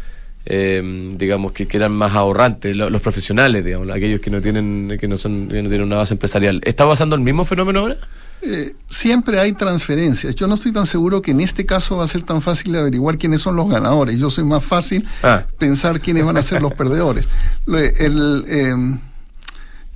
eh, 0.45 1.15
digamos, 1.17 1.53
que, 1.53 1.67
eran 1.71 1.93
más 1.93 2.15
ahorrantes, 2.15 2.77
los, 2.77 3.01
profesionales, 3.01 3.65
digamos, 3.65 3.89
aquellos 3.91 4.21
que 4.21 4.31
no 4.31 4.41
tienen 4.41 4.97
que 5.01 5.09
no 5.09 5.17
son 5.17 5.49
no 5.49 5.53
tienen 5.53 5.83
una 5.83 5.97
base 5.97 6.15
empresarial. 6.15 6.61
¿Está 6.65 6.87
pasando 6.87 7.17
el 7.17 7.23
mismo 7.23 7.45
fenómeno 7.45 7.81
ahora? 7.81 7.97
Eh, 8.45 8.75
siempre 8.89 9.39
hay 9.39 9.53
transferencias. 9.53 10.35
Yo 10.35 10.49
no 10.49 10.55
estoy 10.55 10.73
tan 10.73 10.85
seguro 10.85 11.23
que 11.23 11.31
en 11.31 11.41
este 11.41 11.65
caso 11.65 11.99
va 11.99 12.05
a 12.05 12.09
ser 12.09 12.25
tan 12.25 12.43
fácil 12.43 12.73
de 12.73 12.81
averiguar 12.81 13.17
quiénes 13.17 13.41
son 13.41 13.55
los 13.55 13.71
ganadores. 13.71 14.19
Yo 14.19 14.31
soy 14.31 14.43
más 14.43 14.65
fácil 14.65 15.07
ah. 15.23 15.45
pensar 15.59 16.01
quiénes 16.01 16.25
van 16.25 16.37
a 16.37 16.43
ser 16.43 16.61
los 16.61 16.73
perdedores. 16.77 17.29
El, 17.67 18.45
eh, 18.49 18.75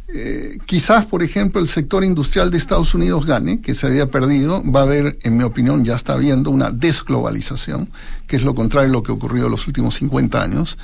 eh, 0.09 0.59
quizás, 0.67 1.05
por 1.07 1.25
ejemplo, 1.25 1.61
el 1.61 1.67
sector 1.67 2.05
industrial 2.05 2.51
de 2.51 2.59
Estados 2.59 2.95
Unidos 2.95 3.27
gane, 3.27 3.61
que 3.61 3.75
se 3.75 3.89
había 3.89 4.09
perdido, 4.09 4.63
va 4.65 4.81
a 4.81 4.83
haber, 4.85 5.19
en 5.23 5.37
mi 5.37 5.43
opinión, 5.43 5.85
ya 5.85 5.97
está 5.97 6.13
habiendo 6.13 6.51
una 6.51 6.71
desglobalización, 6.71 7.91
que 8.29 8.37
es 8.37 8.43
lo 8.43 8.55
contrario 8.55 8.91
a 8.91 8.93
lo 8.93 9.03
que 9.03 9.11
ocurrió 9.11 9.47
en 9.47 9.51
los 9.51 9.67
últimos 9.67 9.97
50 9.97 10.41
años. 10.41 10.79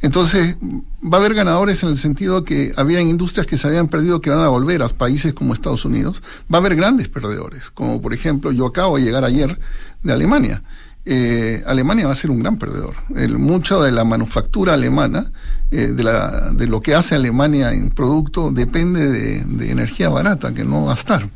Entonces, 0.00 0.56
va 1.02 1.18
a 1.18 1.20
haber 1.20 1.34
ganadores 1.34 1.82
en 1.82 1.88
el 1.88 1.98
sentido 1.98 2.44
que 2.44 2.72
había 2.76 3.00
industrias 3.00 3.46
que 3.46 3.58
se 3.58 3.66
habían 3.66 3.88
perdido 3.88 4.20
que 4.20 4.30
van 4.30 4.40
a 4.40 4.48
volver 4.48 4.82
a 4.82 4.88
países 4.88 5.34
como 5.34 5.54
Estados 5.54 5.84
Unidos. 5.84 6.22
Va 6.52 6.58
a 6.58 6.60
haber 6.60 6.76
grandes 6.76 7.08
perdedores, 7.08 7.70
como 7.70 8.00
por 8.00 8.14
ejemplo, 8.14 8.52
yo 8.52 8.66
acabo 8.66 8.96
de 8.96 9.04
llegar 9.04 9.24
ayer 9.24 9.58
de 10.02 10.12
Alemania. 10.12 10.62
Eh, 11.10 11.62
Alemania 11.66 12.06
va 12.06 12.12
a 12.12 12.16
ser 12.16 12.30
un 12.30 12.40
gran 12.40 12.58
perdedor. 12.58 12.94
El, 13.16 13.38
mucho 13.38 13.80
de 13.80 13.90
la 13.90 14.04
manufactura 14.04 14.74
alemana, 14.74 15.32
eh, 15.70 15.86
de, 15.86 16.04
la, 16.04 16.50
de, 16.52 16.66
lo 16.66 16.82
que 16.82 16.94
hace 16.94 17.14
Alemania 17.14 17.72
en 17.72 17.88
producto, 17.88 18.50
depende 18.50 19.08
de, 19.08 19.70
energía 19.70 20.10
barata, 20.10 20.52
que 20.52 20.64
no 20.64 20.84
va 20.84 20.92
a 20.92 20.96
estar. 20.96 21.26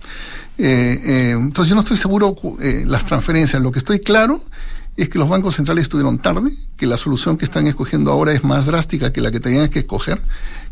Eh, 0.59 1.31
entonces 1.31 1.71
yo 1.71 1.75
no 1.75 1.81
estoy 1.81 1.97
seguro 1.97 2.37
las 2.85 3.07
transferencias. 3.07 3.63
Lo 3.63 3.73
que 3.73 3.79
estoy 3.79 4.01
claro 4.01 4.43
es 4.99 5.09
que 5.09 5.19
los 5.19 5.31
bancos 5.31 5.57
centrales 5.57 5.85
estuvieron 5.85 6.19
tarde, 6.19 6.53
que 6.77 6.87
la 6.87 6.99
solución 6.99 7.39
que 7.39 7.47
están 7.47 7.67
escogiendo 7.67 8.13
ahora 8.13 8.35
es 8.35 8.45
más 8.45 8.67
drástica 8.67 9.11
que 9.11 9.23
la 9.23 9.31
que 9.31 9.41
tenían 9.41 9.71
que 9.71 9.79
escoger, 9.79 10.21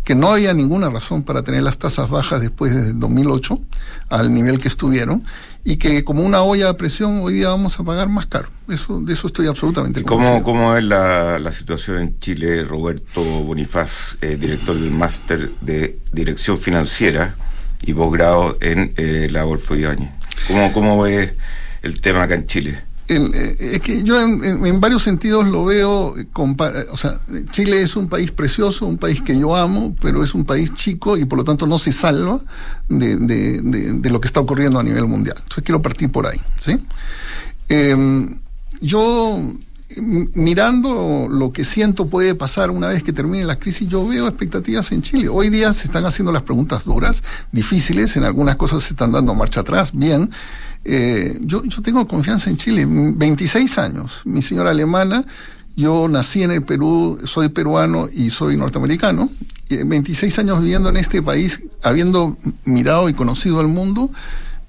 que 0.05 0.15
no 0.15 0.31
había 0.31 0.53
ninguna 0.53 0.91
razón 0.91 1.23
para 1.23 1.43
tener 1.43 1.63
las 1.63 1.79
tasas 1.79 2.11
bajas 2.11 2.43
después 2.43 2.75
de 2.75 2.93
2008 2.93 3.59
al 4.11 4.35
nivel 4.35 4.59
que 4.59 4.69
estuvieron 4.69 5.25
y 5.65 5.77
que 5.77 6.05
como 6.05 6.23
una 6.23 6.43
olla 6.43 6.67
de 6.69 6.75
presión 6.75 7.21
hoy 7.23 7.35
día 7.35 7.49
vamos 7.49 7.79
a 7.79 7.85
pagar 7.85 8.09
más 8.09 8.27
caro. 8.27 8.49
Eso, 8.69 9.01
de 9.01 9.13
eso 9.13 9.27
estoy 9.27 9.47
absolutamente 9.47 10.03
convencido. 10.03 10.43
¿Cómo, 10.43 10.59
cómo 10.59 10.77
es 10.77 10.85
la, 10.85 11.39
la, 11.39 11.53
situación 11.53 11.99
en 11.99 12.19
Chile, 12.21 12.65
Roberto 12.65 13.23
Bonifaz, 13.23 14.17
eh, 14.21 14.37
director 14.41 14.79
del 14.79 14.91
máster 14.91 15.51
de 15.61 15.99
Dirección 16.13 16.59
Financiera 16.59 17.35
y 17.83 17.93
posgrado 17.93 18.57
en 18.61 18.93
eh, 18.97 19.29
la 19.31 19.43
Golfo 19.43 19.75
Ibáñez? 19.75 20.11
¿Cómo, 20.47 20.73
¿Cómo 20.73 21.03
ve 21.03 21.37
el 21.83 22.01
tema 22.01 22.23
acá 22.23 22.35
en 22.35 22.47
Chile? 22.47 22.90
Eh, 23.13 23.57
es 23.59 23.81
que 23.81 24.05
yo 24.05 24.21
en, 24.21 24.81
varios 24.81 25.03
sentidos 25.03 25.45
lo 25.45 25.65
veo, 25.65 26.17
eh, 26.17 26.27
o 26.93 26.97
sea, 26.97 27.19
Chile 27.51 27.83
es 27.83 27.97
un 27.97 28.09
país 28.09 28.31
precioso, 28.31 28.87
un 28.87 28.99
país 28.99 29.21
que 29.21 29.37
yo 29.37 29.57
amo, 29.57 29.97
pero 30.01 30.23
es 30.23 30.33
un 30.33 30.45
país 30.45 30.73
chico 30.75 31.17
y 31.17 31.25
por 31.25 31.39
lo 31.39 31.45
tanto 31.45 31.67
no 31.67 31.77
se 31.79 31.93
salva 31.93 32.41
de, 32.89 33.17
de, 33.17 34.11
lo 34.11 34.21
que 34.21 34.29
está 34.29 34.39
ocurriendo 34.39 34.79
a 34.79 34.85
nivel 34.85 35.09
mundial. 35.09 35.37
Entonces 35.39 35.65
quiero 35.65 35.83
partir 35.83 36.13
por 36.13 36.27
ahí, 36.29 36.41
¿sí? 36.61 36.79
Em, 37.69 38.39
yo 38.81 39.41
mirando 39.99 41.27
lo 41.29 41.53
que 41.53 41.65
siento 41.65 42.07
puede 42.07 42.37
pasar 42.37 42.71
una 42.71 42.89
vez 42.89 43.03
que 43.03 43.13
termine 43.13 43.45
la 43.45 43.59
crisis, 43.59 43.89
yo 43.89 44.07
veo 44.07 44.29
expectativas 44.29 44.93
en 44.93 45.03
Chile. 45.03 45.29
Hoy 45.29 45.49
día 45.49 45.73
se 45.73 45.87
están 45.87 46.05
haciendo 46.07 46.31
las 46.31 46.43
preguntas 46.43 46.85
duras, 46.85 47.25
difíciles, 47.51 48.17
en 48.17 48.25
algunas 48.25 48.55
cosas 48.55 48.85
se 48.85 48.91
están 48.93 49.11
dando 49.11 49.35
marcha 49.35 49.63
atrás, 49.63 49.91
bien, 49.93 50.31
eh, 50.85 51.39
yo, 51.43 51.65
yo 51.65 51.83
tengo 51.83 52.07
confianza 52.07 52.51
en 52.51 52.57
Chile, 52.57 52.87
26 52.89 53.79
años, 53.79 54.23
mi 54.25 54.43
señora 54.43 54.71
alemana, 54.71 55.25
yo 55.77 56.09
nací 56.09 56.43
en 56.43 56.51
el 56.51 56.63
Perú, 56.63 57.19
soy 57.25 57.49
peruano 57.49 58.09
y 58.13 58.31
soy 58.31 58.57
norteamericano, 58.57 59.31
26 59.69 60.39
años 60.41 60.61
viviendo 60.61 60.89
en 60.89 60.97
este 60.97 61.23
país, 61.23 61.63
habiendo 61.83 62.37
mirado 62.65 63.09
y 63.09 63.15
conocido 63.15 63.61
el 63.61 63.69
mundo, 63.69 64.11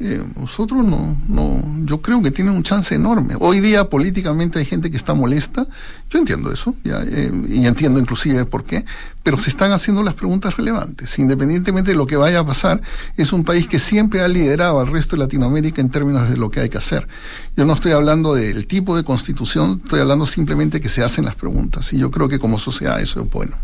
eh, 0.04 0.24
nosotros 0.36 0.84
no, 0.84 1.16
no, 1.28 1.64
yo 1.86 2.02
creo 2.02 2.24
que 2.24 2.32
tienen 2.32 2.54
un 2.54 2.64
chance 2.64 2.96
enorme. 2.96 3.36
Hoy 3.40 3.60
día 3.60 3.88
políticamente 3.88 4.58
hay 4.58 4.66
gente 4.66 4.90
que 4.90 4.98
está 4.98 5.14
molesta, 5.14 5.68
yo 6.10 6.18
entiendo 6.18 6.52
eso, 6.52 6.76
ya, 6.84 7.04
eh, 7.04 7.32
y 7.48 7.68
entiendo 7.68 8.00
inclusive 8.00 8.46
por 8.46 8.64
qué, 8.64 8.84
pero 9.22 9.40
se 9.40 9.52
están 9.52 9.72
haciendo 9.72 10.02
las 10.02 10.16
preguntas 10.16 10.58
relevantes. 10.58 11.20
Independientemente 11.20 11.91
de 11.91 11.97
lo 11.97 12.08
que 12.08 12.16
vaya 12.16 12.39
a 12.39 12.45
pasar, 12.45 12.82
es 13.16 13.32
un 13.32 13.43
país 13.43 13.68
que 13.68 13.78
siempre 13.78 14.22
ha 14.22 14.28
liderado 14.28 14.80
al 14.80 14.88
resto 14.88 15.16
de 15.16 15.20
Latinoamérica 15.20 15.82
en 15.82 15.89
términos 15.89 16.30
de 16.30 16.38
lo 16.38 16.49
que 16.49 16.62
hay 16.62 16.70
que 16.70 16.80
hacer. 16.80 17.08
Yo 17.56 17.66
no 17.66 17.74
estoy 17.74 17.91
hablando 17.91 18.34
del 18.34 18.66
tipo 18.66 18.97
de 18.97 19.04
constitución, 19.04 19.82
estoy 19.84 19.99
hablando 19.99 20.26
simplemente 20.26 20.82
que 20.82 20.89
se 20.89 21.04
hacen 21.04 21.26
las 21.26 21.36
preguntas, 21.36 21.93
y 21.93 21.99
yo 21.99 22.10
creo 22.10 22.28
que 22.28 22.39
como 22.39 22.58
sociedad 22.58 22.99
eso 22.99 23.22
es 23.22 23.30
bueno. 23.30 23.56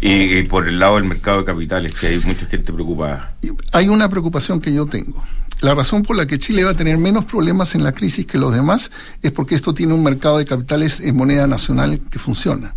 Y, 0.00 0.42
por 0.44 0.66
el 0.66 0.78
lado 0.78 0.96
del 0.96 1.04
mercado 1.04 1.38
de 1.38 1.44
capitales, 1.44 1.94
que 1.94 2.08
hay 2.08 2.18
mucha 2.20 2.46
gente 2.46 2.72
preocupada. 2.72 3.34
Hay 3.72 3.88
una 3.88 4.08
preocupación 4.08 4.60
que 4.60 4.72
yo 4.72 4.86
tengo. 4.86 5.22
La 5.60 5.74
razón 5.74 6.02
por 6.02 6.16
la 6.16 6.26
que 6.26 6.38
Chile 6.38 6.64
va 6.64 6.70
a 6.70 6.76
tener 6.76 6.98
menos 6.98 7.24
problemas 7.24 7.74
en 7.74 7.82
la 7.82 7.92
crisis 7.92 8.26
que 8.26 8.38
los 8.38 8.52
demás 8.52 8.90
es 9.22 9.32
porque 9.32 9.54
esto 9.54 9.74
tiene 9.74 9.92
un 9.92 10.04
mercado 10.04 10.38
de 10.38 10.44
capitales 10.44 11.00
en 11.00 11.16
moneda 11.16 11.46
nacional 11.46 12.00
que 12.10 12.18
funciona. 12.18 12.76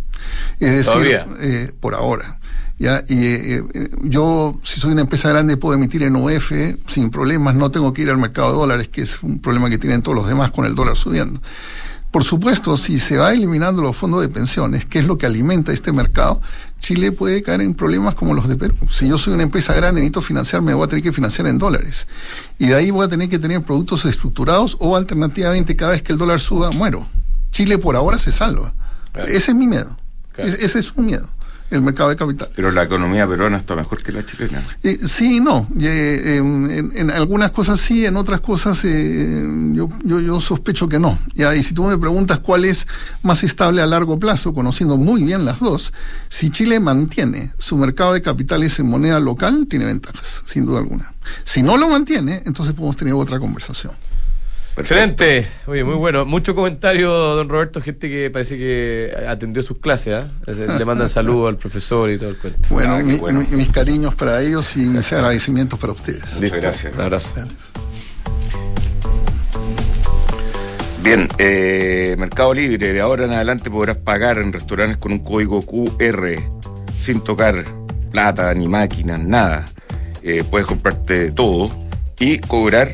Es 0.58 0.86
decir, 0.86 1.20
eh, 1.40 1.72
por 1.78 1.94
ahora. 1.94 2.38
¿ya? 2.78 3.04
Y 3.08 3.24
eh, 3.24 3.64
eh, 3.74 3.88
yo, 4.02 4.58
si 4.64 4.80
soy 4.80 4.92
una 4.92 5.02
empresa 5.02 5.28
grande, 5.28 5.56
puedo 5.56 5.74
emitir 5.74 6.02
en 6.02 6.16
UF 6.16 6.52
sin 6.88 7.10
problemas, 7.10 7.54
no 7.54 7.70
tengo 7.70 7.92
que 7.92 8.02
ir 8.02 8.10
al 8.10 8.18
mercado 8.18 8.48
de 8.48 8.58
dólares, 8.58 8.88
que 8.88 9.02
es 9.02 9.22
un 9.22 9.38
problema 9.40 9.70
que 9.70 9.78
tienen 9.78 10.02
todos 10.02 10.16
los 10.16 10.26
demás 10.26 10.50
con 10.50 10.64
el 10.64 10.74
dólar 10.74 10.96
subiendo. 10.96 11.40
Por 12.12 12.24
supuesto, 12.24 12.76
si 12.76 13.00
se 13.00 13.16
va 13.16 13.32
eliminando 13.32 13.80
los 13.80 13.96
fondos 13.96 14.20
de 14.20 14.28
pensiones, 14.28 14.84
que 14.84 14.98
es 14.98 15.06
lo 15.06 15.16
que 15.16 15.24
alimenta 15.24 15.72
este 15.72 15.92
mercado, 15.92 16.42
Chile 16.78 17.10
puede 17.10 17.42
caer 17.42 17.62
en 17.62 17.72
problemas 17.72 18.14
como 18.14 18.34
los 18.34 18.48
de 18.48 18.56
Perú. 18.56 18.76
Si 18.90 19.08
yo 19.08 19.16
soy 19.16 19.32
una 19.32 19.42
empresa 19.42 19.72
grande, 19.72 20.02
necesito 20.02 20.20
financiarme, 20.20 20.74
voy 20.74 20.84
a 20.84 20.88
tener 20.88 21.02
que 21.02 21.12
financiar 21.12 21.46
en 21.48 21.56
dólares. 21.56 22.06
Y 22.58 22.66
de 22.66 22.74
ahí 22.74 22.90
voy 22.90 23.06
a 23.06 23.08
tener 23.08 23.30
que 23.30 23.38
tener 23.38 23.62
productos 23.62 24.04
estructurados 24.04 24.76
o 24.78 24.94
alternativamente 24.94 25.74
cada 25.74 25.92
vez 25.92 26.02
que 26.02 26.12
el 26.12 26.18
dólar 26.18 26.38
suba, 26.38 26.70
muero. 26.70 27.08
Chile 27.50 27.78
por 27.78 27.96
ahora 27.96 28.18
se 28.18 28.30
salva. 28.30 28.74
Ese 29.14 29.52
es 29.52 29.54
mi 29.54 29.66
miedo. 29.66 29.96
ese 30.36 30.78
es 30.78 30.92
un 30.92 31.06
miedo 31.06 31.28
el 31.72 31.82
mercado 31.82 32.10
de 32.10 32.16
capital. 32.16 32.50
Pero 32.54 32.70
la 32.70 32.82
economía 32.82 33.26
peruana 33.26 33.56
está 33.56 33.74
mejor 33.74 34.02
que 34.02 34.12
la 34.12 34.24
chilena. 34.24 34.62
Eh, 34.82 34.98
sí, 35.06 35.40
no. 35.40 35.66
Eh, 35.80 36.36
en, 36.36 37.10
algunas 37.10 37.50
cosas 37.50 37.80
sí, 37.80 38.04
en 38.04 38.16
otras 38.16 38.40
cosas 38.40 38.84
eh, 38.84 39.42
yo, 39.72 39.88
yo, 40.04 40.20
yo, 40.20 40.40
sospecho 40.40 40.88
que 40.88 40.98
no. 40.98 41.18
Ya, 41.34 41.54
y 41.54 41.62
si 41.62 41.72
tú 41.72 41.84
me 41.84 41.96
preguntas 41.96 42.40
cuál 42.40 42.66
es 42.66 42.86
más 43.22 43.42
estable 43.42 43.80
a 43.80 43.86
largo 43.86 44.18
plazo, 44.18 44.52
conociendo 44.52 44.98
muy 44.98 45.24
bien 45.24 45.44
las 45.44 45.60
dos, 45.60 45.92
si 46.28 46.50
Chile 46.50 46.78
mantiene 46.78 47.52
su 47.58 47.76
mercado 47.78 48.12
de 48.12 48.20
capitales 48.22 48.78
en 48.78 48.88
moneda 48.88 49.18
local, 49.18 49.66
tiene 49.68 49.86
ventajas, 49.86 50.42
sin 50.44 50.66
duda 50.66 50.80
alguna. 50.80 51.14
Si 51.44 51.62
no 51.62 51.76
lo 51.76 51.88
mantiene, 51.88 52.42
entonces 52.44 52.74
podemos 52.74 52.96
tener 52.96 53.14
otra 53.14 53.38
conversación. 53.38 53.92
Excelente, 54.76 55.46
oye, 55.66 55.84
muy 55.84 55.94
bueno. 55.96 56.24
Mucho 56.24 56.54
comentario, 56.54 57.10
don 57.10 57.48
Roberto, 57.48 57.82
gente 57.82 58.08
que 58.08 58.30
parece 58.30 58.56
que 58.56 59.14
atendió 59.28 59.62
sus 59.62 59.78
clases, 59.78 60.26
¿eh? 60.46 60.66
le 60.78 60.84
mandan 60.84 61.08
saludos 61.10 61.50
al 61.50 61.56
profesor 61.56 62.10
y 62.10 62.18
todo 62.18 62.30
el 62.30 62.38
cuento. 62.38 62.68
Bueno, 62.70 62.94
ah, 62.94 63.02
mis 63.02 63.68
cariños 63.68 64.14
para 64.14 64.40
ellos 64.40 64.76
y 64.76 64.86
mis 64.86 65.12
agradecimientos 65.12 65.78
para 65.78 65.92
ustedes. 65.92 66.40
Listo. 66.40 66.58
Gracias. 66.60 66.92
Un 66.92 67.00
abrazo. 67.00 67.32
Bien, 71.02 71.28
eh, 71.38 72.14
Mercado 72.16 72.54
Libre, 72.54 72.92
de 72.92 73.00
ahora 73.00 73.24
en 73.24 73.32
adelante 73.32 73.68
podrás 73.70 73.96
pagar 73.96 74.38
en 74.38 74.52
restaurantes 74.52 74.98
con 74.98 75.10
un 75.10 75.18
código 75.18 75.60
QR 75.60 76.36
sin 77.02 77.20
tocar 77.22 77.64
plata 78.12 78.54
ni 78.54 78.68
máquinas, 78.68 79.18
nada. 79.18 79.64
Eh, 80.22 80.44
puedes 80.48 80.68
comprarte 80.68 81.32
todo 81.32 81.76
y 82.20 82.38
cobrar 82.38 82.92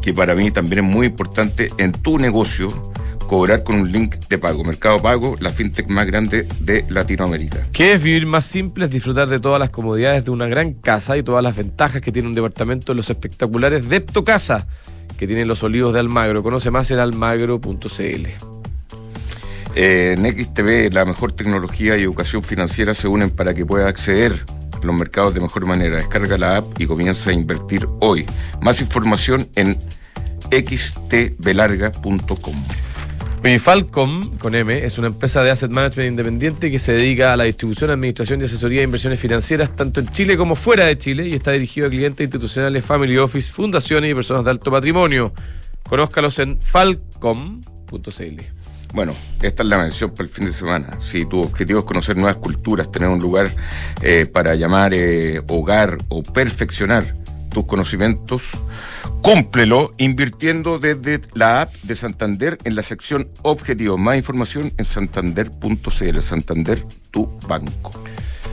que 0.00 0.14
para 0.14 0.34
mí 0.34 0.50
también 0.50 0.84
es 0.84 0.84
muy 0.84 1.06
importante 1.06 1.68
en 1.78 1.92
tu 1.92 2.18
negocio 2.18 2.68
cobrar 3.28 3.62
con 3.62 3.76
un 3.76 3.92
link 3.92 4.16
de 4.28 4.38
pago. 4.38 4.64
Mercado 4.64 5.00
Pago, 5.00 5.36
la 5.38 5.50
fintech 5.50 5.86
más 5.88 6.06
grande 6.06 6.48
de 6.60 6.84
Latinoamérica. 6.88 7.66
¿Qué 7.72 7.92
es 7.92 8.02
vivir 8.02 8.26
más 8.26 8.46
simple? 8.46 8.86
Es 8.86 8.90
disfrutar 8.90 9.28
de 9.28 9.38
todas 9.38 9.60
las 9.60 9.70
comodidades 9.70 10.24
de 10.24 10.30
una 10.30 10.46
gran 10.46 10.72
casa 10.72 11.16
y 11.16 11.22
todas 11.22 11.44
las 11.44 11.54
ventajas 11.54 12.00
que 12.00 12.10
tiene 12.10 12.26
un 12.26 12.34
departamento 12.34 12.92
en 12.92 12.96
los 12.96 13.10
espectaculares 13.10 13.88
Depto 13.88 14.24
Casa, 14.24 14.66
que 15.18 15.26
tienen 15.26 15.46
los 15.46 15.62
olivos 15.62 15.92
de 15.92 16.00
Almagro. 16.00 16.42
Conoce 16.42 16.70
más 16.70 16.90
en 16.90 16.98
almagro.cl. 16.98 18.26
Eh, 19.74 20.14
en 20.16 20.26
XTV, 20.26 20.92
la 20.92 21.04
mejor 21.04 21.32
tecnología 21.32 21.96
y 21.96 22.02
educación 22.02 22.42
financiera 22.42 22.94
se 22.94 23.08
unen 23.08 23.30
para 23.30 23.52
que 23.54 23.66
puedas 23.66 23.88
acceder 23.88 24.44
los 24.82 24.94
mercados 24.94 25.34
de 25.34 25.40
mejor 25.40 25.66
manera. 25.66 25.96
Descarga 25.96 26.38
la 26.38 26.58
app 26.58 26.80
y 26.80 26.86
comienza 26.86 27.30
a 27.30 27.32
invertir 27.32 27.88
hoy. 28.00 28.26
Más 28.60 28.80
información 28.80 29.48
en 29.54 29.78
xtbelarga.com. 30.50 32.64
Falcom, 33.58 34.36
con 34.36 34.54
M, 34.54 34.84
es 34.84 34.98
una 34.98 35.06
empresa 35.06 35.42
de 35.42 35.50
asset 35.50 35.70
management 35.70 36.10
independiente 36.10 36.70
que 36.70 36.78
se 36.78 36.92
dedica 36.92 37.32
a 37.32 37.36
la 37.36 37.44
distribución, 37.44 37.90
administración 37.90 38.40
y 38.40 38.44
asesoría 38.44 38.80
de 38.80 38.84
inversiones 38.84 39.20
financieras 39.20 39.74
tanto 39.74 40.00
en 40.00 40.08
Chile 40.08 40.36
como 40.36 40.54
fuera 40.54 40.84
de 40.84 40.98
Chile 40.98 41.28
y 41.28 41.34
está 41.34 41.52
dirigido 41.52 41.86
a 41.86 41.90
clientes 41.90 42.24
institucionales, 42.24 42.84
family 42.84 43.16
office, 43.16 43.52
fundaciones 43.52 44.10
y 44.10 44.14
personas 44.14 44.44
de 44.44 44.50
alto 44.50 44.70
patrimonio. 44.70 45.32
Conózcalos 45.88 46.38
en 46.40 46.60
falcom.cl. 46.60 48.57
Bueno, 48.94 49.14
esta 49.42 49.62
es 49.62 49.68
la 49.68 49.78
mención 49.78 50.10
para 50.10 50.24
el 50.24 50.28
fin 50.28 50.46
de 50.46 50.52
semana. 50.52 50.98
Si 51.00 51.26
tu 51.26 51.40
objetivo 51.40 51.80
es 51.80 51.86
conocer 51.86 52.16
nuevas 52.16 52.38
culturas, 52.38 52.90
tener 52.90 53.08
un 53.08 53.18
lugar 53.18 53.50
eh, 54.02 54.26
para 54.26 54.54
llamar 54.54 54.94
eh, 54.94 55.42
hogar 55.48 55.98
o 56.08 56.22
perfeccionar 56.22 57.14
tus 57.50 57.66
conocimientos, 57.66 58.50
cúmplelo 59.22 59.92
invirtiendo 59.98 60.78
desde 60.78 61.20
la 61.34 61.62
app 61.62 61.74
de 61.82 61.96
Santander 61.96 62.58
en 62.64 62.74
la 62.74 62.82
sección 62.82 63.28
Objetivos. 63.42 63.98
Más 63.98 64.16
información 64.16 64.72
en 64.76 64.84
santander.cl. 64.84 66.20
Santander, 66.20 66.84
tu 67.10 67.26
banco. 67.46 67.90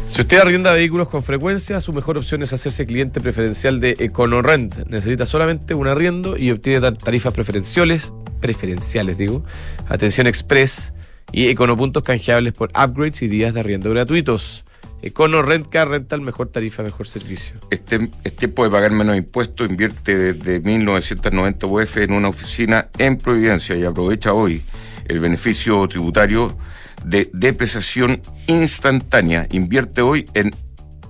Si 0.08 0.22
usted 0.22 0.38
arrienda 0.38 0.72
vehículos 0.72 1.10
con 1.10 1.24
frecuencia, 1.24 1.82
su 1.82 1.92
mejor 1.92 2.18
opción 2.18 2.42
es 2.44 2.54
hacerse 2.54 2.86
cliente 2.86 3.20
preferencial 3.20 3.80
de 3.80 3.96
EconoRent. 4.00 4.88
Necesita 4.88 5.26
solamente 5.26 5.74
un 5.74 5.88
arriendo 5.88 6.38
y 6.38 6.52
obtiene 6.52 6.80
tarifas 6.94 7.34
preferenciales, 7.34 8.14
preferenciales 8.40 9.18
digo, 9.18 9.44
atención 9.90 10.28
express 10.28 10.94
y 11.32 11.48
econopuntos 11.48 12.04
canjeables 12.04 12.54
por 12.54 12.70
upgrades 12.70 13.22
y 13.24 13.28
días 13.28 13.54
de 13.54 13.60
arriendo 13.60 13.90
gratuitos. 13.90 14.64
Econo 15.02 15.42
Rent 15.42 15.68
Car 15.68 15.88
mejor 16.22 16.50
tarifa, 16.50 16.82
mejor 16.82 17.08
servicio. 17.08 17.56
Este, 17.70 18.10
es 18.24 18.36
tiempo 18.36 18.64
de 18.64 18.72
pagar 18.72 18.92
menos 18.92 19.18
impuestos. 19.18 19.70
Invierte 19.70 20.34
desde 20.34 20.62
1990 20.62 21.68
UF 21.68 21.98
en 21.98 22.14
una 22.14 22.30
oficina 22.30 22.90
en 22.98 23.18
Providencia 23.18 23.76
y 23.76 23.84
aprovecha 23.84 24.34
hoy 24.34 24.64
el 25.08 25.20
beneficio 25.20 25.88
tributario 25.88 26.58
de 27.06 27.30
depreciación 27.34 28.22
instantánea. 28.48 29.48
Invierte 29.52 30.02
hoy 30.02 30.26
en 30.34 30.52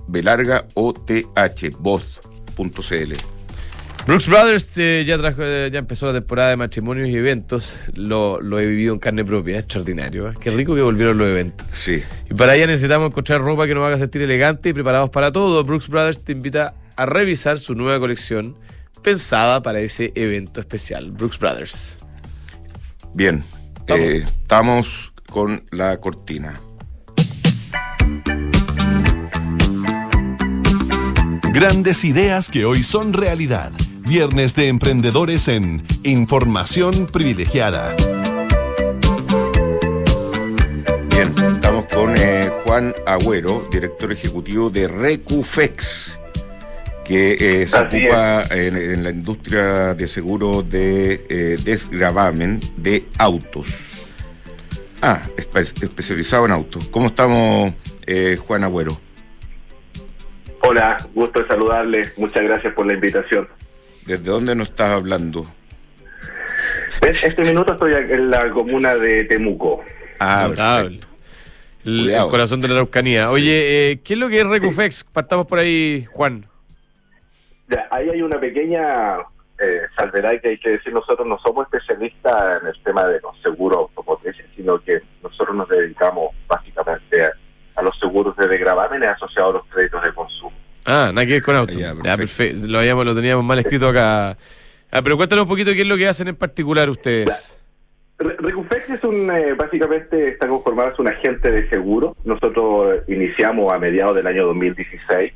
Belarga 0.08 0.66
OTH, 0.74 1.76
Brooks 4.06 4.28
Brothers 4.28 4.78
eh, 4.78 5.04
ya, 5.04 5.18
trajo, 5.18 5.42
eh, 5.42 5.68
ya 5.72 5.80
empezó 5.80 6.06
la 6.06 6.12
temporada 6.12 6.50
de 6.50 6.56
matrimonios 6.56 7.08
y 7.08 7.16
eventos. 7.16 7.90
Lo, 7.94 8.40
lo 8.40 8.60
he 8.60 8.66
vivido 8.66 8.94
en 8.94 9.00
carne 9.00 9.24
propia, 9.24 9.58
extraordinario. 9.58 10.28
¿eh? 10.28 10.34
Qué 10.38 10.50
rico 10.50 10.76
que 10.76 10.82
volvieron 10.82 11.18
los 11.18 11.28
eventos. 11.28 11.66
Sí. 11.72 12.02
Y 12.30 12.34
para 12.34 12.54
ello 12.54 12.68
necesitamos 12.68 13.08
encontrar 13.10 13.40
ropa 13.40 13.66
que 13.66 13.74
nos 13.74 13.84
haga 13.84 13.98
sentir 13.98 14.22
elegante 14.22 14.68
y 14.68 14.72
preparados 14.72 15.10
para 15.10 15.32
todo. 15.32 15.64
Brooks 15.64 15.88
Brothers 15.88 16.22
te 16.22 16.32
invita 16.32 16.74
a 16.94 17.06
revisar 17.06 17.58
su 17.58 17.74
nueva 17.74 17.98
colección 17.98 18.56
pensada 19.02 19.60
para 19.62 19.80
ese 19.80 20.12
evento 20.14 20.60
especial. 20.60 21.10
Brooks 21.10 21.38
Brothers. 21.38 21.96
Bien, 23.12 23.42
estamos 23.88 25.12
con 25.30 25.64
la 25.70 26.00
cortina. 26.00 26.60
Grandes 31.56 32.04
ideas 32.04 32.50
que 32.50 32.66
hoy 32.66 32.82
son 32.82 33.14
realidad. 33.14 33.72
Viernes 34.00 34.54
de 34.54 34.68
Emprendedores 34.68 35.48
en 35.48 35.86
Información 36.02 37.06
Privilegiada. 37.06 37.96
Bien, 41.08 41.34
estamos 41.54 41.86
con 41.86 42.14
eh, 42.18 42.50
Juan 42.64 42.94
Agüero, 43.06 43.66
director 43.72 44.12
ejecutivo 44.12 44.68
de 44.68 44.86
Recufex, 44.86 46.20
que 47.06 47.62
eh, 47.62 47.66
se 47.66 47.78
ocupa 47.78 48.42
en, 48.50 49.02
la 49.02 49.08
industria 49.08 49.94
de 49.94 50.06
seguro 50.06 50.62
de 50.62 51.24
eh, 51.30 51.56
desgravamen 51.64 52.60
de 52.76 53.08
autos. 53.16 53.95
Ah, 55.02 55.22
especializado 55.36 56.46
en 56.46 56.52
autos. 56.52 56.88
¿Cómo 56.88 57.06
estamos, 57.06 57.74
Juan 58.46 58.64
Agüero? 58.64 58.98
Hola, 60.62 60.96
gusto 61.14 61.40
de 61.42 61.48
saludarles. 61.48 62.16
Muchas 62.18 62.42
gracias 62.42 62.74
por 62.74 62.86
la 62.86 62.94
invitación. 62.94 63.48
¿Desde 64.06 64.30
dónde 64.30 64.54
nos 64.54 64.68
estás 64.68 64.90
hablando? 64.90 65.46
En 67.02 67.10
este 67.10 67.42
minuto 67.42 67.74
estoy 67.74 67.92
en 67.94 68.30
la 68.30 68.50
comuna 68.50 68.96
de 68.96 69.24
Temuco. 69.24 69.84
Ah, 70.18 70.48
perfecto. 70.48 71.06
El, 71.84 72.16
corazón 72.30 72.60
de 72.60 72.68
la 72.68 72.74
Araucanía. 72.74 73.30
Oye, 73.30 73.92
eh, 73.92 74.00
¿qué 74.02 74.14
es 74.14 74.18
lo 74.18 74.28
que 74.28 74.40
es 74.40 74.46
Recufex? 74.46 75.04
Partamos 75.04 75.46
por 75.46 75.60
ahí, 75.60 76.04
Juan. 76.10 76.46
Ya, 77.68 77.86
ahí 77.90 78.08
hay 78.08 78.22
una 78.22 78.40
pequeña 78.40 79.18
eh, 79.58 79.82
salvedad 79.96 80.40
que 80.40 80.50
hay 80.50 80.58
que 80.58 80.72
decir. 80.72 80.92
Nosotros 80.92 81.26
no 81.26 81.38
somos 81.38 81.66
especialistas 81.66 82.62
en 82.62 82.68
el 82.68 82.82
tema 82.82 83.04
de 83.04 83.20
los 83.20 83.40
seguros 83.42 83.78
automotrices, 83.78 84.46
sino 84.54 84.78
que 84.80 85.00
nosotros 85.22 85.56
nos 85.56 85.68
dedicamos 85.68 86.34
básicamente 86.46 87.24
a, 87.24 87.82
los 87.82 87.98
seguros 87.98 88.36
de 88.36 88.48
degravámenes 88.48 89.08
asociados 89.10 89.54
a 89.54 89.58
los 89.58 89.66
créditos 89.68 90.02
de 90.02 90.12
consumo. 90.12 90.52
Ah, 90.86 91.10
nada 91.12 91.26
que 91.26 91.32
ver 91.34 91.42
con 91.42 91.56
autos. 91.56 91.76
Ya, 91.76 92.16
perfecto. 92.16 92.66
Lo, 92.66 92.78
habíamos, 92.78 93.04
lo 93.04 93.14
teníamos 93.14 93.44
mal 93.44 93.58
escrito 93.58 93.88
acá. 93.88 94.30
Ah, 94.90 95.02
pero 95.02 95.16
cuéntanos 95.16 95.44
un 95.44 95.48
poquito 95.48 95.72
qué 95.72 95.82
es 95.82 95.86
lo 95.86 95.96
que 95.96 96.08
hacen 96.08 96.28
en 96.28 96.36
particular 96.36 96.88
ustedes. 96.88 97.60
Recufex 98.18 98.88
es 98.88 99.04
un, 99.04 99.30
eh, 99.30 99.52
básicamente 99.52 100.28
está 100.28 100.48
conformado, 100.48 100.90
es 100.90 100.98
un 100.98 101.08
agente 101.08 101.50
de 101.50 101.68
seguro. 101.68 102.16
Nosotros 102.24 103.00
iniciamos 103.08 103.70
a 103.72 103.78
mediados 103.78 104.16
del 104.16 104.26
año 104.26 104.46
2016 104.46 105.32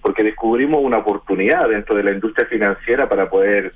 porque 0.00 0.22
descubrimos 0.22 0.80
una 0.82 0.98
oportunidad 0.98 1.68
dentro 1.68 1.96
de 1.96 2.02
la 2.02 2.12
industria 2.12 2.46
financiera 2.46 3.08
para 3.08 3.28
poder 3.28 3.72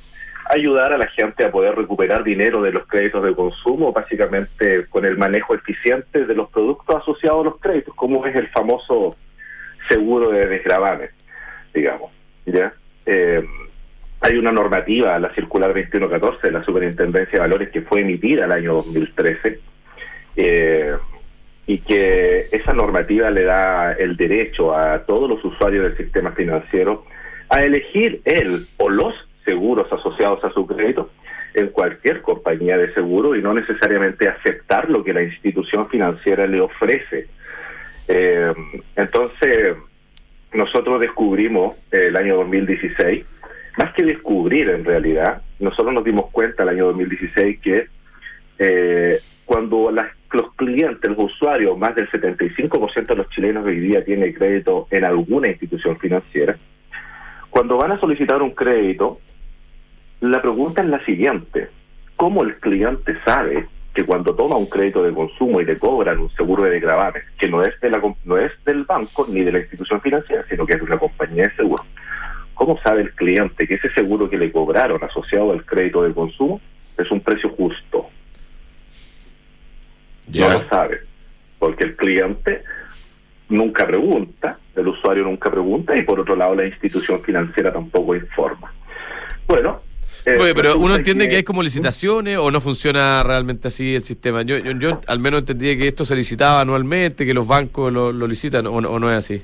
ayudar 0.51 0.93
a 0.93 0.99
la 0.99 1.07
gente 1.07 1.45
a 1.45 1.51
poder 1.51 1.75
recuperar 1.75 2.25
dinero 2.25 2.63
de 2.63 2.73
los 2.73 2.87
créditos 2.87 3.25
de 3.25 3.35
consumo, 3.35 3.93
básicamente 3.93 4.87
con 4.87 5.05
el 5.05 5.17
manejo 5.17 5.55
eficiente 5.55 6.27
de 6.27 6.35
los 6.35 6.51
productos 6.51 6.97
asociados 6.97 7.41
a 7.41 7.45
los 7.45 7.61
créditos, 7.61 7.95
como 7.95 8.27
es 8.27 8.35
el 8.37 8.49
famoso 8.49 9.17
seguro 9.89 10.31
de 10.31 10.47
desgravamen, 10.47 11.11
digamos. 11.73 12.11
¿ya? 12.45 12.73
Eh, 13.07 13.45
hay 14.21 14.37
una 14.37 14.53
normativa, 14.53 15.19
la 15.19 15.35
circular 15.35 15.73
2114 15.75 16.47
de 16.47 16.53
la 16.53 16.65
Superintendencia 16.65 17.33
de 17.33 17.41
Valores 17.41 17.71
que 17.71 17.83
fue 17.83 18.01
emitida 18.01 18.45
el 18.45 18.53
año 18.53 18.75
2013 18.75 19.61
eh, 20.37 20.97
y 21.67 21.79
que 21.79 22.49
esa 22.51 22.73
normativa 22.73 23.31
le 23.31 23.45
da 23.45 23.93
el 23.93 24.17
derecho 24.17 24.77
a 24.77 25.05
todos 25.05 25.29
los 25.29 25.45
usuarios 25.45 25.85
del 25.85 25.97
sistema 25.97 26.33
financiero 26.33 27.05
a 27.49 27.63
elegir 27.63 28.21
él 28.25 28.67
o 28.79 28.89
los 28.89 29.15
seguros 29.45 29.93
asociados 29.93 30.43
a 30.45 30.53
su 30.53 30.67
crédito 30.67 31.11
en 31.55 31.69
cualquier 31.69 32.23
compañía 32.23 32.79
de 32.79 32.93
seguro 32.95 33.37
y 33.37 33.43
no 33.43 33.53
necesariamente 33.55 34.29
aceptar 34.29 34.89
lo 34.89 35.05
que 35.05 35.13
la 35.13 35.23
institución 35.23 35.89
financiera 35.89 36.47
le 36.47 36.61
ofrece. 36.61 37.29
Eh, 38.09 38.53
entonces, 38.97 39.77
nosotros 40.53 41.01
descubrimos 41.01 41.77
el 41.91 42.17
año 42.17 42.37
2016, 42.37 43.25
más 43.79 43.93
que 43.95 44.03
descubrir 44.03 44.71
en 44.71 44.85
realidad, 44.85 45.43
nosotros 45.59 45.95
nos 45.95 46.05
dimos 46.05 46.31
cuenta 46.31 46.63
el 46.63 46.71
año 46.71 46.87
2016 46.87 47.61
que 47.61 47.87
eh, 48.59 49.21
cuando 49.45 49.91
los 50.33 50.55
clientes, 50.55 51.11
los 51.11 51.33
usuarios, 51.33 51.77
más 51.79 51.95
del 51.95 52.11
75% 52.11 53.07
de 53.07 53.17
los 53.17 53.29
chilenos 53.31 53.65
hoy 53.65 53.81
día 53.81 54.05
tiene 54.05 54.33
crédito 54.33 54.87
en 54.91 55.05
alguna 55.05 55.49
institución 55.49 55.99
financiera, 55.99 56.57
cuando 57.51 57.77
van 57.77 57.93
a 57.93 58.01
solicitar 58.01 58.41
un 58.41 58.53
crédito, 58.53 59.21
la 60.21 60.41
pregunta 60.41 60.83
es 60.83 60.89
la 60.89 61.05
siguiente, 61.05 61.69
¿cómo 62.17 62.43
el 62.43 62.57
cliente 62.57 63.17
sabe 63.25 63.67
que 63.95 64.05
cuando 64.05 64.35
toma 64.35 64.57
un 64.57 64.67
crédito 64.67 65.03
de 65.03 65.13
consumo 65.13 65.61
y 65.61 65.67
le 65.67 65.79
cobran 65.79 66.19
un 66.19 66.31
seguro 66.31 66.65
de 66.65 66.81
gravamen, 66.81 67.23
que 67.39 67.49
no 67.49 67.63
es, 67.63 67.79
de 67.81 67.91
la, 67.91 68.01
no 68.25 68.39
es 68.39 68.53
del 68.65 68.85
banco 68.85 69.27
ni 69.29 69.43
de 69.43 69.53
la 69.53 69.59
institución 69.59 70.01
financiera, 70.01 70.45
sino 70.49 70.65
que 70.65 70.73
es 70.73 70.79
de 70.79 70.87
una 70.87 70.99
compañía 70.99 71.45
de 71.45 71.57
seguro, 71.57 71.85
¿cómo 72.55 72.79
sabe 72.83 73.03
el 73.03 73.13
cliente 73.13 73.67
que 73.67 73.75
ese 73.75 73.91
seguro 73.91 74.31
que 74.31 74.39
le 74.39 74.51
cobraron 74.51 75.03
asociado 75.05 75.53
al 75.53 75.65
crédito 75.67 76.03
de 76.03 76.15
consumo 76.15 76.61
es 76.97 77.11
un 77.11 77.21
precio 77.21 77.51
justo? 77.51 78.09
No 80.29 80.49
lo 80.49 80.63
sabe, 80.69 81.01
porque 81.59 81.85
el 81.85 81.97
cliente 81.97 82.63
nunca 83.49 83.87
pregunta, 83.87 84.59
el 84.75 84.89
usuario 84.89 85.25
nunca 85.25 85.51
pregunta 85.51 85.97
y 85.97 86.03
por 86.03 86.21
otro 86.21 86.37
lado 86.37 86.55
la 86.55 86.67
institución 86.67 87.23
financiera 87.23 87.73
tampoco 87.73 88.15
informa. 88.15 88.73
Bueno, 89.47 89.81
eh, 90.25 90.53
pero 90.55 90.79
uno 90.79 90.95
entiende 90.95 91.29
que... 91.29 91.37
hay 91.37 91.43
como 91.43 91.63
licitaciones 91.63 92.39
o 92.39 92.51
no 92.51 92.61
funciona 92.61 93.23
realmente 93.23 93.69
así 93.69 93.95
el 93.95 94.03
sistema. 94.03 94.43
Yo, 94.43 94.57
yo, 94.59 95.01
al 95.07 95.19
menos 95.19 95.41
entendía 95.41 95.77
que 95.77 95.89
esto 95.89 96.05
se 96.05 96.15
licitaba 96.15 96.61
anualmente, 96.61 97.27
que 97.27 97.35
los 97.35 97.47
bancos 97.47 97.93
lo, 97.93 98.13
licitan 98.27 98.67
o, 98.67 98.81
no 98.81 99.11
es 99.11 99.19
así. 99.19 99.43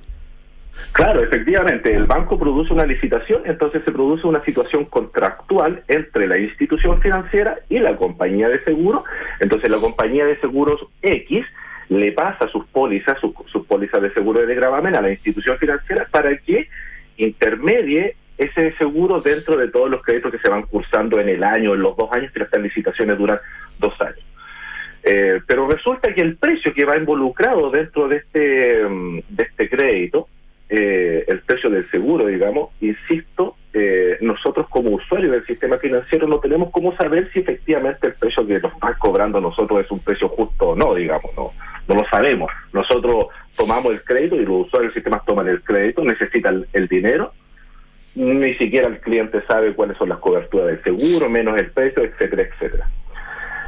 Claro, 0.93 1.23
efectivamente, 1.23 1.95
el 1.95 2.07
banco 2.07 2.39
produce 2.39 2.73
una 2.73 2.87
licitación, 2.87 3.43
entonces 3.45 3.83
se 3.85 3.93
produce 3.93 4.27
una 4.27 4.45
situación 4.45 4.85
contractual 4.87 5.83
entre 5.89 6.27
la 6.27 6.39
institución 6.39 7.01
financiera 7.01 7.57
y 7.69 7.79
la 7.79 7.97
compañía 7.97 8.49
de 8.49 8.63
seguros. 8.65 9.03
Entonces 9.41 9.71
la 9.71 9.79
compañía 9.79 10.25
de 10.25 10.41
seguros 10.41 10.81
X 11.03 11.45
le 11.89 12.13
pasa 12.13 12.49
sus 12.49 12.67
pólizas, 12.67 13.19
sus, 13.21 13.33
sus 13.47 13.65
pólizas 13.67 14.03
de 14.03 14.13
seguro 14.13 14.45
de 14.45 14.55
gravamen 14.55 14.97
a 14.97 15.01
la 15.01 15.11
institución 15.11 15.57
financiera 15.59 16.07
para 16.11 16.37
que 16.39 16.69
intermedie 17.17 18.17
ese 18.37 18.73
seguro 18.77 19.21
dentro 19.21 19.57
de 19.57 19.69
todos 19.69 19.91
los 19.91 20.03
créditos 20.03 20.31
que 20.31 20.39
se 20.39 20.49
van 20.49 20.63
cursando 20.63 21.21
en 21.21 21.29
el 21.29 21.43
año, 21.43 21.75
en 21.75 21.83
los 21.83 21.97
dos 21.97 22.11
años, 22.13 22.31
que 22.33 22.41
las 22.41 22.53
licitaciones 22.61 23.19
duran 23.19 23.39
dos 23.79 24.01
años. 24.01 24.25
Eh, 25.03 25.41
pero 25.47 25.69
resulta 25.69 26.13
que 26.15 26.21
el 26.21 26.37
precio 26.37 26.73
que 26.73 26.85
va 26.85 26.97
involucrado 26.97 27.71
dentro 27.71 28.09
de 28.09 28.17
este, 28.17 28.85
mm, 28.85 29.21
de 29.29 29.43
este 29.43 29.69
crédito, 29.69 30.29
eh, 30.69 31.25
el 31.27 31.41
precio 31.41 31.71
del 31.71 31.91
seguro, 31.91 32.27
digamos, 32.27 32.71
insisto, 32.81 33.57
eh, 33.73 34.19
nosotros 34.21 34.67
como 34.69 34.91
usuarios 34.91 35.33
del 35.33 35.47
sistema 35.47 35.79
financiero 35.79 36.27
no 36.27 36.41
tenemos 36.41 36.71
cómo 36.71 36.97
saber 36.97 37.31
si 37.33 37.41
efectivamente 37.41 38.07
el 38.09 38.15
precio 38.15 38.47
que 38.47 38.59
nos 38.59 38.73
están 38.73 38.95
cobrando 38.99 39.41
nosotros 39.41 39.81
es 39.81 39.91
un 39.91 40.01
precio 40.01 40.29
justo 40.29 40.71
o 40.71 40.77
no, 40.77 40.95
digamos, 40.95 41.31
no, 41.37 41.53
no 41.87 41.95
lo 41.95 42.09
sabemos. 42.09 42.51
Nosotros 42.73 43.29
tomamos 43.57 43.93
el 43.93 44.03
crédito 44.03 44.37
y 44.37 44.45
los 44.45 44.67
usuarios 44.67 44.93
del 44.93 45.03
sistema 45.03 45.23
toman 45.27 45.49
el 45.49 45.63
crédito, 45.63 46.05
necesitan 46.05 46.67
el 46.73 46.89
dinero 46.89 47.33
ni 48.19 48.55
siquiera 48.55 48.89
el 48.89 49.01
cliente 49.01 49.43
sabe 49.47 49.75
cuáles 49.75 49.97
son 49.97 50.09
las 50.09 50.19
coberturas 50.19 50.67
del 50.67 50.83
seguro, 50.83 51.31
menos 51.31 51.57
el 51.57 51.71
precio, 51.71 52.03
etcétera, 52.03 52.43
etcétera. 52.43 52.89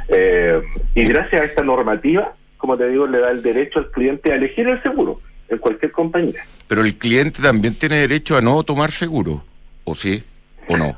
Eh, 0.09 0.61
y 0.93 1.05
gracias 1.05 1.41
a 1.41 1.45
esta 1.45 1.63
normativa, 1.63 2.33
como 2.57 2.77
te 2.77 2.89
digo, 2.89 3.07
le 3.07 3.19
da 3.19 3.31
el 3.31 3.41
derecho 3.41 3.79
al 3.79 3.91
cliente 3.91 4.31
a 4.31 4.35
elegir 4.35 4.67
el 4.67 4.81
seguro 4.83 5.21
en 5.51 5.57
cualquier 5.59 5.91
compañía. 5.91 6.43
Pero 6.67 6.81
el 6.81 6.97
cliente 6.97 7.41
también 7.41 7.75
tiene 7.75 7.97
derecho 7.97 8.37
a 8.37 8.41
no 8.41 8.63
tomar 8.63 8.91
seguro, 8.91 9.43
¿o 9.83 9.93
sí? 9.95 10.23
¿O 10.67 10.77
no? 10.77 10.97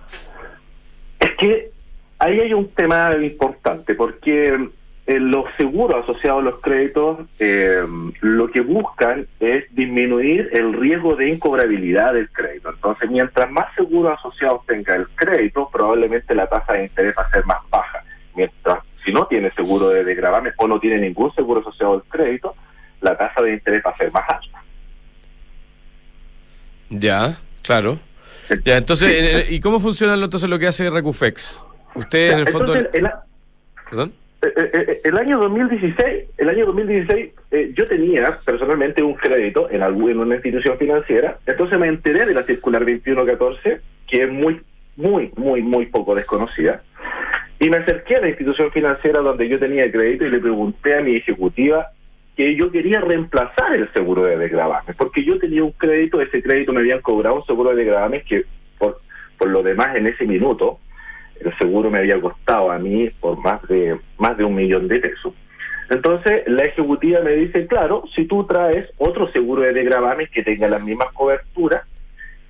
Es 1.19 1.31
que 1.39 1.71
ahí 2.19 2.39
hay 2.39 2.53
un 2.53 2.69
tema 2.69 3.15
importante, 3.21 3.95
porque 3.95 4.69
eh, 5.05 5.19
los 5.19 5.45
seguros 5.57 6.03
asociados 6.03 6.41
a 6.41 6.45
los 6.45 6.61
créditos 6.61 7.19
eh, 7.39 7.83
lo 8.21 8.51
que 8.51 8.61
buscan 8.61 9.27
es 9.39 9.65
disminuir 9.75 10.49
el 10.53 10.73
riesgo 10.73 11.15
de 11.15 11.29
incobrabilidad 11.29 12.13
del 12.13 12.29
crédito. 12.29 12.69
Entonces, 12.69 13.09
mientras 13.09 13.51
más 13.51 13.73
seguros 13.75 14.17
asociados 14.17 14.65
tenga 14.65 14.95
el 14.95 15.07
crédito, 15.09 15.69
probablemente 15.71 16.35
la 16.35 16.47
tasa 16.47 16.73
de 16.73 16.83
interés 16.83 17.15
va 17.17 17.23
a 17.23 17.31
ser 17.31 17.45
más 17.45 17.57
baja. 17.69 18.03
Mientras, 18.35 18.79
si 19.03 19.11
no 19.11 19.25
tiene 19.27 19.51
seguro 19.51 19.89
de 19.89 20.15
gravamen 20.15 20.53
o 20.57 20.67
no 20.67 20.79
tiene 20.79 20.99
ningún 20.99 21.33
seguro 21.35 21.61
asociado 21.61 21.95
al 21.95 22.03
crédito, 22.03 22.55
la 23.03 23.17
tasa 23.17 23.41
de 23.41 23.53
interés 23.53 23.81
va 23.85 23.91
a 23.91 23.97
ser 23.97 24.11
más 24.11 24.23
alta. 24.27 24.63
Ya, 26.89 27.37
claro. 27.61 27.99
Ya, 28.65 28.77
entonces, 28.77 29.51
¿y 29.51 29.59
cómo 29.59 29.79
funciona 29.79 30.15
entonces 30.15 30.49
lo 30.49 30.59
que 30.59 30.67
hace 30.67 30.89
Recufex? 30.89 31.65
Ustedes, 31.95 32.33
en 32.33 32.39
el 32.39 32.47
fondo... 32.47 32.73
¿Perdón? 33.89 34.13
Eh, 34.43 34.51
eh, 34.57 34.69
eh, 34.73 35.01
el 35.05 35.17
año 35.17 35.39
2016, 35.39 36.25
el 36.37 36.49
año 36.49 36.65
2016 36.65 37.31
yo 37.75 37.87
tenía 37.87 38.39
personalmente 38.43 39.01
un 39.01 39.13
crédito 39.13 39.69
en, 39.69 39.81
en 39.81 40.19
una 40.19 40.35
institución 40.35 40.77
financiera, 40.77 41.37
entonces 41.45 41.79
me 41.79 41.87
enteré 41.87 42.25
de 42.25 42.33
la 42.33 42.43
circular 42.43 42.81
2114, 42.81 43.79
que 44.07 44.23
es 44.23 44.29
muy, 44.29 44.61
muy, 44.97 45.31
muy, 45.37 45.61
muy 45.61 45.85
poco 45.85 46.13
desconocida, 46.13 46.83
y 47.59 47.69
me 47.69 47.77
acerqué 47.77 48.17
a 48.17 48.21
la 48.21 48.29
institución 48.29 48.69
financiera 48.71 49.21
donde 49.21 49.47
yo 49.47 49.59
tenía 49.59 49.89
crédito 49.89 50.25
y 50.25 50.31
le 50.31 50.39
pregunté 50.39 50.97
a 50.97 51.01
mi 51.01 51.15
ejecutiva 51.15 51.92
que 52.35 52.55
yo 52.55 52.71
quería 52.71 52.99
reemplazar 52.99 53.75
el 53.75 53.91
seguro 53.93 54.23
de 54.23 54.37
desgravamen, 54.37 54.95
porque 54.97 55.23
yo 55.23 55.37
tenía 55.37 55.63
un 55.63 55.71
crédito, 55.71 56.19
ese 56.21 56.41
crédito 56.41 56.73
me 56.73 56.79
habían 56.79 57.01
cobrado 57.01 57.35
un 57.35 57.45
seguro 57.45 57.69
de 57.69 57.77
desgravamen 57.77 58.23
que 58.27 58.45
por, 58.77 58.99
por 59.37 59.49
lo 59.49 59.61
demás 59.61 59.95
en 59.95 60.07
ese 60.07 60.25
minuto 60.25 60.79
el 61.39 61.55
seguro 61.57 61.91
me 61.91 61.99
había 61.99 62.19
costado 62.19 62.71
a 62.71 62.79
mí 62.79 63.09
por 63.19 63.37
más 63.37 63.61
de 63.67 63.99
más 64.17 64.37
de 64.37 64.43
un 64.43 64.55
millón 64.55 64.87
de 64.87 64.99
pesos. 64.99 65.33
Entonces 65.89 66.43
la 66.47 66.63
ejecutiva 66.63 67.19
me 67.21 67.33
dice, 67.33 67.67
claro, 67.67 68.03
si 68.15 68.25
tú 68.25 68.45
traes 68.45 68.89
otro 68.97 69.31
seguro 69.31 69.61
de 69.61 69.73
degravamen 69.73 70.27
que 70.31 70.43
tenga 70.43 70.67
las 70.67 70.81
mismas 70.81 71.11
coberturas 71.13 71.83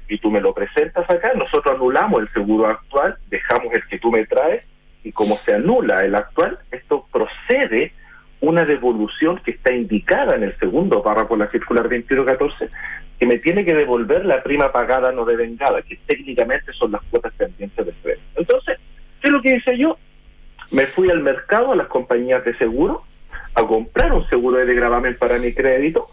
y 0.08 0.18
tú 0.20 0.30
me 0.32 0.40
lo 0.40 0.54
presentas 0.54 1.10
acá, 1.10 1.34
nosotros 1.34 1.76
anulamos 1.76 2.22
el 2.22 2.30
seguro 2.30 2.68
actual, 2.68 3.18
dejamos 3.30 3.74
el 3.74 3.86
que 3.88 4.00
tú 4.00 4.12
me 4.12 4.26
traes 4.26 4.66
y 5.04 5.12
como 5.12 5.36
se 5.36 5.56
anula 5.56 6.06
el 6.06 6.16
actual, 6.16 6.60
esto 6.72 7.06
procede 7.12 7.92
una 8.44 8.66
devolución 8.66 9.40
que 9.40 9.52
está 9.52 9.74
indicada 9.74 10.36
en 10.36 10.44
el 10.44 10.58
segundo 10.60 11.02
párrafo 11.02 11.36
de 11.36 11.46
la 11.46 11.52
circular 11.52 11.84
2114 11.84 12.70
que 13.18 13.26
me 13.26 13.38
tiene 13.38 13.64
que 13.64 13.74
devolver 13.74 14.26
la 14.26 14.44
prima 14.44 14.70
pagada 14.74 15.14
no 15.14 15.24
devengada, 15.24 15.82
que 15.82 15.98
técnicamente 16.06 16.74
son 16.74 16.92
las 16.92 17.02
cuotas 17.04 17.32
pendientes 17.38 17.86
de 17.86 17.94
crédito. 18.04 18.24
Entonces, 18.36 18.80
¿qué 19.22 19.28
es 19.30 19.32
lo 19.32 19.42
que 19.42 19.56
hice 19.56 19.78
yo? 19.78 19.98
Me 20.72 20.88
fui 20.88 21.10
al 21.10 21.24
mercado, 21.24 21.72
a 21.72 21.78
las 21.78 21.88
compañías 21.88 22.44
de 22.44 22.54
seguro, 22.58 23.04
a 23.56 23.66
comprar 23.66 24.12
un 24.12 24.28
seguro 24.28 24.58
de 24.58 24.76
gravamen 24.76 25.16
para 25.16 25.40
mi 25.40 25.54
crédito 25.54 26.10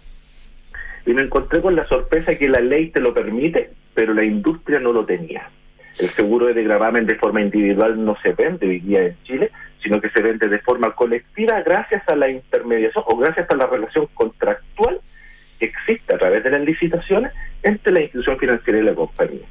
y 1.06 1.12
me 1.12 1.22
encontré 1.22 1.60
con 1.60 1.74
la 1.74 1.88
sorpresa 1.88 2.38
que 2.38 2.48
la 2.48 2.60
ley 2.60 2.90
te 2.90 3.00
lo 3.00 3.12
permite, 3.12 3.70
pero 3.92 4.14
la 4.14 4.22
industria 4.22 4.78
no 4.78 4.92
lo 4.92 5.04
tenía. 5.04 5.50
El 5.98 6.08
seguro 6.10 6.46
de 6.46 6.62
gravamen 6.62 7.06
de 7.06 7.16
forma 7.16 7.40
individual 7.40 8.04
no 8.04 8.16
se 8.22 8.34
vende 8.34 8.68
hoy 8.68 8.78
día 8.78 9.06
en 9.06 9.16
Chile, 9.24 9.50
sino 9.82 10.00
que 10.00 10.10
se 10.10 10.22
vende 10.22 10.48
de 10.48 10.58
forma 10.58 10.94
colectiva 10.94 11.62
gracias 11.62 12.02
a 12.08 12.16
la 12.16 12.28
intermediación 12.28 13.04
o 13.06 13.16
gracias 13.16 13.50
a 13.50 13.56
la 13.56 13.66
relación 13.66 14.06
contractual 14.14 15.00
que 15.58 15.66
existe 15.66 16.14
a 16.14 16.18
través 16.18 16.44
de 16.44 16.50
las 16.50 16.62
licitaciones 16.62 17.32
entre 17.62 17.92
la 17.92 18.00
institución 18.00 18.38
financiera 18.38 18.78
y 18.78 18.82
la 18.82 18.94
compañía. 18.94 19.46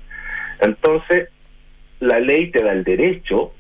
Entonces, 0.60 1.30
la 2.00 2.20
ley 2.20 2.52
te 2.52 2.64
da 2.64 2.72
el 2.72 2.84
derecho, 2.84 3.54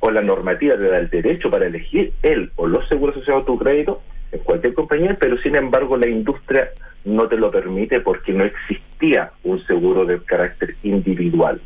o 0.00 0.10
la 0.10 0.20
normativa 0.20 0.76
te 0.76 0.86
da 0.86 0.98
el 0.98 1.08
derecho 1.08 1.50
para 1.50 1.66
elegir 1.66 2.12
él 2.22 2.50
o 2.56 2.66
los 2.66 2.86
seguros 2.88 3.16
asociados 3.16 3.44
a 3.44 3.46
tu 3.46 3.58
crédito 3.58 4.02
en 4.32 4.40
cualquier 4.40 4.74
compañía, 4.74 5.16
pero 5.18 5.38
sin 5.38 5.56
embargo 5.56 5.96
la 5.96 6.08
industria 6.08 6.68
no 7.06 7.26
te 7.26 7.38
lo 7.38 7.50
permite 7.50 8.00
porque 8.00 8.32
no 8.32 8.44
existía 8.44 9.30
un 9.44 9.64
seguro 9.66 10.04
de 10.04 10.20
carácter 10.22 10.76
individual. 10.82 11.60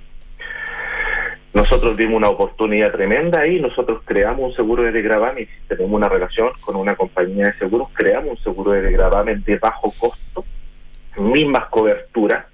Nosotros 1.55 1.97
dimos 1.97 2.17
una 2.17 2.29
oportunidad 2.29 2.93
tremenda 2.93 3.41
ahí, 3.41 3.59
nosotros 3.59 4.03
creamos 4.05 4.51
un 4.51 4.55
seguro 4.55 4.83
de 4.83 5.03
gravamen 5.03 5.45
y 5.45 5.69
tenemos 5.69 5.93
una 5.93 6.09
relación 6.09 6.51
con 6.61 6.77
una 6.77 6.95
compañía 6.95 7.47
de 7.47 7.55
seguros, 7.55 7.89
creamos 7.95 8.39
un 8.39 8.45
seguro 8.45 8.73
de 8.73 8.93
gravamen 8.93 9.43
de 9.45 9.57
bajo 9.57 9.93
costo, 9.99 10.45
mismas 11.17 11.67
coberturas, 11.67 12.47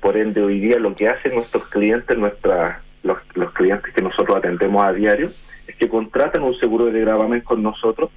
Por 0.00 0.16
ende, 0.16 0.42
hoy 0.42 0.60
día 0.60 0.78
lo 0.78 0.94
que 0.94 1.08
hacen 1.08 1.34
nuestros 1.34 1.68
clientes, 1.68 2.16
nuestra, 2.16 2.82
los, 3.02 3.18
los 3.34 3.52
clientes 3.52 3.92
que 3.92 4.02
nosotros 4.02 4.36
atendemos 4.36 4.82
a 4.82 4.92
diario, 4.92 5.30
es 5.66 5.74
que 5.76 5.88
contratan 5.88 6.42
un 6.42 6.54
seguro 6.60 6.86
de 6.86 7.00
gravamen 7.00 7.40
con 7.40 7.62
nosotros, 7.62 8.10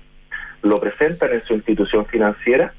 lo 0.62 0.80
presentan 0.80 1.32
en 1.34 1.44
su 1.46 1.54
institución 1.54 2.06
financiera, 2.06 2.74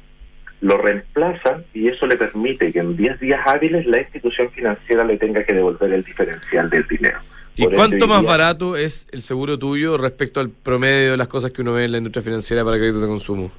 lo 0.62 0.78
reemplazan 0.78 1.64
y 1.74 1.88
eso 1.88 2.06
le 2.06 2.16
permite 2.16 2.72
que 2.72 2.78
en 2.78 2.96
10 2.96 3.20
días 3.20 3.40
hábiles 3.46 3.84
la 3.84 3.98
institución 4.00 4.48
financiera 4.50 5.04
le 5.04 5.18
tenga 5.18 5.44
que 5.44 5.52
devolver 5.52 5.92
el 5.92 6.04
diferencial 6.04 6.70
del 6.70 6.86
dinero. 6.86 7.18
¿Y 7.56 7.66
cuánto 7.66 8.06
más 8.06 8.24
barato 8.24 8.76
es 8.76 9.08
el 9.12 9.20
seguro 9.22 9.58
tuyo 9.58 9.98
respecto 9.98 10.40
al 10.40 10.50
promedio 10.50 11.10
de 11.10 11.16
las 11.16 11.26
cosas 11.26 11.50
que 11.50 11.62
uno 11.62 11.74
ve 11.74 11.84
en 11.84 11.92
la 11.92 11.98
industria 11.98 12.22
financiera 12.22 12.64
para 12.64 12.78
crédito 12.78 13.00
de 13.00 13.08
consumo? 13.08 13.50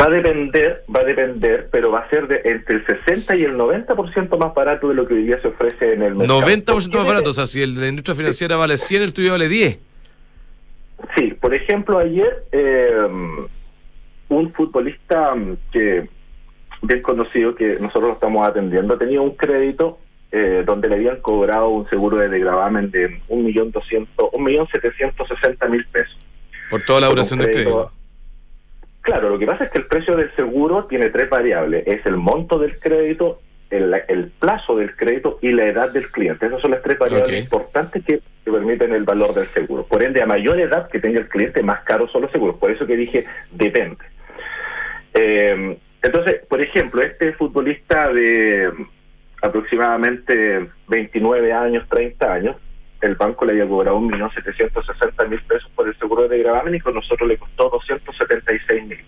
Va 0.00 0.06
a 0.06 0.10
depender, 0.10 0.82
va 0.94 1.00
a 1.00 1.04
depender, 1.04 1.68
pero 1.70 1.92
va 1.92 2.00
a 2.00 2.08
ser 2.08 2.26
de 2.26 2.40
entre 2.44 2.76
el 2.76 2.86
60 2.86 3.36
y 3.36 3.44
el 3.44 3.54
90% 3.54 4.38
más 4.38 4.54
barato 4.54 4.88
de 4.88 4.94
lo 4.94 5.06
que 5.06 5.14
hoy 5.14 5.24
día 5.24 5.40
se 5.40 5.48
ofrece 5.48 5.92
en 5.92 6.02
el 6.02 6.14
mercado. 6.16 6.40
90% 6.40 6.96
más 6.96 7.06
barato, 7.06 7.30
o 7.30 7.32
sea, 7.34 7.46
si 7.46 7.62
el 7.62 7.74
de 7.74 7.82
la 7.82 7.88
industria 7.88 8.16
financiera 8.16 8.56
vale 8.56 8.78
100, 8.78 9.02
el 9.02 9.12
tuyo 9.12 9.32
vale 9.32 9.48
10. 9.48 9.78
Sí, 11.16 11.34
por 11.38 11.54
ejemplo, 11.54 11.98
ayer 11.98 12.44
eh, 12.50 13.06
un 14.28 14.52
futbolista 14.52 15.34
mm, 15.34 15.56
que 15.72 16.08
bien 16.82 17.02
conocido 17.02 17.54
que 17.54 17.76
nosotros 17.80 18.04
lo 18.04 18.12
estamos 18.12 18.46
atendiendo 18.46 18.98
tenía 18.98 19.20
un 19.20 19.34
crédito 19.36 19.98
eh, 20.36 20.64
donde 20.66 20.88
le 20.88 20.96
habían 20.96 21.20
cobrado 21.20 21.68
un 21.68 21.88
seguro 21.88 22.16
de 22.16 22.38
gravamen 22.40 22.90
de 22.90 23.22
un 23.28 23.44
millón 23.44 23.70
doscientos, 23.70 24.30
un 24.32 24.42
millón 24.42 24.66
setecientos 24.66 25.28
sesenta 25.28 25.68
mil 25.68 25.86
pesos. 25.86 26.18
Por 26.68 26.82
toda 26.82 27.02
la 27.02 27.06
duración 27.06 27.38
del 27.38 27.52
crédito. 27.52 27.92
Claro, 29.02 29.28
lo 29.28 29.38
que 29.38 29.46
pasa 29.46 29.64
es 29.64 29.70
que 29.70 29.78
el 29.78 29.86
precio 29.86 30.16
del 30.16 30.34
seguro 30.34 30.86
tiene 30.86 31.10
tres 31.10 31.30
variables: 31.30 31.86
es 31.86 32.04
el 32.04 32.16
monto 32.16 32.58
del 32.58 32.80
crédito, 32.80 33.42
el, 33.70 33.94
el 34.08 34.32
plazo 34.40 34.74
del 34.74 34.96
crédito 34.96 35.38
y 35.40 35.52
la 35.52 35.66
edad 35.66 35.92
del 35.92 36.10
cliente. 36.10 36.46
Esas 36.46 36.60
son 36.60 36.72
las 36.72 36.82
tres 36.82 36.98
variables 36.98 37.44
importantes 37.44 38.04
que, 38.04 38.20
permiten 38.44 38.92
el 38.92 39.04
valor 39.04 39.34
del 39.34 39.46
seguro. 39.48 39.84
Por 39.86 40.02
ende, 40.02 40.20
a 40.20 40.26
mayor 40.26 40.58
edad 40.58 40.88
que 40.88 40.98
tenga 40.98 41.20
el 41.20 41.28
cliente, 41.28 41.62
más 41.62 41.82
caros 41.84 42.10
son 42.10 42.22
los 42.22 42.32
seguros. 42.32 42.56
Por 42.56 42.72
eso 42.72 42.86
que 42.86 42.96
dije 42.96 43.24
depende. 43.52 44.04
Eh, 45.14 45.78
entonces, 46.02 46.42
por 46.48 46.60
ejemplo, 46.60 47.02
este 47.02 47.32
futbolista 47.32 48.12
de 48.12 48.70
aproximadamente 49.40 50.68
29 50.88 51.52
años, 51.52 51.88
30 51.88 52.32
años, 52.32 52.56
el 53.00 53.14
banco 53.14 53.44
le 53.44 53.52
había 53.52 53.68
cobrado 53.68 53.98
1.760.000 54.00 55.42
pesos 55.46 55.70
por 55.74 55.88
el 55.88 55.96
seguro 55.98 56.28
de 56.28 56.38
gravamen 56.38 56.74
y 56.74 56.80
con 56.80 56.94
nosotros 56.94 57.28
le 57.28 57.36
costó 57.36 57.70
276.000. 57.70 58.98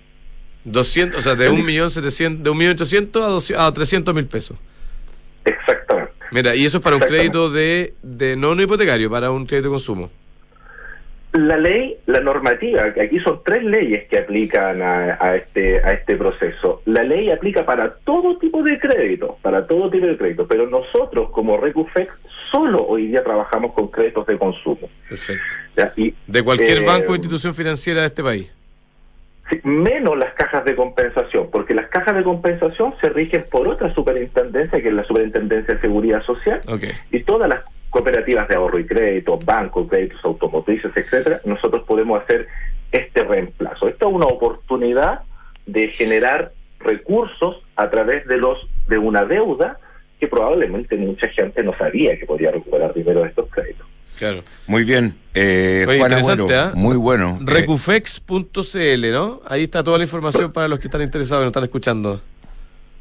200, 0.65 1.19
o 1.19 1.23
sea, 1.23 1.35
de 1.35 1.51
1.800.000 1.51 2.39
de 2.39 2.51
1.800.000 2.51 3.57
a, 3.57 3.67
a 3.67 3.75
300.000 3.75 4.29
pesos. 4.29 4.59
Exactamente. 5.45 6.13
Mira, 6.31 6.55
y 6.55 6.67
eso 6.67 6.79
es 6.79 6.85
para 6.85 6.97
un 6.97 7.03
crédito 7.03 7.51
de, 7.51 7.95
de 8.03 8.37
no, 8.37 8.55
no 8.55 8.63
hipotecario, 8.63 9.09
para 9.11 9.31
un 9.31 9.47
crédito 9.47 9.69
de 9.69 9.73
consumo. 9.73 10.11
La 11.37 11.59
ley, 11.59 11.99
la 12.07 12.21
normativa, 12.21 12.85
aquí 12.85 13.19
son 13.21 13.43
tres 13.45 13.63
leyes 13.63 14.09
que 14.09 14.19
aplican 14.19 14.81
a, 14.81 15.37
este 15.37 15.85
a 15.85 15.93
este 15.93 16.17
proceso. 16.17 16.81
La 16.87 17.05
ley 17.05 17.31
aplica 17.31 17.67
para 17.67 17.95
todo 18.05 18.39
tipo 18.39 18.63
de 18.63 18.79
crédito, 18.79 19.37
para 19.43 19.67
todo 19.67 19.91
tipo 19.91 20.07
de 20.07 20.17
crédito, 20.17 20.47
pero 20.49 20.67
nosotros 20.67 21.29
como 21.31 21.59
Recufex 21.59 22.11
solo 22.51 22.79
hoy 22.87 23.09
día 23.09 23.23
trabajamos 23.23 23.75
con 23.75 23.89
créditos 23.89 24.27
de 24.27 24.39
consumo. 24.39 24.89
Perfecto. 25.09 25.45
de 26.27 26.43
cualquier 26.43 26.79
eh, 26.79 26.87
banco 26.87 27.13
o 27.13 27.15
institución 27.15 27.55
financiera 27.55 28.01
de 28.01 28.07
este 28.07 28.23
país. 28.23 28.51
menos 29.63 30.17
las 30.17 30.33
cajas 30.35 30.65
de 30.65 30.75
compensación, 30.75 31.51
porque 31.53 31.75
las 31.75 31.89
cajas 31.89 32.17
de 32.17 32.23
compensación 32.23 32.95
se 33.03 33.11
rigen 33.11 33.45
por 33.51 33.69
otra 33.69 33.93
superintendencia, 33.95 34.81
que 34.81 34.89
es 34.89 34.95
la 34.95 35.05
Superintendencia 35.05 35.75
de 35.75 35.81
Seguridad 35.83 36.23
Social, 36.23 36.61
y 37.11 37.23
todas 37.25 37.49
las 37.49 37.61
cooperativas 37.97 38.47
de 38.47 38.57
ahorro 38.57 38.79
y 38.79 38.87
crédito, 38.87 39.39
bancos, 39.43 39.89
créditos 39.89 40.23
automotrices, 40.23 40.95
etcétera, 40.95 41.41
nosotros 41.47 41.83
podemos 41.87 42.23
hacer 42.23 42.47
este 42.93 43.25
reemplazo. 43.25 43.89
Esta 43.89 44.07
es 44.07 44.13
una 44.13 44.27
oportunidad 44.27 45.21
de 45.65 45.89
generar 45.89 46.53
recursos 46.79 47.57
a 47.75 47.89
través 47.89 48.27
de 48.27 48.37
los 48.37 48.59
de 48.87 48.99
una 48.99 49.25
deuda 49.25 49.79
que 50.21 50.29
probablemente 50.29 50.97
mucha 50.97 51.29
gente 51.29 51.63
no 51.63 51.75
sabía 51.79 52.19
que 52.19 52.27
podía 52.27 52.51
recuperar 52.51 52.93
dinero 52.93 53.23
de 53.23 53.29
estos 53.29 53.49
créditos. 53.49 53.87
Claro. 54.19 54.43
Muy 54.67 54.85
bien. 54.85 55.15
Eh, 55.33 55.87
interesante, 55.89 56.55
¿ah? 56.55 56.73
Muy 56.75 56.97
bueno. 56.97 57.39
Recufex.cl, 57.43 59.11
¿no? 59.11 59.41
Ahí 59.47 59.65
está 59.65 59.83
toda 59.83 59.97
la 59.97 60.05
información 60.05 60.53
para 60.53 60.69
los 60.69 60.79
que 60.81 60.89
están 60.89 61.01
interesados 61.01 61.43
y 61.43 61.45
nos 61.45 61.51
están 61.51 61.65
escuchando. 61.65 62.21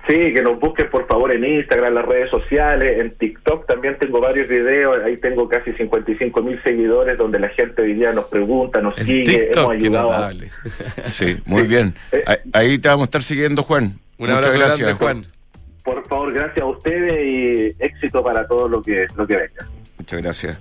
Sí, 0.08 0.34
que 0.34 0.42
nos 0.44 0.60
busquen 0.60 0.88
por 0.92 1.08
favor 1.08 1.32
en 1.32 1.44
Instagram, 1.44 1.96
las 1.96 2.06
redes 2.06 2.30
sociales, 2.30 3.00
en 3.00 3.18
TikTok 3.18 3.66
también 3.66 3.98
tengo 3.98 4.22
varios 4.22 4.48
videos, 4.48 5.04
ahí 5.04 5.18
tengo 5.18 5.50
casi 5.50 5.74
55 5.74 6.44
mil 6.44 6.62
seguidores 6.62 7.18
donde 7.18 7.40
la 7.40 7.50
gente 7.50 7.82
hoy 7.82 7.96
día 7.96 8.14
nos 8.14 8.26
pregunta, 8.26 8.82
nos 8.82 8.96
sigue, 8.96 9.50
hemos 9.52 9.72
ayudado. 9.72 10.32
Sí, 11.08 11.38
muy 11.46 11.64
bien. 11.64 11.96
Eh, 12.12 12.24
ahí 12.54 12.78
te 12.78 12.88
vamos 12.88 13.04
a 13.04 13.06
estar 13.06 13.24
siguiendo, 13.24 13.64
Juan. 13.64 14.00
Un 14.20 14.30
abrazo 14.30 14.60
gracias, 14.60 14.98
Juan. 14.98 15.26
Por 15.84 16.06
favor, 16.08 16.34
gracias 16.34 16.64
a 16.64 16.66
ustedes 16.68 17.34
y 17.34 17.76
éxito 17.80 18.24
para 18.24 18.48
todo 18.48 18.68
lo 18.68 18.82
que, 18.82 19.08
lo 19.16 19.26
que 19.26 19.34
venga. 19.34 19.68
Muchas 19.98 20.22
gracias. 20.22 20.58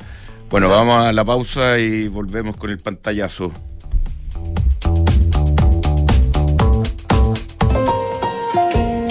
Bueno, 0.48 0.68
vamos 0.68 1.04
a 1.04 1.12
la 1.12 1.24
pausa 1.24 1.78
y 1.78 2.08
volvemos 2.08 2.56
con 2.56 2.70
el 2.70 2.78
pantallazo. 2.78 3.52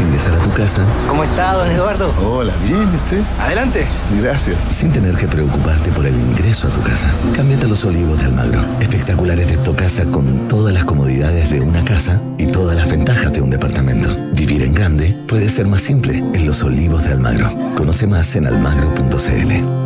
ingresar 0.00 0.34
a 0.34 0.38
tu 0.38 0.50
casa. 0.50 0.82
¿Cómo 1.08 1.24
está, 1.24 1.54
don 1.54 1.70
Eduardo? 1.70 2.12
Hola, 2.24 2.52
bien, 2.66 2.88
¿este? 2.94 3.22
Adelante. 3.40 3.86
Gracias. 4.20 4.56
Sin 4.70 4.92
tener 4.92 5.14
que 5.16 5.26
preocuparte 5.26 5.90
por 5.92 6.06
el 6.06 6.14
ingreso 6.14 6.68
a 6.68 6.70
tu 6.70 6.80
casa. 6.82 7.10
Cámbiate 7.34 7.66
a 7.66 7.68
los 7.68 7.84
olivos 7.84 8.18
de 8.18 8.26
Almagro. 8.26 8.64
Espectaculares 8.80 9.48
de 9.48 9.56
tu 9.58 9.74
casa 9.74 10.04
con 10.06 10.48
todas 10.48 10.74
las 10.74 10.84
comodidades 10.84 11.50
de 11.50 11.60
una 11.60 11.84
casa 11.84 12.20
y 12.38 12.46
todas 12.46 12.76
las 12.76 12.88
ventajas 12.88 13.32
de 13.32 13.40
un 13.40 13.50
departamento. 13.50 14.08
Vivir 14.32 14.62
en 14.62 14.74
grande 14.74 15.16
puede 15.28 15.48
ser 15.48 15.66
más 15.66 15.82
simple 15.82 16.18
en 16.18 16.46
los 16.46 16.62
olivos 16.62 17.02
de 17.04 17.12
Almagro. 17.12 17.50
Conoce 17.76 18.06
más 18.06 18.34
en 18.36 18.46
almagro.cl. 18.46 19.85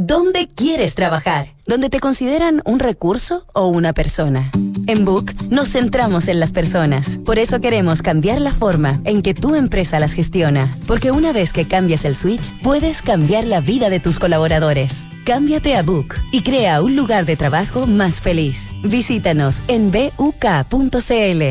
¿Dónde 0.00 0.46
quieres 0.46 0.94
trabajar? 0.94 1.56
¿Dónde 1.66 1.90
te 1.90 1.98
consideran 1.98 2.62
un 2.64 2.78
recurso 2.78 3.46
o 3.52 3.66
una 3.66 3.92
persona? 3.92 4.52
En 4.86 5.04
Book 5.04 5.32
nos 5.50 5.72
centramos 5.72 6.28
en 6.28 6.38
las 6.38 6.52
personas. 6.52 7.18
Por 7.24 7.36
eso 7.36 7.60
queremos 7.60 8.00
cambiar 8.00 8.40
la 8.40 8.52
forma 8.52 9.00
en 9.02 9.22
que 9.22 9.34
tu 9.34 9.56
empresa 9.56 9.98
las 9.98 10.12
gestiona. 10.12 10.72
Porque 10.86 11.10
una 11.10 11.32
vez 11.32 11.52
que 11.52 11.66
cambias 11.66 12.04
el 12.04 12.14
switch, 12.14 12.56
puedes 12.62 13.02
cambiar 13.02 13.42
la 13.42 13.60
vida 13.60 13.90
de 13.90 13.98
tus 13.98 14.20
colaboradores. 14.20 15.02
Cámbiate 15.24 15.74
a 15.74 15.82
Book 15.82 16.14
y 16.30 16.44
crea 16.44 16.80
un 16.80 16.94
lugar 16.94 17.26
de 17.26 17.34
trabajo 17.34 17.88
más 17.88 18.20
feliz. 18.20 18.70
Visítanos 18.84 19.64
en 19.66 19.90
buk.cl. 19.90 21.42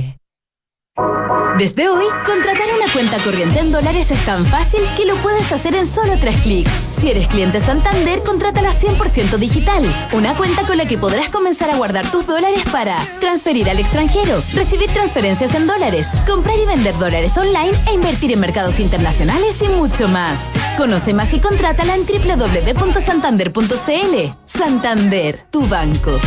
Desde 1.57 1.89
hoy, 1.89 2.05
contratar 2.25 2.67
una 2.81 2.93
cuenta 2.93 3.17
corriente 3.25 3.59
en 3.59 3.73
dólares 3.73 4.09
es 4.09 4.25
tan 4.25 4.45
fácil 4.45 4.79
que 4.95 5.05
lo 5.05 5.15
puedes 5.15 5.51
hacer 5.51 5.75
en 5.75 5.85
solo 5.85 6.13
tres 6.17 6.39
clics. 6.43 6.86
Si 6.99 7.09
eres 7.09 7.27
cliente 7.27 7.59
Santander, 7.59 8.23
contrátala 8.23 8.71
100% 8.71 9.37
digital. 9.37 9.83
Una 10.13 10.33
cuenta 10.35 10.65
con 10.65 10.77
la 10.77 10.87
que 10.87 10.97
podrás 10.97 11.29
comenzar 11.29 11.69
a 11.69 11.77
guardar 11.77 12.09
tus 12.09 12.25
dólares 12.25 12.63
para 12.71 12.97
transferir 13.19 13.69
al 13.69 13.77
extranjero, 13.79 14.41
recibir 14.53 14.89
transferencias 14.89 15.53
en 15.53 15.67
dólares, 15.67 16.07
comprar 16.25 16.57
y 16.57 16.65
vender 16.65 16.97
dólares 16.97 17.37
online 17.37 17.73
e 17.87 17.93
invertir 17.93 18.31
en 18.31 18.39
mercados 18.39 18.79
internacionales 18.79 19.61
y 19.61 19.67
mucho 19.69 20.07
más. 20.07 20.49
Conoce 20.75 21.13
más 21.13 21.31
y 21.33 21.39
contrátala 21.39 21.95
en 21.95 22.03
www.santander.cl. 22.05 24.37
Santander, 24.45 25.45
tu 25.51 25.67
banco. 25.67 26.17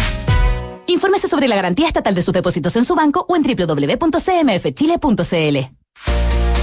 Infórmese 0.87 1.27
sobre 1.29 1.49
la 1.49 1.57
garantía 1.57 1.89
estatal 1.89 2.15
de 2.15 2.23
sus 2.23 2.33
depósitos 2.33 2.77
en 2.77 2.85
su 2.85 2.95
banco 2.95 3.27
o 3.29 3.35
en 3.35 3.43
www.cmfchile.cl. 3.43 5.80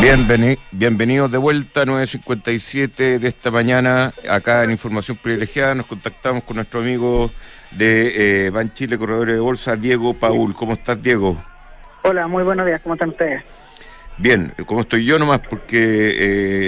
Bienveni 0.00 0.56
bienvenidos 0.70 1.30
de 1.32 1.38
vuelta 1.38 1.82
a 1.82 1.84
9.57 1.84 3.18
de 3.18 3.28
esta 3.28 3.50
mañana, 3.50 4.12
acá 4.30 4.62
en 4.62 4.70
Información 4.70 5.16
Privilegiada. 5.16 5.74
Nos 5.74 5.86
contactamos 5.86 6.44
con 6.44 6.56
nuestro 6.56 6.80
amigo 6.80 7.30
de 7.72 8.46
eh, 8.46 8.50
Ban 8.50 8.72
Chile 8.72 8.96
Corredores 8.96 9.34
de 9.34 9.40
Bolsa, 9.40 9.74
Diego 9.76 10.14
Paul. 10.14 10.54
¿Cómo 10.54 10.74
estás, 10.74 11.02
Diego? 11.02 11.36
Hola, 12.04 12.28
muy 12.28 12.44
buenos 12.44 12.64
días. 12.66 12.80
¿Cómo 12.82 12.94
están 12.94 13.08
ustedes? 13.10 13.42
Bien, 14.18 14.52
¿cómo 14.66 14.80
estoy 14.82 15.04
yo 15.04 15.18
nomás? 15.18 15.40
Porque 15.40 15.78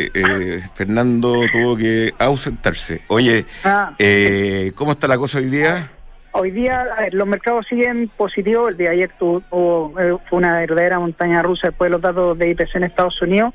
eh, 0.05 0.11
eh, 0.13 0.63
Fernando 0.75 1.41
tuvo 1.53 1.77
que 1.77 2.13
ausentarse. 2.19 3.03
Oye, 3.09 3.47
Ah. 3.65 3.95
eh, 3.99 4.73
¿cómo 4.75 4.93
está 4.93 5.07
la 5.07 5.19
cosa 5.19 5.39
hoy 5.39 5.47
día? 5.47 5.91
Hoy 6.33 6.53
día, 6.53 6.87
los 7.11 7.27
mercados 7.27 7.67
siguen 7.69 8.09
positivos. 8.17 8.71
El 8.71 8.77
día 8.77 8.91
de 8.91 8.97
ayer 8.97 9.11
tuvo, 9.19 9.93
eh, 9.99 10.17
una 10.31 10.61
verdadera 10.61 11.01
montaña 11.01 11.43
rusa 11.43 11.69
después 11.69 11.89
de 11.89 11.93
los 11.93 12.03
datos 12.03 12.39
de 12.39 12.51
IPC 12.51 12.77
en 12.77 12.85
Estados 12.85 13.21
Unidos. 13.21 13.53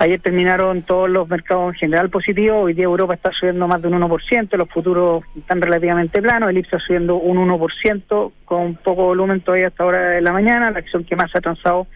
Ayer 0.00 0.20
terminaron 0.20 0.82
todos 0.82 1.10
los 1.10 1.28
mercados 1.28 1.74
en 1.74 1.80
general 1.80 2.08
positivos. 2.08 2.66
Hoy 2.66 2.74
día 2.74 2.84
Europa 2.84 3.14
está 3.14 3.32
subiendo 3.32 3.66
más 3.66 3.82
de 3.82 3.88
un 3.88 4.00
1%. 4.00 4.56
Los 4.56 4.68
futuros 4.68 5.24
están 5.36 5.60
relativamente 5.60 6.22
planos. 6.22 6.50
El 6.50 6.58
IPSA 6.58 6.78
subiendo 6.78 7.16
un 7.16 7.36
1% 7.36 8.32
con 8.44 8.76
poco 8.76 9.06
volumen 9.06 9.40
todavía 9.40 9.66
hasta 9.66 9.82
ahora 9.82 10.10
de 10.10 10.20
la 10.20 10.30
mañana. 10.30 10.70
La 10.70 10.78
acción 10.78 11.02
que 11.02 11.16
más 11.16 11.34
ha 11.34 11.40
transado 11.40 11.88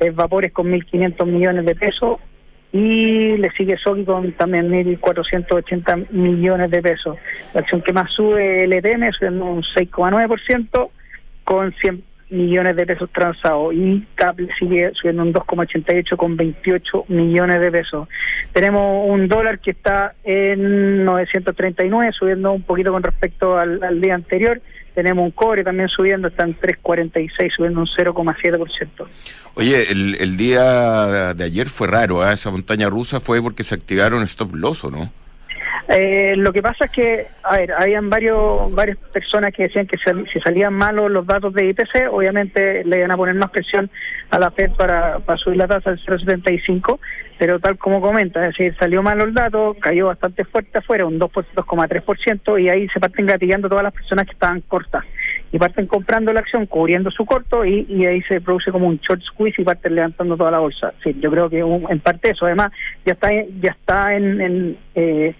es 0.00 0.12
Vapores 0.16 0.52
con 0.52 0.66
1.500 0.66 1.26
millones 1.26 1.64
de 1.64 1.76
pesos. 1.76 2.18
Y 2.74 3.36
le 3.36 3.52
sigue 3.52 3.76
Soki 3.76 4.04
con 4.04 4.32
también 4.32 4.68
1.480 4.68 6.10
millones 6.10 6.72
de 6.72 6.82
pesos. 6.82 7.16
La 7.52 7.60
acción 7.60 7.80
que 7.82 7.92
más 7.92 8.10
sube 8.10 8.64
el 8.64 8.72
ETM 8.72 9.12
subiendo 9.12 9.44
un 9.44 9.62
6,9% 9.62 10.90
con 11.44 11.72
100 11.72 12.02
millones 12.30 12.74
de 12.74 12.84
pesos 12.84 13.08
transados 13.12 13.72
y 13.74 14.04
CAP 14.16 14.40
sigue 14.58 14.90
subiendo 14.94 15.22
un 15.22 15.32
2,88 15.32 16.16
con 16.16 16.36
28 16.36 17.04
millones 17.06 17.60
de 17.60 17.70
pesos. 17.70 18.08
Tenemos 18.52 19.08
un 19.08 19.28
dólar 19.28 19.60
que 19.60 19.70
está 19.70 20.16
en 20.24 21.04
939, 21.04 22.10
subiendo 22.12 22.50
un 22.50 22.62
poquito 22.62 22.90
con 22.90 23.04
respecto 23.04 23.56
al 23.56 24.00
día 24.00 24.16
anterior. 24.16 24.60
Tenemos 24.94 25.24
un 25.24 25.32
cobre 25.32 25.64
también 25.64 25.88
subiendo, 25.88 26.28
está 26.28 26.44
en 26.44 26.58
3,46, 26.58 27.50
subiendo 27.56 27.80
un 27.80 27.86
0,7%. 27.86 29.06
Oye, 29.54 29.90
el, 29.90 30.14
el 30.20 30.36
día 30.36 31.34
de 31.34 31.44
ayer 31.44 31.68
fue 31.68 31.88
raro, 31.88 32.22
¿ah? 32.22 32.32
esa 32.32 32.50
montaña 32.50 32.88
rusa 32.88 33.20
fue 33.20 33.42
porque 33.42 33.64
se 33.64 33.74
activaron 33.74 34.22
stop 34.22 34.54
loss, 34.54 34.84
¿o 34.84 34.90
no? 34.90 35.10
Eh, 35.88 36.34
lo 36.38 36.50
que 36.52 36.62
pasa 36.62 36.86
es 36.86 36.90
que, 36.90 37.26
a 37.42 37.58
ver, 37.58 37.72
habían 37.72 38.08
varios, 38.08 38.72
varias 38.72 38.96
personas 39.12 39.52
que 39.52 39.64
decían 39.64 39.86
que 39.86 39.98
sal- 39.98 40.26
si 40.32 40.40
salían 40.40 40.72
malos 40.72 41.10
los 41.10 41.26
datos 41.26 41.52
de 41.52 41.66
IPC, 41.66 42.08
obviamente 42.10 42.82
le 42.84 42.98
iban 42.98 43.10
a 43.10 43.16
poner 43.18 43.34
más 43.34 43.50
presión 43.50 43.90
a 44.30 44.38
la 44.38 44.50
Fed 44.50 44.70
para, 44.78 45.18
subir 45.36 45.58
la 45.58 45.68
tasa 45.68 45.90
al 45.90 45.98
0,75, 46.00 46.98
pero 47.38 47.58
tal 47.60 47.76
como 47.76 48.00
comenta, 48.00 48.40
es 48.46 48.56
decir, 48.56 48.74
salió 48.78 49.02
malo 49.02 49.24
el 49.24 49.34
dato, 49.34 49.76
cayó 49.78 50.06
bastante 50.06 50.44
fuerte 50.46 50.78
afuera, 50.78 51.04
un 51.04 51.18
2%, 51.20 51.28
2,3%, 51.54 52.58
y 52.62 52.68
ahí 52.70 52.88
se 52.88 52.98
parten 53.00 53.26
gatillando 53.26 53.68
todas 53.68 53.84
las 53.84 53.92
personas 53.92 54.24
que 54.24 54.32
estaban 54.32 54.62
cortas. 54.62 55.04
Y 55.52 55.58
parten 55.58 55.86
comprando 55.86 56.32
la 56.32 56.40
acción, 56.40 56.64
cubriendo 56.66 57.10
su 57.10 57.26
corto, 57.26 57.64
y, 57.64 57.84
y 57.90 58.06
ahí 58.06 58.22
se 58.22 58.40
produce 58.40 58.72
como 58.72 58.86
un 58.88 58.96
short 58.98 59.20
squeeze 59.22 59.60
y 59.60 59.64
parten 59.64 59.94
levantando 59.96 60.36
toda 60.36 60.50
la 60.50 60.60
bolsa. 60.60 60.94
Sí, 61.02 61.14
yo 61.20 61.30
creo 61.30 61.50
que 61.50 61.62
un- 61.62 61.86
en 61.90 62.00
parte 62.00 62.30
eso, 62.30 62.46
además, 62.46 62.72
ya 63.04 63.12
está, 63.12 63.28
ya 63.60 63.70
está 63.72 64.14
en... 64.14 64.40
en, 64.40 64.76
eh, 64.94 65.34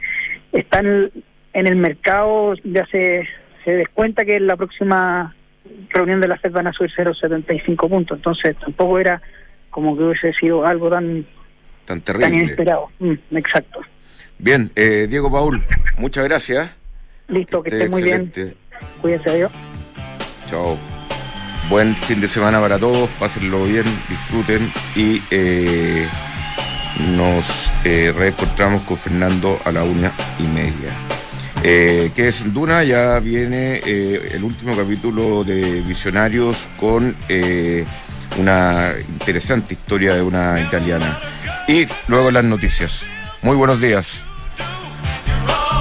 está 0.55 0.78
en 0.80 0.86
el, 0.86 1.12
en 1.52 1.66
el 1.66 1.76
mercado, 1.76 2.55
ya 2.64 2.86
se, 2.86 3.26
se 3.64 3.70
descuenta 3.72 4.24
que 4.24 4.36
en 4.36 4.46
la 4.46 4.57
próxima 4.57 5.34
reunión 5.90 6.20
de 6.20 6.28
la 6.28 6.36
FED 6.38 6.52
van 6.52 6.66
a 6.66 6.72
subir 6.72 6.90
0,75 6.96 7.88
puntos, 7.88 8.18
entonces 8.18 8.57
tampoco 8.59 8.98
era 8.98 9.20
como 9.70 9.96
que 9.96 10.05
hubiese 10.05 10.32
sido 10.34 10.64
algo 10.66 10.88
tan, 10.90 11.26
Tan 11.84 12.00
tan 12.00 12.18
terrible. 12.18 12.42
inesperado. 12.44 12.88
Mm, 12.98 13.14
exacto. 13.36 13.80
Bien, 14.38 14.70
eh, 14.76 15.07
Diego 15.09 15.30
Paul, 15.30 15.62
muchas 15.98 16.24
gracias. 16.24 16.70
Listo, 17.28 17.62
que 17.62 17.68
esté 17.70 17.84
esté 17.84 17.90
muy 17.90 18.02
bien. 18.02 18.32
Cuídense, 19.00 19.30
adiós. 19.30 19.52
Chao. 20.48 20.76
buen 21.70 21.94
fin 21.96 22.20
de 22.20 22.28
semana 22.28 22.61
para 22.61 22.78
todos, 22.78 23.09
pásenlo 23.18 23.64
bien, 23.64 23.84
disfruten 24.09 24.70
y 24.94 25.22
eh, 25.30 26.07
nos 27.01 27.45
eh, 27.84 28.12
reencontramos 28.16 28.82
con 28.82 28.97
Fernando 28.97 29.61
a 29.64 29.72
la 29.72 29.82
una 29.82 30.12
y 30.38 30.45
media. 30.45 30.92
Eh, 31.66 32.12
que 32.14 32.28
es 32.28 32.53
Duna, 32.53 32.84
ya 32.84 33.18
viene 33.20 33.80
eh, 33.86 34.32
el 34.34 34.45
último 34.45 34.76
capítulo 34.76 35.45
de 35.45 35.80
Visionarios 35.80 36.68
con 36.78 37.16
eh, 37.30 37.86
una 38.38 38.92
interesante 39.09 39.72
historia 39.72 40.14
de 40.14 40.20
una 40.20 40.61
italiana. 40.61 41.18
Y 41.66 41.86
luego 42.07 42.30
las 42.30 42.45
noticias. 42.45 43.03
Muy 43.40 43.57
buenos 43.57 43.80
días. 43.80 44.18